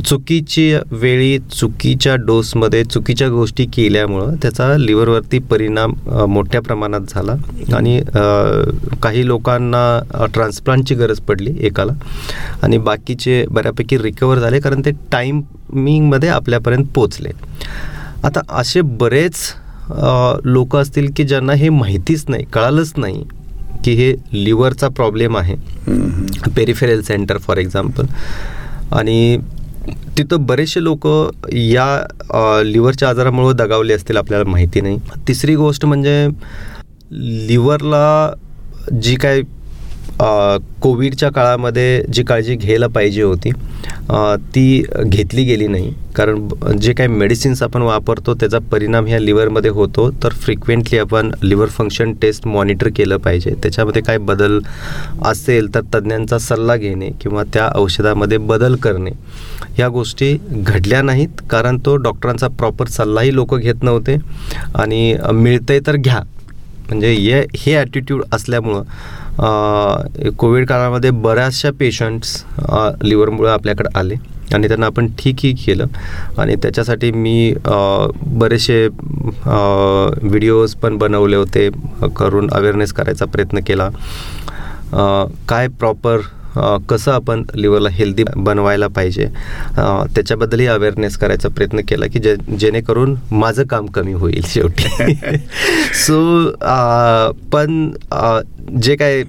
चुकीची 0.07 0.73
वेळी 0.91 1.39
चुकीच्या 1.53 2.15
डोसमध्ये 2.27 2.83
चुकीच्या 2.85 3.29
गोष्टी 3.29 3.65
केल्यामुळं 3.73 4.35
त्याचा 4.43 4.77
लिव्हरवरती 4.79 5.39
परिणाम 5.51 5.93
मोठ्या 6.29 6.61
प्रमाणात 6.61 7.01
झाला. 7.15 7.35
आणि 7.77 8.01
काही 9.03 9.27
लोकांना 9.27 10.27
ट्रान्सप्लांटची 10.35 10.95
गरज 10.95 11.21
पडली 11.29 11.55
एकाला. 11.67 11.93
आणि 12.63 12.79
बाकीचे 12.79 13.45
बऱ्यापैकी 13.51 13.99
रिकवर 14.03 14.39
झाले 14.39 14.61
कारण 14.61 14.81
ते 14.85 14.91
टाईमिंगमध्ये 15.13 16.29
आपल्यापर्यंत 16.29 16.87
पोचले 16.95 17.31
आता 18.25 18.41
असे 18.59 18.81
बरेच 18.81 19.37
लोक 20.45 20.77
असतील 20.77 21.11
की 21.17 21.25
ज्यांना 21.25 21.53
हे 21.53 21.69
माहितीच 21.69 22.25
नाही 22.29 22.45
कळालंच 22.53 22.93
नाही. 22.97 23.25
की 23.85 23.93
हे 23.95 24.13
लिव्हरचा 24.33 24.89
प्रॉब्लेम 24.89 25.37
आहे. 25.37 25.55
पेरिफेरल 26.57 27.01
सेंटर 27.03 27.39
फॉर 27.39 27.59
एक्झाम्पल 27.59 28.07
आणि 28.93 29.37
तिथं 30.19 30.45
बरेचसे 30.47 30.83
लोक 30.85 31.07
या 31.53 32.63
लिव्हरच्या 32.65 33.09
आजारामुळे 33.09 33.55
दगावले 33.57 33.95
असतील 33.95 34.17
आपल्याला 34.17 34.51
माहिती 34.51 34.81
नाही. 34.81 34.99
तिसरी 35.29 35.55
गोष्ट 35.57 35.85
म्हणजे 35.85 36.27
लिव्हरला 37.49 38.33
जी 39.03 39.15
काय 39.15 39.41
कोविडच्या 40.83 41.31
काळामध्ये 41.33 42.03
जी 42.15 42.23
काळजी 42.23 42.55
घ्यायला 42.55 42.87
पाहिजे 42.87 43.23
होती 43.23 43.51
ती 44.55 44.83
घेतली 45.05 45.45
गेली 45.45 45.67
नाही. 45.67 45.93
कारण 46.17 46.49
जे 46.81 46.93
काही 46.93 47.09
मेडिसिन्स 47.09 47.63
आपण 47.63 47.83
वापरतो 47.83 48.35
त्याचा 48.41 48.59
परिणाम 48.73 49.07
ह्या 49.07 49.19
लिव्हरमध्ये 49.21 49.71
होतो. 49.71 50.09
तर 50.23 50.33
फ्रिक्वेंटली 50.43 50.99
आपण 50.99 51.31
लिव्हर 51.43 51.69
फंक्शन 51.77 52.13
टेस्ट 52.23 52.47
मॉनिटर 52.47 52.89
केलं 52.97 53.17
पाहिजे. 53.17 53.55
त्याच्यामध्ये 53.63 54.03
काय 54.03 54.19
बदल 54.19 54.59
असेल 55.27 55.75
तर 55.75 55.81
तज्ज्ञांचा 55.95 56.39
सल्ला 56.39 56.77
घेणे 56.77 57.11
किंवा 57.23 57.43
त्या 57.53 57.69
औषधामध्ये 57.77 58.39
बदल 58.39 58.77
करणे. 58.83 59.11
ह्या 59.77 59.89
गोष्टी 59.89 60.37
घडल्या 60.53 61.03
नाहीत 61.03 61.43
कारण 61.51 61.79
तो 61.87 61.97
डॉक्टरांचा 61.97 62.49
प्रॉपर 62.49 62.89
सल्लाही 62.89 63.35
लोक 63.35 63.55
घेत 63.55 63.83
नव्हते. 63.83 64.17
आणि 64.75 65.15
मिळतंय 65.33 65.81
तर 65.87 65.97
घ्या. 65.97 66.23
म्हणजे 66.89 67.13
ये 67.15 67.45
हे 67.57 67.75
ॲटिट्यूड 67.77 68.23
असल्यामुळं 68.33 68.83
कोविड 70.39 70.67
काळामध्ये 70.69 71.11
बऱ्याचशा 71.11 71.71
पेशंट्स 71.79 72.43
लिव्हरमुळं 73.03 73.51
आपल्याकडे 73.51 73.99
आले. 73.99 74.15
आणि 74.55 74.69
त्यांना 74.69 74.87
आपण 74.87 75.07
ठीकही 75.19 75.53
केलं. 75.65 75.87
आणि 76.39 76.55
त्याच्यासाठी 76.63 77.11
मी 77.13 77.55
बरेचसे 77.67 78.87
व्हिडिओज 78.87 80.75
पण 80.83 80.97
बनवले 80.99 81.37
होते. 81.37 81.69
करून 82.17 82.51
अवेअरनेस 82.53 82.93
करायचा 82.93 83.25
प्रयत्न 83.25 83.61
केला. 83.67 83.89
काय 85.49 85.69
प्रॉपर 85.81 86.21
कसं 86.89 87.13
आपण 87.13 87.43
लिव्हरला 87.55 87.89
हेल्दी 87.89 88.25
बनवायला 88.37 88.87
पाहिजे 88.87 89.27
त्याच्याबद्दलही 89.77 90.67
अवेअरनेस 90.67 91.17
करायचा 91.17 91.49
प्रयत्न 91.49 91.81
केला 91.89 92.07
की 92.07 92.19
जे 92.19 92.37
जेणेकरून 92.59 93.15
माझं 93.31 93.65
काम 93.65 93.87
कमी 93.87 94.13
होईल 94.13 94.43
शेवटी. 94.47 95.37
सो 95.95 96.51
पण 97.53 97.91
जे 98.81 98.97
काय 98.97 99.23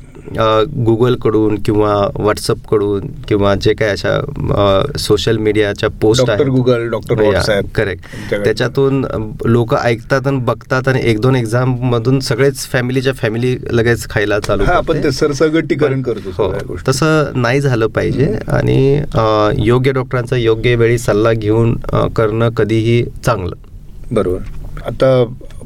गुगलकडून 0.86 1.56
किंवा 1.66 1.94
व्हॉट्सअपकडून 2.16 3.08
किंवा 3.28 3.54
जे 3.56 3.74
काय 3.74 3.90
अशा 3.90 4.90
सोशल 5.00 5.38
मीडियाच्या 5.38 5.90
पोस्ट 6.02 6.30
आहेत. 6.30 6.46
गुगल 6.46 6.88
डॉक्टर 6.90 7.60
करेक्ट 7.76 8.34
त्याच्यातून 8.34 9.04
लोक 9.46 9.76
ऐकतात 9.76 10.28
आणि 10.28 10.38
बघतात 10.38 10.88
आणि 10.88 11.02
एक 11.04 11.20
दोन 11.20 11.36
एक्झाम 11.36 11.76
मधून 11.92 12.20
सगळेच 12.20 12.66
फॅमिलीच्या 12.72 13.14
फॅमिली 13.14 13.56
लगेच 13.72 14.08
खायला 14.10 14.40
चालू 14.40 14.64
आपण 14.68 15.10
सरसगटीकरण 15.10 16.02
करतो 16.02 16.30
हो, 16.38 16.76
तसं 16.88 17.42
नाही 17.42 17.62
झालं 17.62 17.88
पाहिजे 17.88 18.34
आणि 18.48 19.02
योग्य 19.66 19.92
डॉक्टरांचा 19.92 20.36
योग्य 20.36 20.76
वेळी 20.76 20.98
सल्ला 20.98 21.34
घेऊन 21.34 21.76
करणं 22.16 22.50
कधीही 22.50 23.04
चांगलं. 23.26 23.56
बरोबर. 24.12 24.40
आता 24.86 25.24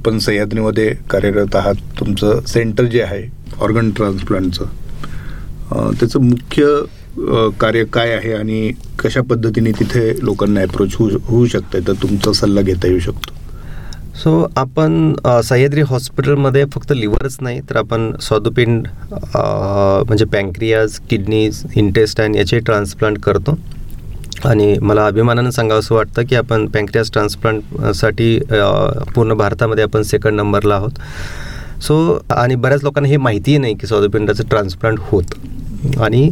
आपण 0.07 0.19
सह्याद्रीमध्ये 0.19 0.87
कार्यरत 1.09 1.55
आहात 1.55 1.75
तुमचं 1.99 2.39
सेंटर 2.47 2.83
जे 2.91 3.01
आहे 3.01 3.21
ऑर्गन 3.61 3.89
ट्रान्सप्लांटचं 3.95 4.65
त्याचं 5.99 6.21
मुख्य 6.23 7.51
कार्य 7.59 7.83
काय 7.93 8.11
आहे 8.11 8.31
आणि 8.33 8.71
कशा 8.99 9.21
पद्धतीने 9.29 9.71
तिथे 9.79 10.11
लोकांना 10.25 10.61
अप्रोच 10.61 10.95
होऊ 10.95 11.17
होऊ 11.25 11.45
शकतं 11.45 11.87
तर 11.87 11.93
तुमचा 12.01 12.33
सल्ला 12.33 12.61
घेता 12.61 12.87
येऊ 12.87 12.99
शकतो. 12.99 13.33
सो 14.23 14.47
आपण 14.57 15.13
सह्याद्री 15.45 15.81
हॉस्पिटलमध्ये 15.87 16.63
फक्त 16.73 16.91
लिव्हरच 16.95 17.37
नाही 17.41 17.59
तर 17.69 17.77
आपण 17.77 18.11
स्वादुपिंड 18.21 18.87
म्हणजे 19.35 20.25
पँक्रियाज 20.33 20.99
किडनीज 21.09 21.63
इंटेस्टाईन 21.75 22.35
याचे 22.35 22.59
ट्रान्सप्लांट 22.59 23.19
करतो. 23.23 23.59
आणि 24.45 24.77
मला 24.81 25.05
अभिमानानं 25.07 25.49
सांगावं 25.49 25.79
असं 25.79 25.95
वाटतं 25.95 26.25
की 26.29 26.35
आपण 26.35 26.65
पँक्रियास 26.73 27.11
ट्रान्सप्लांटसाठी 27.13 28.37
पूर्ण 29.15 29.33
भारतामध्ये 29.33 29.83
आपण 29.83 30.01
सेकंड 30.03 30.35
नंबरला 30.35 30.75
आहोत. 30.75 30.99
सो 31.83 31.97
आणि 32.31 32.55
बऱ्याच 32.55 32.83
लोकांना 32.83 33.09
हे 33.09 33.17
माहितीही 33.17 33.57
नाही 33.57 33.73
की 33.77 33.87
स्वादुपिंडाचं 33.87 34.43
ट्रान्सप्लांट 34.49 34.99
होत. 35.01 35.33
आणि 36.01 36.29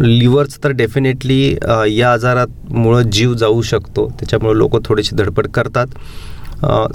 लिव्हरचं 0.00 0.62
तर 0.64 0.70
डेफिनेटली 0.70 1.56
या 1.90 2.12
आजारामुळं 2.12 3.10
जीव 3.10 3.34
जाऊ 3.34 3.62
शकतो. 3.62 4.08
त्याच्यामुळं 4.18 4.56
लोक 4.56 4.76
थोडीशी 4.84 5.16
धडपड 5.16 5.46
करतात. 5.54 5.86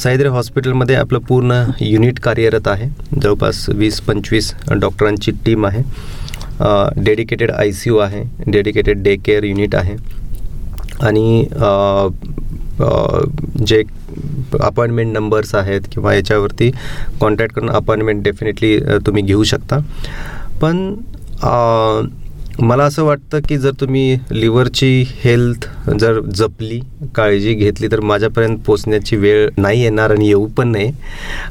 सह्याद्री 0.01 0.27
हॉस्पिटलमध्ये 0.29 0.95
आपलं 0.95 1.19
पूर्ण 1.19 1.63
युनिट 1.81 2.19
कार्यरत 2.19 2.67
आहे. 2.67 2.89
जवळपास 3.21 3.65
वीस 3.69 3.99
पंचवीस 4.01 4.53
डॉक्टरांची 4.71 5.31
टीम 5.45 5.65
आहे. 5.65 5.83
डेडिकेटेड 6.59 7.51
आय 7.51 7.71
सी 7.71 7.89
यू 7.89 7.97
आहे 7.97 8.23
डेडिकेटेड 8.47 9.03
डे 9.03 9.15
केअर 9.25 9.43
युनिट 9.43 9.75
आहे. 9.75 9.95
आणि 11.01 11.45
जे 13.65 13.81
अपॉइंटमेंट 14.61 15.13
नंबर्स 15.13 15.53
आहेत 15.55 15.81
किंवा 15.91 16.13
याच्यावरती 16.13 16.69
कॉन्टॅक्ट 17.21 17.55
करून 17.55 17.69
अपॉइंटमेंट 17.69 18.23
डेफिनेटली 18.23 18.77
तुम्ही 19.05 19.23
घेऊ 19.23 19.43
शकता. 19.43 19.77
पण 20.61 20.93
मला 22.59 22.83
असं 22.83 23.03
वाटतं 23.03 23.39
की 23.49 23.57
जर 23.57 23.71
तुम्ही 23.71 24.17
लिव्हरची 24.31 25.03
हेल्थ 25.23 25.67
जर 25.99 26.19
जपली 26.35 26.79
काळजी 27.15 27.53
घेतली 27.53 27.87
तर 27.87 27.99
माझ्यापर्यंत 27.99 28.57
पोचण्याची 28.65 29.15
वेळ 29.15 29.49
नाही 29.57 29.81
येणार 29.81 30.11
आणि 30.11 30.27
येऊ 30.27 30.45
पण 30.47 30.67
नाही 30.67 30.91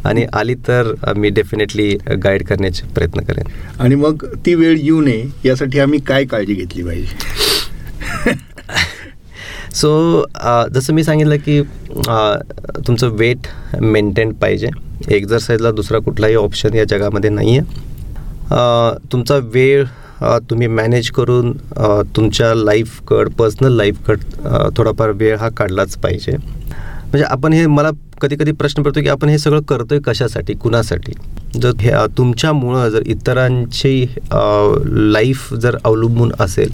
आणि 0.05 0.25
आली 0.33 0.55
तर 0.69 0.93
मी 1.17 1.29
डेफिनेटली 1.29 1.97
गाईड 2.25 2.45
करण्याचे 2.47 2.87
प्रयत्न 2.95 3.21
करेन. 3.21 3.47
आणि 3.81 3.95
मग 3.95 4.25
ती 4.47 4.55
वेळ 4.55 4.77
येऊ 4.79 5.01
नये 5.01 5.25
यासाठी 5.45 5.79
आम्ही 5.79 5.99
काय 6.01 6.25
काळजी 6.25 6.55
घेतली 6.55 6.83
पाहिजे? 6.83 8.35
सो 9.75 10.25
जसं 10.75 10.95
मी 10.95 11.05
सांगितलं 11.05 11.37
की 11.39 11.61
तुमचं 12.87 13.09
वेट 13.09 13.47
मेंटेन 13.81 14.33
पाहिजे. 14.33 14.69
एक्झरसाईजला 15.11 15.71
दुसरा 15.71 15.99
कुठलाही 15.99 16.35
ऑप्शन 16.35 16.75
या 16.75 16.85
जगामध्ये 16.85 17.31
नाही 17.31 17.59
आहे 17.59 18.99
तुमचा 19.13 19.37
वेळ 19.45 19.85
तुम्ही 20.51 20.67
मॅनेज 20.67 21.11
करून 21.11 21.53
तुमच्या 22.17 22.55
लाईफकड 22.55 23.29
पर्सनल 23.39 23.77
लाईफकड 23.77 24.21
थोडाफार 24.77 25.11
वेळ 25.11 25.37
हा 25.39 25.49
काढलाच 25.57 25.97
पाहिजे. 25.97 26.33
म्हणजे 26.33 27.25
आपण 27.25 27.53
हे 27.53 27.67
मला 27.67 27.91
कधी 28.23 28.37
कधी 28.37 28.53
प्रश्न 28.53 28.83
पडतो 28.83 29.01
की 29.03 29.09
आपण 29.09 29.29
हे 29.29 29.39
सगळं 29.39 29.63
करतोय 29.69 29.99
कशासाठी 30.05 30.55
कुणासाठी? 30.55 31.13
जर 31.61 31.73
हे 31.81 31.93
तुमच्यामुळं 32.19 32.89
जर 32.91 33.03
इतरांची 33.07 34.07
लाईफ 35.13 35.53
जर 35.55 35.77
अवलंबून 35.85 36.33
असेल 36.41 36.73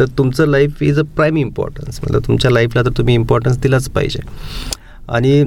तर 0.00 0.06
तुमचं 0.18 0.46
life 0.48 0.82
is 0.82 0.98
a 0.98 1.02
prime 1.16 1.36
importance 1.36 2.00
मतलब 2.04 2.26
तुमच्या 2.26 2.50
लाईफला 2.50 2.82
तर 2.82 2.90
तुम्ही 2.98 3.14
इम्पॉर्टन्स 3.14 3.58
दिलाच 3.58 3.88
पाहिजे. 3.90 4.20
आणि 5.08 5.38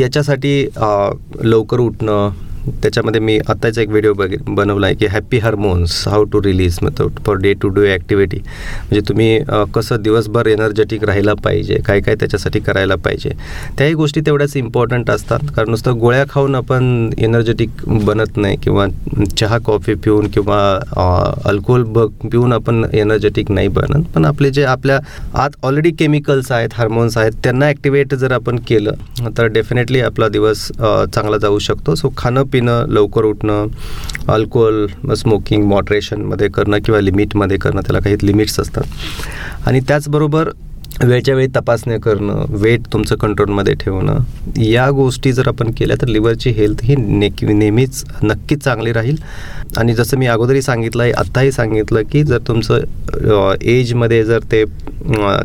याच्यासाठी 0.00 0.62
लवकर 1.42 1.80
उठणं 1.80 2.30
त्याच्यामध्ये 2.82 3.20
मी 3.20 3.38
आत्ताच 3.48 3.78
एक 3.78 3.88
व्हिडिओ 3.88 4.12
बघ 4.14 4.28
बनवला 4.46 4.86
आहे 4.86 4.94
की 4.96 5.06
happy 5.06 5.38
hormones 5.38 5.92
how 6.08 6.24
to 6.32 6.42
release 6.44 6.78
मतलब 6.82 7.18
for 7.26 7.36
day 7.36 7.52
to 7.62 7.68
day 7.68 7.92
activity 7.92 8.36
म्हणजे 8.36 9.00
तुम्ही 9.08 9.38
कसं 9.74 10.02
दिवसभर 10.02 10.46
एनर्जेटिक 10.46 11.04
राहायला 11.04 11.34
पाहिजे 11.44 11.78
काय 11.86 12.00
काय 12.00 12.14
त्याच्यासाठी 12.20 12.60
करायला 12.60 12.94
पाहिजे 13.04 13.30
त्याही 13.78 13.94
गोष्टी 13.94 14.20
तेवढ्याच 14.26 14.56
इम्पॉर्टंट 14.56 15.10
असतात. 15.10 15.38
कारण 15.56 15.70
नुसतं 15.70 15.98
गोळ्या 15.98 16.24
खाऊन 16.30 16.54
आपण 16.54 17.10
एनर्जेटिक 17.18 17.84
बनत 18.04 18.36
नाही 18.36 18.56
किंवा 18.62 18.86
चहा 19.38 19.58
कॉफी 19.66 19.94
पिऊन 19.94 20.26
किंवा 20.34 20.60
अल्कोहोल 21.48 21.82
ब 21.84 22.04
पिऊन 22.22 22.52
आपण 22.52 22.84
एनर्जेटिक 22.92 23.50
नाही 23.50 23.68
बनत. 23.68 24.04
पण 24.14 24.24
आपले 24.24 24.50
जे 24.50 24.64
आपल्या 24.64 24.98
आत 25.42 25.56
ऑलरेडी 25.62 25.90
केमिकल्स 25.98 26.52
आहेत 26.52 26.74
हार्मोन्स 26.74 27.16
आहेत 27.18 27.32
त्यांना 27.44 27.66
ॲक्टिवेट 27.66 28.14
जर 28.14 28.32
आपण 28.32 28.58
केलं 28.68 29.28
तर 29.36 29.46
डेफिनेटली 29.52 30.00
आपला 30.00 30.28
दिवस 30.28 30.66
चांगला 30.78 31.36
जाऊ 31.36 31.58
शकतो. 31.58 31.94
सो 31.94 32.12
खाणं 32.16 32.44
पिणं 32.52 32.86
लवकर 32.88 33.24
उठणं 33.24 33.66
अल्कोहोल 34.28 34.86
स्मोकिंग 35.16 35.64
मॉडरेशनमध्ये 35.64 36.48
करणं 36.48 36.78
किंवा 36.84 37.00
लिमिटमध्ये 37.00 37.56
करणं 37.56 37.80
त्याला 37.80 37.98
काही 37.98 38.16
लिमिट्स 38.22 38.60
असतात. 38.60 38.82
आणि 39.66 39.80
त्याचबरोबर 39.80 40.48
वेळच्या 41.04 41.34
वेळी 41.34 41.48
तपासण्या 41.56 41.98
करणं 42.00 42.44
वेट 42.60 42.86
तुमचं 42.92 43.16
कंट्रोलमध्ये 43.16 43.74
ठेवणं 43.80 44.18
या 44.62 44.88
गोष्टी 44.90 45.32
जर 45.32 45.48
आपण 45.48 45.70
केल्या 45.78 45.96
तर 46.00 46.06
लिव्हरची 46.08 46.50
हेल्थ 46.50 46.82
ही 46.84 46.96
नेकी 46.98 47.46
नेहमीच 47.46 48.04
नक्कीच 48.22 48.62
चांगली 48.64 48.92
राहील. 48.92 49.16
आणि 49.78 49.94
जसं 49.94 50.18
मी 50.18 50.26
अगोदरही 50.26 50.62
सांगितलं 50.62 51.02
आहे 51.02 51.12
आत्ताही 51.12 51.52
सांगितलं 51.52 52.02
की 52.12 52.22
जर 52.24 52.38
तुमचं 52.48 53.54
एजमध्ये 53.62 54.22
जर 54.24 54.38
ते 54.52 54.64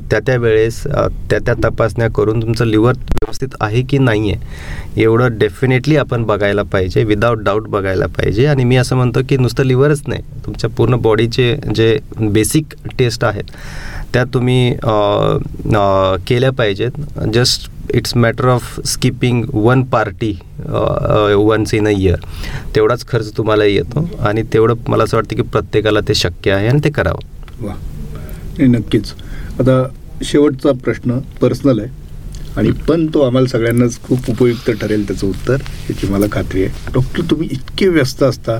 त्या 0.09 0.19
त्या 0.19 0.35
वेळेस 0.37 0.81
त्या 1.29 1.39
त्या 1.45 1.53
तपासण्या 1.63 2.09
करून 2.15 2.41
तुमचं 2.41 2.65
लिव्हर 2.65 2.93
व्यवस्थित 2.93 3.55
आहे 3.61 3.81
की 3.89 3.97
नाही 3.97 4.31
आहे 4.31 5.01
एवढं 5.03 5.37
डेफिनेटली 5.37 5.95
आपण 5.97 6.23
बघायला 6.25 6.63
पाहिजे 6.63 7.03
विदाऊट 7.03 7.43
डाऊट 7.43 7.67
बघायला 7.69 8.05
पाहिजे. 8.07 8.45
आणि 8.45 8.63
मी 8.63 8.75
असं 8.75 8.95
म्हणतो 8.95 9.19
की 9.29 9.37
नुसतं 9.37 9.63
लिव्हरच 9.65 10.01
नाही 10.07 10.21
तुमच्या 10.45 10.69
पूर्ण 10.69 10.95
बॉडीचे 11.01 11.55
जे 11.75 11.97
बेसिक 12.21 12.73
टेस्ट 12.99 13.23
आहेत 13.25 13.51
त्या 14.13 14.23
तुम्ही 14.33 14.71
केल्या 16.27 16.51
पाहिजेत. 16.57 16.99
Just 17.33 17.69
it's 17.93 18.15
matter 18.17 18.47
of 18.49 18.79
skipping 18.87 19.43
one 19.53 19.83
party 19.91 20.31
once 21.37 21.73
in 21.73 21.87
a 21.87 21.91
year 21.91 22.15
तेवढाच 22.75 23.05
खर्च 23.07 23.31
तुम्हाला 23.37 23.65
येतो 23.65 24.09
आणि 24.19 24.43
तेवढं 24.53 24.75
मला 24.87 25.03
असं 25.03 25.17
वाटतं 25.17 25.35
की 25.35 25.41
प्रत्येकाला 25.41 25.99
ते 26.07 26.15
शक्य 26.15 26.51
आहे 26.51 26.67
आणि 26.67 26.79
ते 26.83 26.89
करावं. 26.89 27.65
वा. 27.65 27.73
नाही 28.57 28.67
नक्कीच. 28.69 29.11
आता 29.59 29.83
शेवटचा 30.23 30.71
प्रश्न 30.83 31.17
पर्सनल 31.41 31.79
आहे. 31.79 32.03
आणि 32.57 32.71
पण 32.87 33.05
तो 33.13 33.21
आम्हाला 33.21 33.47
सगळ्यांनाच 33.47 33.99
खूप 34.01 34.29
उपयुक्त 34.29 34.69
ठरेल 34.81 35.07
त्याचं 35.07 35.27
उत्तर 35.27 35.61
याची 35.89 36.07
मला 36.07 36.25
खात्री 36.31 36.63
आहे. 36.63 36.91
डॉक्टर 36.93 37.21
तुम्ही 37.29 37.47
इतके 37.51 37.87
व्यस्त 37.87 38.23
असता. 38.23 38.59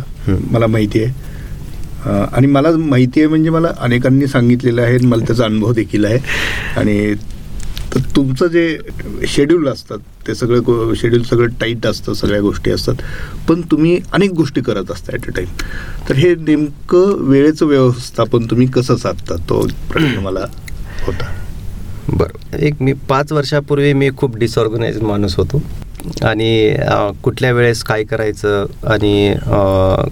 मला 0.51 0.67
माहिती 0.67 1.03
आहे. 1.03 1.13
आणि 2.05 2.47
मला 2.47 2.71
माहिती 2.71 3.19
आहे 3.19 3.27
म्हणजे 3.27 3.49
मला 3.49 3.71
अनेकांनी 3.77 4.27
सांगितलेलं 4.27 4.81
आहे 4.81 4.97
मला 4.97 5.25
त्याचा 5.25 5.45
अनुभव 5.45 5.73
देखील 5.73 6.05
आहे. 6.05 6.19
आणि 6.77 7.13
तर 7.93 7.99
तुमचं 8.15 8.47
जे 8.47 8.77
शेड्यूल 9.27 9.67
असतात 9.67 9.97
ते 10.27 10.35
सगळं 10.35 10.93
शेड्यूल 10.93 11.23
सगळं 11.23 11.47
टाईट 11.59 11.85
असतं 11.85 12.13
सगळ्या 12.13 12.41
गोष्टी 12.41 12.71
असतात. 12.71 12.95
पण 13.49 13.61
तुम्ही 13.61 13.99
अनेक 14.13 14.31
गोष्टी 14.31 14.61
करत 14.61 14.91
असता 14.91 15.13
ॲट 15.13 15.27
अ 15.27 15.31
टाईम 15.35 15.47
तर 16.09 16.15
हे 16.15 16.33
नेमकं 16.35 17.15
वेळेचं 17.19 17.65
व्यवस्थापन 17.65 18.45
तुम्ही 18.45 18.67
कसं 18.67 18.95
साधता? 18.95 19.35
तो 19.35 19.67
प्रश्न 19.91 20.19
मला 20.19 20.45
होता. 21.05 21.31
बरं. 22.09 22.57
एक 22.57 22.81
मी 22.81 22.93
पाच 22.93 23.31
वर्षापूर्वी 23.31 23.93
मी 23.93 24.09
खूप 24.17 24.37
डिसऑर्गनाइज 24.37 25.01
माणूस 25.01 25.35
होतो. 25.35 25.61
आणि 26.25 26.75
कुठल्या 27.23 27.51
वेळेस 27.51 27.83
काय 27.83 28.03
करायचं 28.03 28.65
आणि 28.87 29.33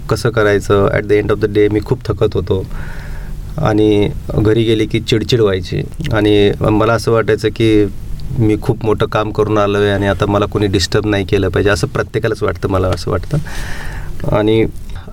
कसं 0.10 0.30
करायचं 0.30 0.88
at 0.94 1.06
the 1.06 1.12
end 1.12 1.32
of 1.32 1.38
the 1.38 1.54
day 1.54 1.68
मी 1.70 1.80
खूप 1.86 2.06
थकत 2.06 2.36
होतो. 2.36 2.64
आणि 3.58 4.08
घरी 4.36 4.64
गेले 4.64 4.86
की 4.86 5.00
चिडचिड 5.00 5.41
व्हायची. 5.41 5.82
आणि 6.14 6.52
मला 6.62 6.94
असं 6.94 7.12
वाटायचं 7.12 7.50
की 7.56 7.86
मी 8.38 8.56
खूप 8.62 8.86
मोठं 8.86 9.06
काम 9.06 9.32
करून 9.32 9.58
आलो 9.58 9.78
आहे 9.78 9.91
आणि 9.91 10.08
आता 10.08 10.26
मला 10.26 10.46
कोणी 10.46 10.68
डिस्टर्ब 10.68 11.06
नाही 11.06 11.26
केलं 11.26 11.50
पाहिजे 11.50 11.70
असं 11.70 11.88
प्रत्येकालाच 11.88 12.44
वाटतं 12.44 12.70
मला 12.70 12.88
असं 12.88 13.12
वाटतं. 13.12 13.38
आणि 14.36 14.66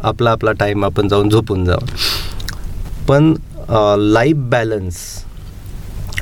आपला 0.03 0.31
आपला 0.31 0.53
टाईम 0.53 0.85
आपण 0.85 1.09
जाऊन 1.09 1.29
झोपून 1.31 1.65
जावं. 1.65 1.87
पण 3.09 3.35
लाईफ 4.13 4.37
बॅलन्स 4.51 4.97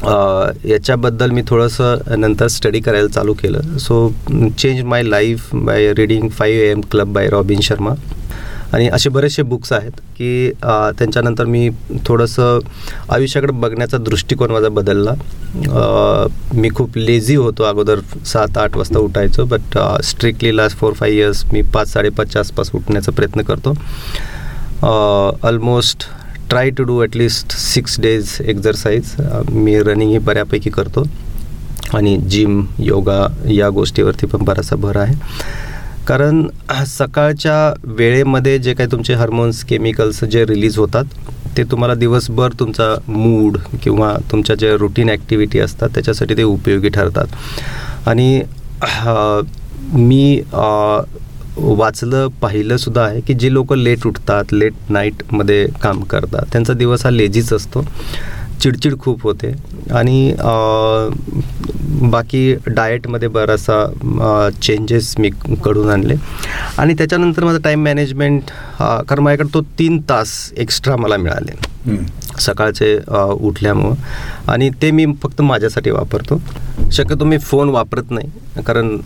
याच्याबद्दल 0.04 1.30
मी 1.30 1.42
थोडंसं 1.48 2.20
नंतर 2.20 2.46
स्टडी 2.48 2.80
करायला 2.80 3.08
चालू 3.08 3.32
केलं. 3.34 3.76
So 3.78 4.08
change 4.58 4.82
my 4.84 5.02
life 5.02 5.54
by 5.54 5.92
reading 5.96 6.28
five 6.28 6.62
A 6.62 6.70
M 6.70 6.80
club 6.90 7.12
by 7.12 7.28
Robin 7.30 7.60
Sharma 7.62 7.94
आणि 8.74 8.88
असे 8.88 9.10
बरेचसे 9.10 9.42
बुक्स 9.42 9.72
आहेत 9.72 10.00
की 10.16 10.50
त्यांच्यानंतर 10.62 11.44
मी 11.44 11.68
थोडंसं 12.06 12.58
आयुष्याकडे 13.12 13.52
बघण्याचा 13.52 13.98
दृष्टिकोन 13.98 14.50
माझा 14.50 14.68
बदलला. 14.68 15.14
मी 16.54 16.68
खूप 16.76 16.96
लेझी 16.96 17.34
होतो 17.36 17.64
अगोदर 17.64 18.00
सात 18.26 18.58
आठ 18.58 18.76
वाजता 18.76 18.98
उठायचो 18.98 19.44
but 19.44 19.78
strictly 20.04 20.56
last 20.56 20.78
four 20.78 20.92
five 20.92 21.12
years 21.12 21.44
मी 21.52 21.62
पाच 21.74 21.92
साडेपाचच्या 21.92 22.40
आसपास 22.40 22.70
उठण्याचा 22.74 23.12
प्रयत्न 23.12 23.42
करतो. 23.42 23.74
Almost 25.42 26.04
try 26.50 26.70
to 26.70 26.84
do 26.84 27.00
at least 27.02 27.52
six 27.58 27.98
days 28.00 28.36
exercise 28.40 29.14
me 29.50 29.78
running 29.82 30.10
ही 30.10 30.18
बऱ्यापैकी 30.18 30.70
करतो. 30.70 31.04
आणि 31.94 32.16
जिम 32.30 32.64
योगा 32.78 33.26
या 33.50 33.68
गोष्टीवरती 33.70 34.26
पण 34.26 34.44
बराचसा 34.44 34.76
भर 34.76 34.96
आहे. 34.96 35.14
कारण 36.06 36.46
सकाळच्या 36.86 37.72
वेळेमध्ये 37.96 38.58
जे 38.58 38.74
काही 38.74 38.90
तुमचे 38.90 39.14
हार्मोन्स 39.14 39.62
केमिकल्स 39.68 40.22
जे 40.24 40.44
रिलीज 40.46 40.78
होतात 40.78 41.04
ते 41.56 41.64
तुम्हाला 41.70 41.94
दिवसभर 41.94 42.52
तुमचा 42.60 42.94
मूड 43.08 43.56
किंवा 43.82 44.14
तुमच्या 44.30 44.56
ज्या 44.56 44.74
रुटीन 44.80 45.10
ॲक्टिव्हिटी 45.10 45.58
असतात 45.60 45.88
त्याच्यासाठी 45.94 46.36
ते 46.36 46.42
उपयोगी 46.42 46.88
ठरतात. 46.88 47.26
आणि 48.06 48.42
मी 49.92 50.40
वाचलं 51.58 52.28
पाहिलं 52.40 52.76
सुद्धा 52.76 53.02
आहे 53.04 53.20
की 53.20 53.34
जे 53.34 53.52
लोक 53.52 53.72
लेट 53.72 54.06
उठतात 54.06 54.52
लेट 54.52 54.74
नाईटमध्ये 54.90 55.66
काम 55.82 56.00
करतात. 56.10 56.46
त्यांचा 56.52 56.72
दिवस 56.72 57.04
हा 57.04 57.10
लेझीच 57.10 57.52
असतो. 57.52 57.84
चिडचिड 58.62 58.98
खूप 59.00 59.22
होते. 59.22 59.52
आणि 59.94 60.34
बाकी 62.10 62.54
डाएटमध्ये 62.66 63.28
बराचसा 63.28 64.50
चेंजेस 64.62 65.14
मी 65.18 65.30
घडून 65.48 65.88
आणले. 65.90 66.14
आणि 66.78 66.94
त्याच्यानंतर 66.98 67.44
माझा 67.44 67.58
टाईम 67.64 67.84
मॅनेजमेंट 67.84 68.50
कारण 68.80 69.22
माझ्याकडे 69.22 69.54
तो 69.54 69.60
तीन 69.78 70.00
तास 70.08 70.30
एक्स्ट्रा 70.56 70.96
मला 70.96 71.16
मिळाले. 71.16 71.56
सकाळचे 72.40 72.96
उठल्यामुळं. 73.40 73.94
आणि 74.52 74.70
ते 74.82 74.90
मी 74.90 75.06
फक्त 75.22 75.40
माझ्यासाठी 75.42 75.90
वापरतो. 75.90 76.40
शक्यतो 76.92 77.24
मी 77.24 77.38
फोन 77.38 77.68
वापरत 77.68 78.10
नाही. 78.10 78.62
कारण 78.66 78.96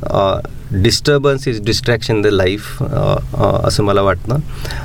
disturbance 0.82 1.46
is 1.48 1.60
distraction 1.64 2.20
the 2.22 2.26
life 2.26 2.82
असं 2.82 3.82
मला 3.84 4.02
वाटतं. 4.02 4.38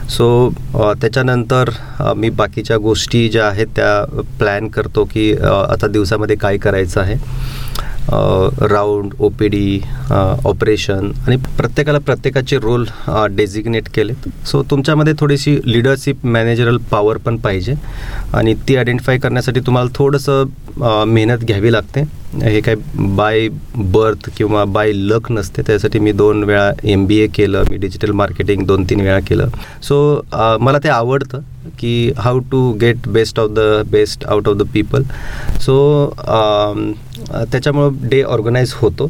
सो 0.09 0.49
त्याच्यानंतर 1.01 1.69
मी 2.17 2.29
बाकीच्या 2.29 2.77
गोष्टी 2.77 3.27
ज्या 3.29 3.47
आहेत 3.47 3.67
त्या 3.75 4.21
प्लॅन 4.39 4.67
करतो 4.67 5.03
की 5.13 5.31
आता 5.41 5.87
दिवसामध्ये 5.87 6.35
काय 6.35 6.57
करायचं 6.57 7.01
आहे. 7.01 7.15
Round 8.09 9.13
O 9.19 9.29
P 9.39 9.47
D 9.47 9.79
operation 10.11 11.11
आणि 11.27 11.35
प्रत्येकाला 11.57 11.99
प्रत्येकाचे 11.99 12.57
रोल 12.57 12.85
डेझिग्नेट 13.35 13.89
केलेत 13.95 14.27
सो 14.47 14.61
तुमच्यामध्ये 14.71 15.13
थोडीशी 15.19 15.57
लिडरशिप 15.65 16.25
मॅनेजरल 16.25 16.77
पॉवर 16.91 17.17
पण 17.17 17.37
पाहिजे. 17.37 17.73
आणि 18.33 18.53
ती 18.67 18.75
आयडेंटिफाय 18.75 19.17
करण्यासाठी 19.17 19.59
तुम्हाला 19.65 19.89
थोडंसं 19.95 21.05
मेहनत 21.07 21.43
घ्यावी 21.43 21.71
लागते. 21.71 22.03
हे 22.33 22.59
काय 22.61 22.75
बाय 22.95 23.47
बर्थ 23.75 24.29
किंवा 24.37 24.63
बाय 24.65 24.91
लक 24.93 25.31
नसते. 25.31 25.61
त्यासाठी 25.67 25.99
मी 25.99 26.11
दोन 26.11 26.43
वेळा 26.43 26.71
एम 26.83 27.05
बी 27.07 27.17
ए 27.19 27.27
केलं 27.35 27.63
मी 27.69 27.77
डिजिटल 27.77 28.11
मार्केटिंग 28.11 28.65
दोन 28.67 28.83
तीन 28.89 29.01
वेळा 29.01 29.19
केलं. 29.27 29.49
सो 29.83 30.21
मला 30.61 30.79
ते 30.83 30.89
आवडतं 30.89 31.41
की 31.79 32.11
how 32.17 32.39
to 32.51 32.71
get 32.81 33.07
best 33.07 33.39
of 33.39 33.49
the 33.51 33.59
best 33.91 34.25
out 34.25 34.47
of 34.47 34.57
the 34.57 34.67
people 34.73 35.03
so 35.61 35.77
त्याच्यामुळं 37.31 38.09
डे 38.09 38.21
ऑर्गनाईज 38.23 38.73
होतो. 38.81 39.09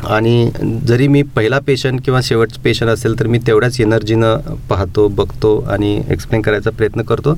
आणि 0.00 0.50
जरी 0.88 1.06
मी 1.08 1.22
पहिला 1.34 1.58
पेशंट 1.66 2.00
किंवा 2.04 2.20
शेवटचा 2.24 2.60
पेशंट 2.64 2.90
असेल 2.90 3.18
तर 3.18 3.26
मी 3.26 3.38
तेवढ्याच 3.46 3.80
एनर्जीनं 3.80 4.54
पाहतो 4.68 5.06
बघतो 5.08 5.58
आणि 5.70 6.00
एक्सप्लेन 6.10 6.42
करायचा 6.42 6.70
प्रयत्न 6.70 7.02
करतो. 7.02 7.34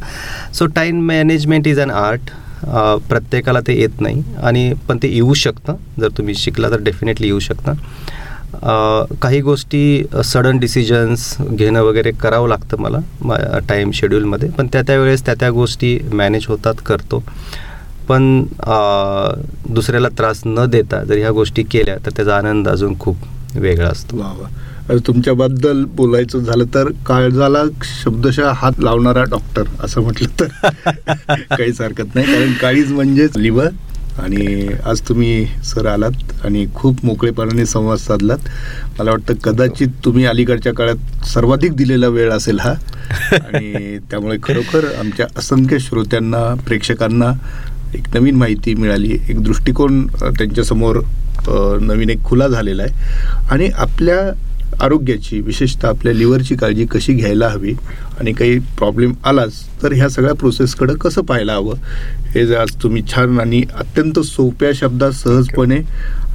So 0.54 0.66
time 0.76 1.00
management 1.06 1.66
is 1.68 1.80
an 1.80 1.90
art 1.90 2.30
प्रत्येकाला 3.08 3.60
ते 3.66 3.78
येत 3.80 4.00
नाही 4.00 4.22
आणि 4.42 4.72
पण 4.88 4.98
ते 5.02 5.08
येऊ 5.14 5.34
शकतं. 5.34 5.76
जर 6.00 6.08
तुम्ही 6.18 6.34
शिकला 6.34 6.70
तर 6.70 6.82
डेफिनेटली 6.82 7.26
येऊ 7.26 7.38
शकतं. 7.38 7.72
काही 9.22 9.40
गोष्टी 9.40 9.82
सडन 10.24 10.58
डिसिजन्स 10.58 11.36
घेणं 11.42 11.80
वगैरे 11.82 12.10
करावं 12.20 12.48
लागतं 12.48 12.80
मला 12.80 13.58
टाईम 13.68 13.90
शेड्यूलमध्ये 13.94 14.48
पण 14.58 14.66
त्या 14.72 14.82
त्या 14.86 14.98
वेळेस 14.98 15.24
त्या 15.26 15.34
त्या 15.40 15.50
गोष्टी 15.50 15.98
मॅनेज 16.12 16.46
होतात 16.48 16.82
करतो. 16.86 17.22
पण 18.08 18.42
दुसऱ्याला 19.74 20.08
त्रास 20.18 20.40
न 20.46 20.64
देता 20.70 21.02
जर 21.04 21.16
ह्या 21.18 21.30
गोष्टी 21.30 21.62
केल्या 21.62 21.96
तर 22.06 22.10
त्याचा 22.16 22.36
आनंद 22.36 22.68
अजून 22.68 22.98
खूप 23.00 23.16
वेगळा 23.56 23.88
असतो. 23.88 24.16
वा. 24.16 24.48
तुमच्याबद्दल 24.88 25.84
बोलायचं 25.84 26.38
झालं 26.38 26.64
तर 26.74 26.88
काळजाला 27.06 27.62
शब्दशः 28.04 28.52
हात 28.52 28.72
लावणारा 28.78 29.22
डॉक्टर 29.22 29.62
असं 29.80 30.00
म्हटलं 30.00 30.40
तर. 30.40 30.46
काहीच 31.56 31.80
हरकत 31.80 32.14
नाही 32.14 32.26
कारण 32.26 32.52
काळीज 32.52 32.92
म्हणजेच 32.92 33.36
लिव्हर 33.36 33.68
आणि 34.22 34.66
आज 34.84 35.00
तुम्ही 35.00 35.46
सर 35.64 35.86
आलात 35.86 36.44
आणि 36.44 36.66
खूप 36.74 37.04
मोकळेपणाने 37.04 37.66
संवाद 37.66 37.98
साधलात. 37.98 38.38
मला 38.98 39.10
वाटतं 39.10 39.34
कदाचित 39.34 39.88
तुम्ही 40.04 40.24
अलीकडच्या 40.24 40.74
काळात 40.74 41.24
सर्वाधिक 41.26 41.76
दिलेला 41.76 42.08
वेळ 42.08 42.30
असेल 42.32 42.58
हा. 42.60 42.72
आणि 43.32 43.98
त्यामुळे 44.10 44.38
खरोखर 44.42 44.84
आमच्या 45.00 45.26
असंख्य 45.38 45.78
श्रोत्यांना 45.78 46.54
प्रेक्षकांना 46.66 47.32
एक 47.94 48.14
नवीन 48.14 48.36
माहिती 48.36 48.74
मिळाली. 48.74 49.18
एक 49.28 49.42
दृष्टिकोन 49.42 50.06
त्यांच्यासमोर 50.06 51.00
नवीन 51.80 52.10
एक 52.10 52.22
खुला 52.24 52.48
झालेला 52.48 52.82
आहे. 52.82 53.46
आणि 53.50 53.68
आपल्या 53.74 54.32
आरोग्याची 54.80 55.40
विशेषतः 55.40 55.88
आपल्या 55.88 56.12
लिव्हरची 56.12 56.54
काळजी 56.54 56.86
कशी 56.86 57.14
घ्यायला 57.14 57.48
हवी 57.48 57.72
आणि 58.20 58.32
काही 58.32 58.58
प्रॉब्लेम 58.58 59.12
आलाच 59.24 59.52
तर 59.82 59.92
ह्या 59.92 60.08
सगळ्या 60.08 60.34
प्रोसेसकडं 60.34 60.94
कसं 60.94 61.22
पाहायला 61.22 61.54
हवं? 61.54 61.74
हे 62.34 62.54
आज 62.54 62.74
तुम्ही 62.82 63.02
छान 63.12 63.40
आणि 63.40 63.62
अत्यंत 63.74 64.18
सोप्या 64.18 64.70
शब्दात 64.74 65.12
सहजपणे 65.12 65.76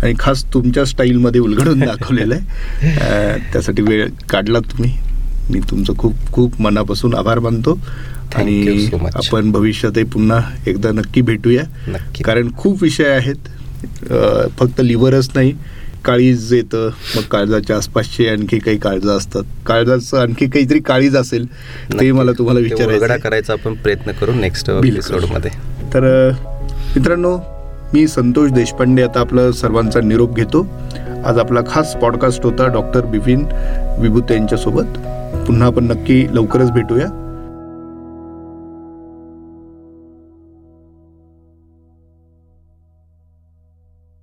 आणि 0.03 0.13
खास 0.19 0.43
तुमच्या 0.53 0.85
स्टाईलमध्ये 0.85 1.41
उलगडून 1.41 1.79
दाखवलेलं 1.79 2.35
आहे. 2.35 3.39
त्यासाठी 3.53 3.81
वेळ 3.81 4.07
काढला 4.29 4.59
तुम्ही. 4.59 4.95
मी 5.49 5.59
तुमचं 5.59 5.93
खूप 5.97 6.15
खूप 6.33 6.61
मनापासून 6.61 7.13
आभार 7.15 7.39
मानतो. 7.39 7.79
आणि 8.35 8.89
आपण 9.15 9.51
भविष्यातही 9.51 10.03
पुन्हा 10.03 10.39
एकदा 10.67 10.91
नक्की 10.91 11.21
भेटूया. 11.21 11.63
कारण 12.25 12.49
खूप 12.57 12.83
विषय 12.83 13.09
आहेत. 13.09 13.49
फक्त 14.59 14.81
लिव्हरच 14.81 15.29
नाही 15.35 15.53
काळीज 16.05 16.53
येतं 16.53 16.89
मग 17.15 17.21
काळजाच्या 17.21 17.75
आसपासचे 17.77 18.27
आणखी 18.29 18.59
काही 18.59 18.77
काळजं 18.77 19.17
असतात. 19.17 19.43
काळजाचं 19.65 20.17
आणखी 20.17 20.45
काहीतरी 20.45 20.79
काळीज 20.79 21.15
असेल 21.17 21.45
ते 21.99 22.11
मला 22.11 22.31
तुम्हाला 22.31 22.59
विचारायचं 22.59 23.17
करायचा 23.17 23.53
आपण 23.53 23.73
प्रयत्न 23.73 24.11
करू 24.11 24.33
नेक्स्टमध्ये. 24.33 25.49
तर 25.93 26.31
मित्रांनो 26.95 27.37
मी 27.93 28.07
संतोष 28.07 28.51
देशपांडे 28.51 29.03
आता 29.03 29.19
आपलं 29.19 29.51
सर्वांचा 29.51 30.01
निरोप 30.01 30.35
घेतो. 30.35 30.67
आज 31.25 31.37
आपला 31.37 31.59
खास 31.69 31.95
पॉडकास्ट 31.95 32.43
होता 32.43 32.67
डॉक्टर 32.67 33.05
बिपिन 33.05 33.45
विभूत 33.99 34.31
यांच्यासोबत. 34.31 34.97
पुन्हा 35.47 35.67
आपण 35.67 35.83
नक्की 35.83 36.25
लवकरच 36.31 36.71
भेटूया. 36.71 37.05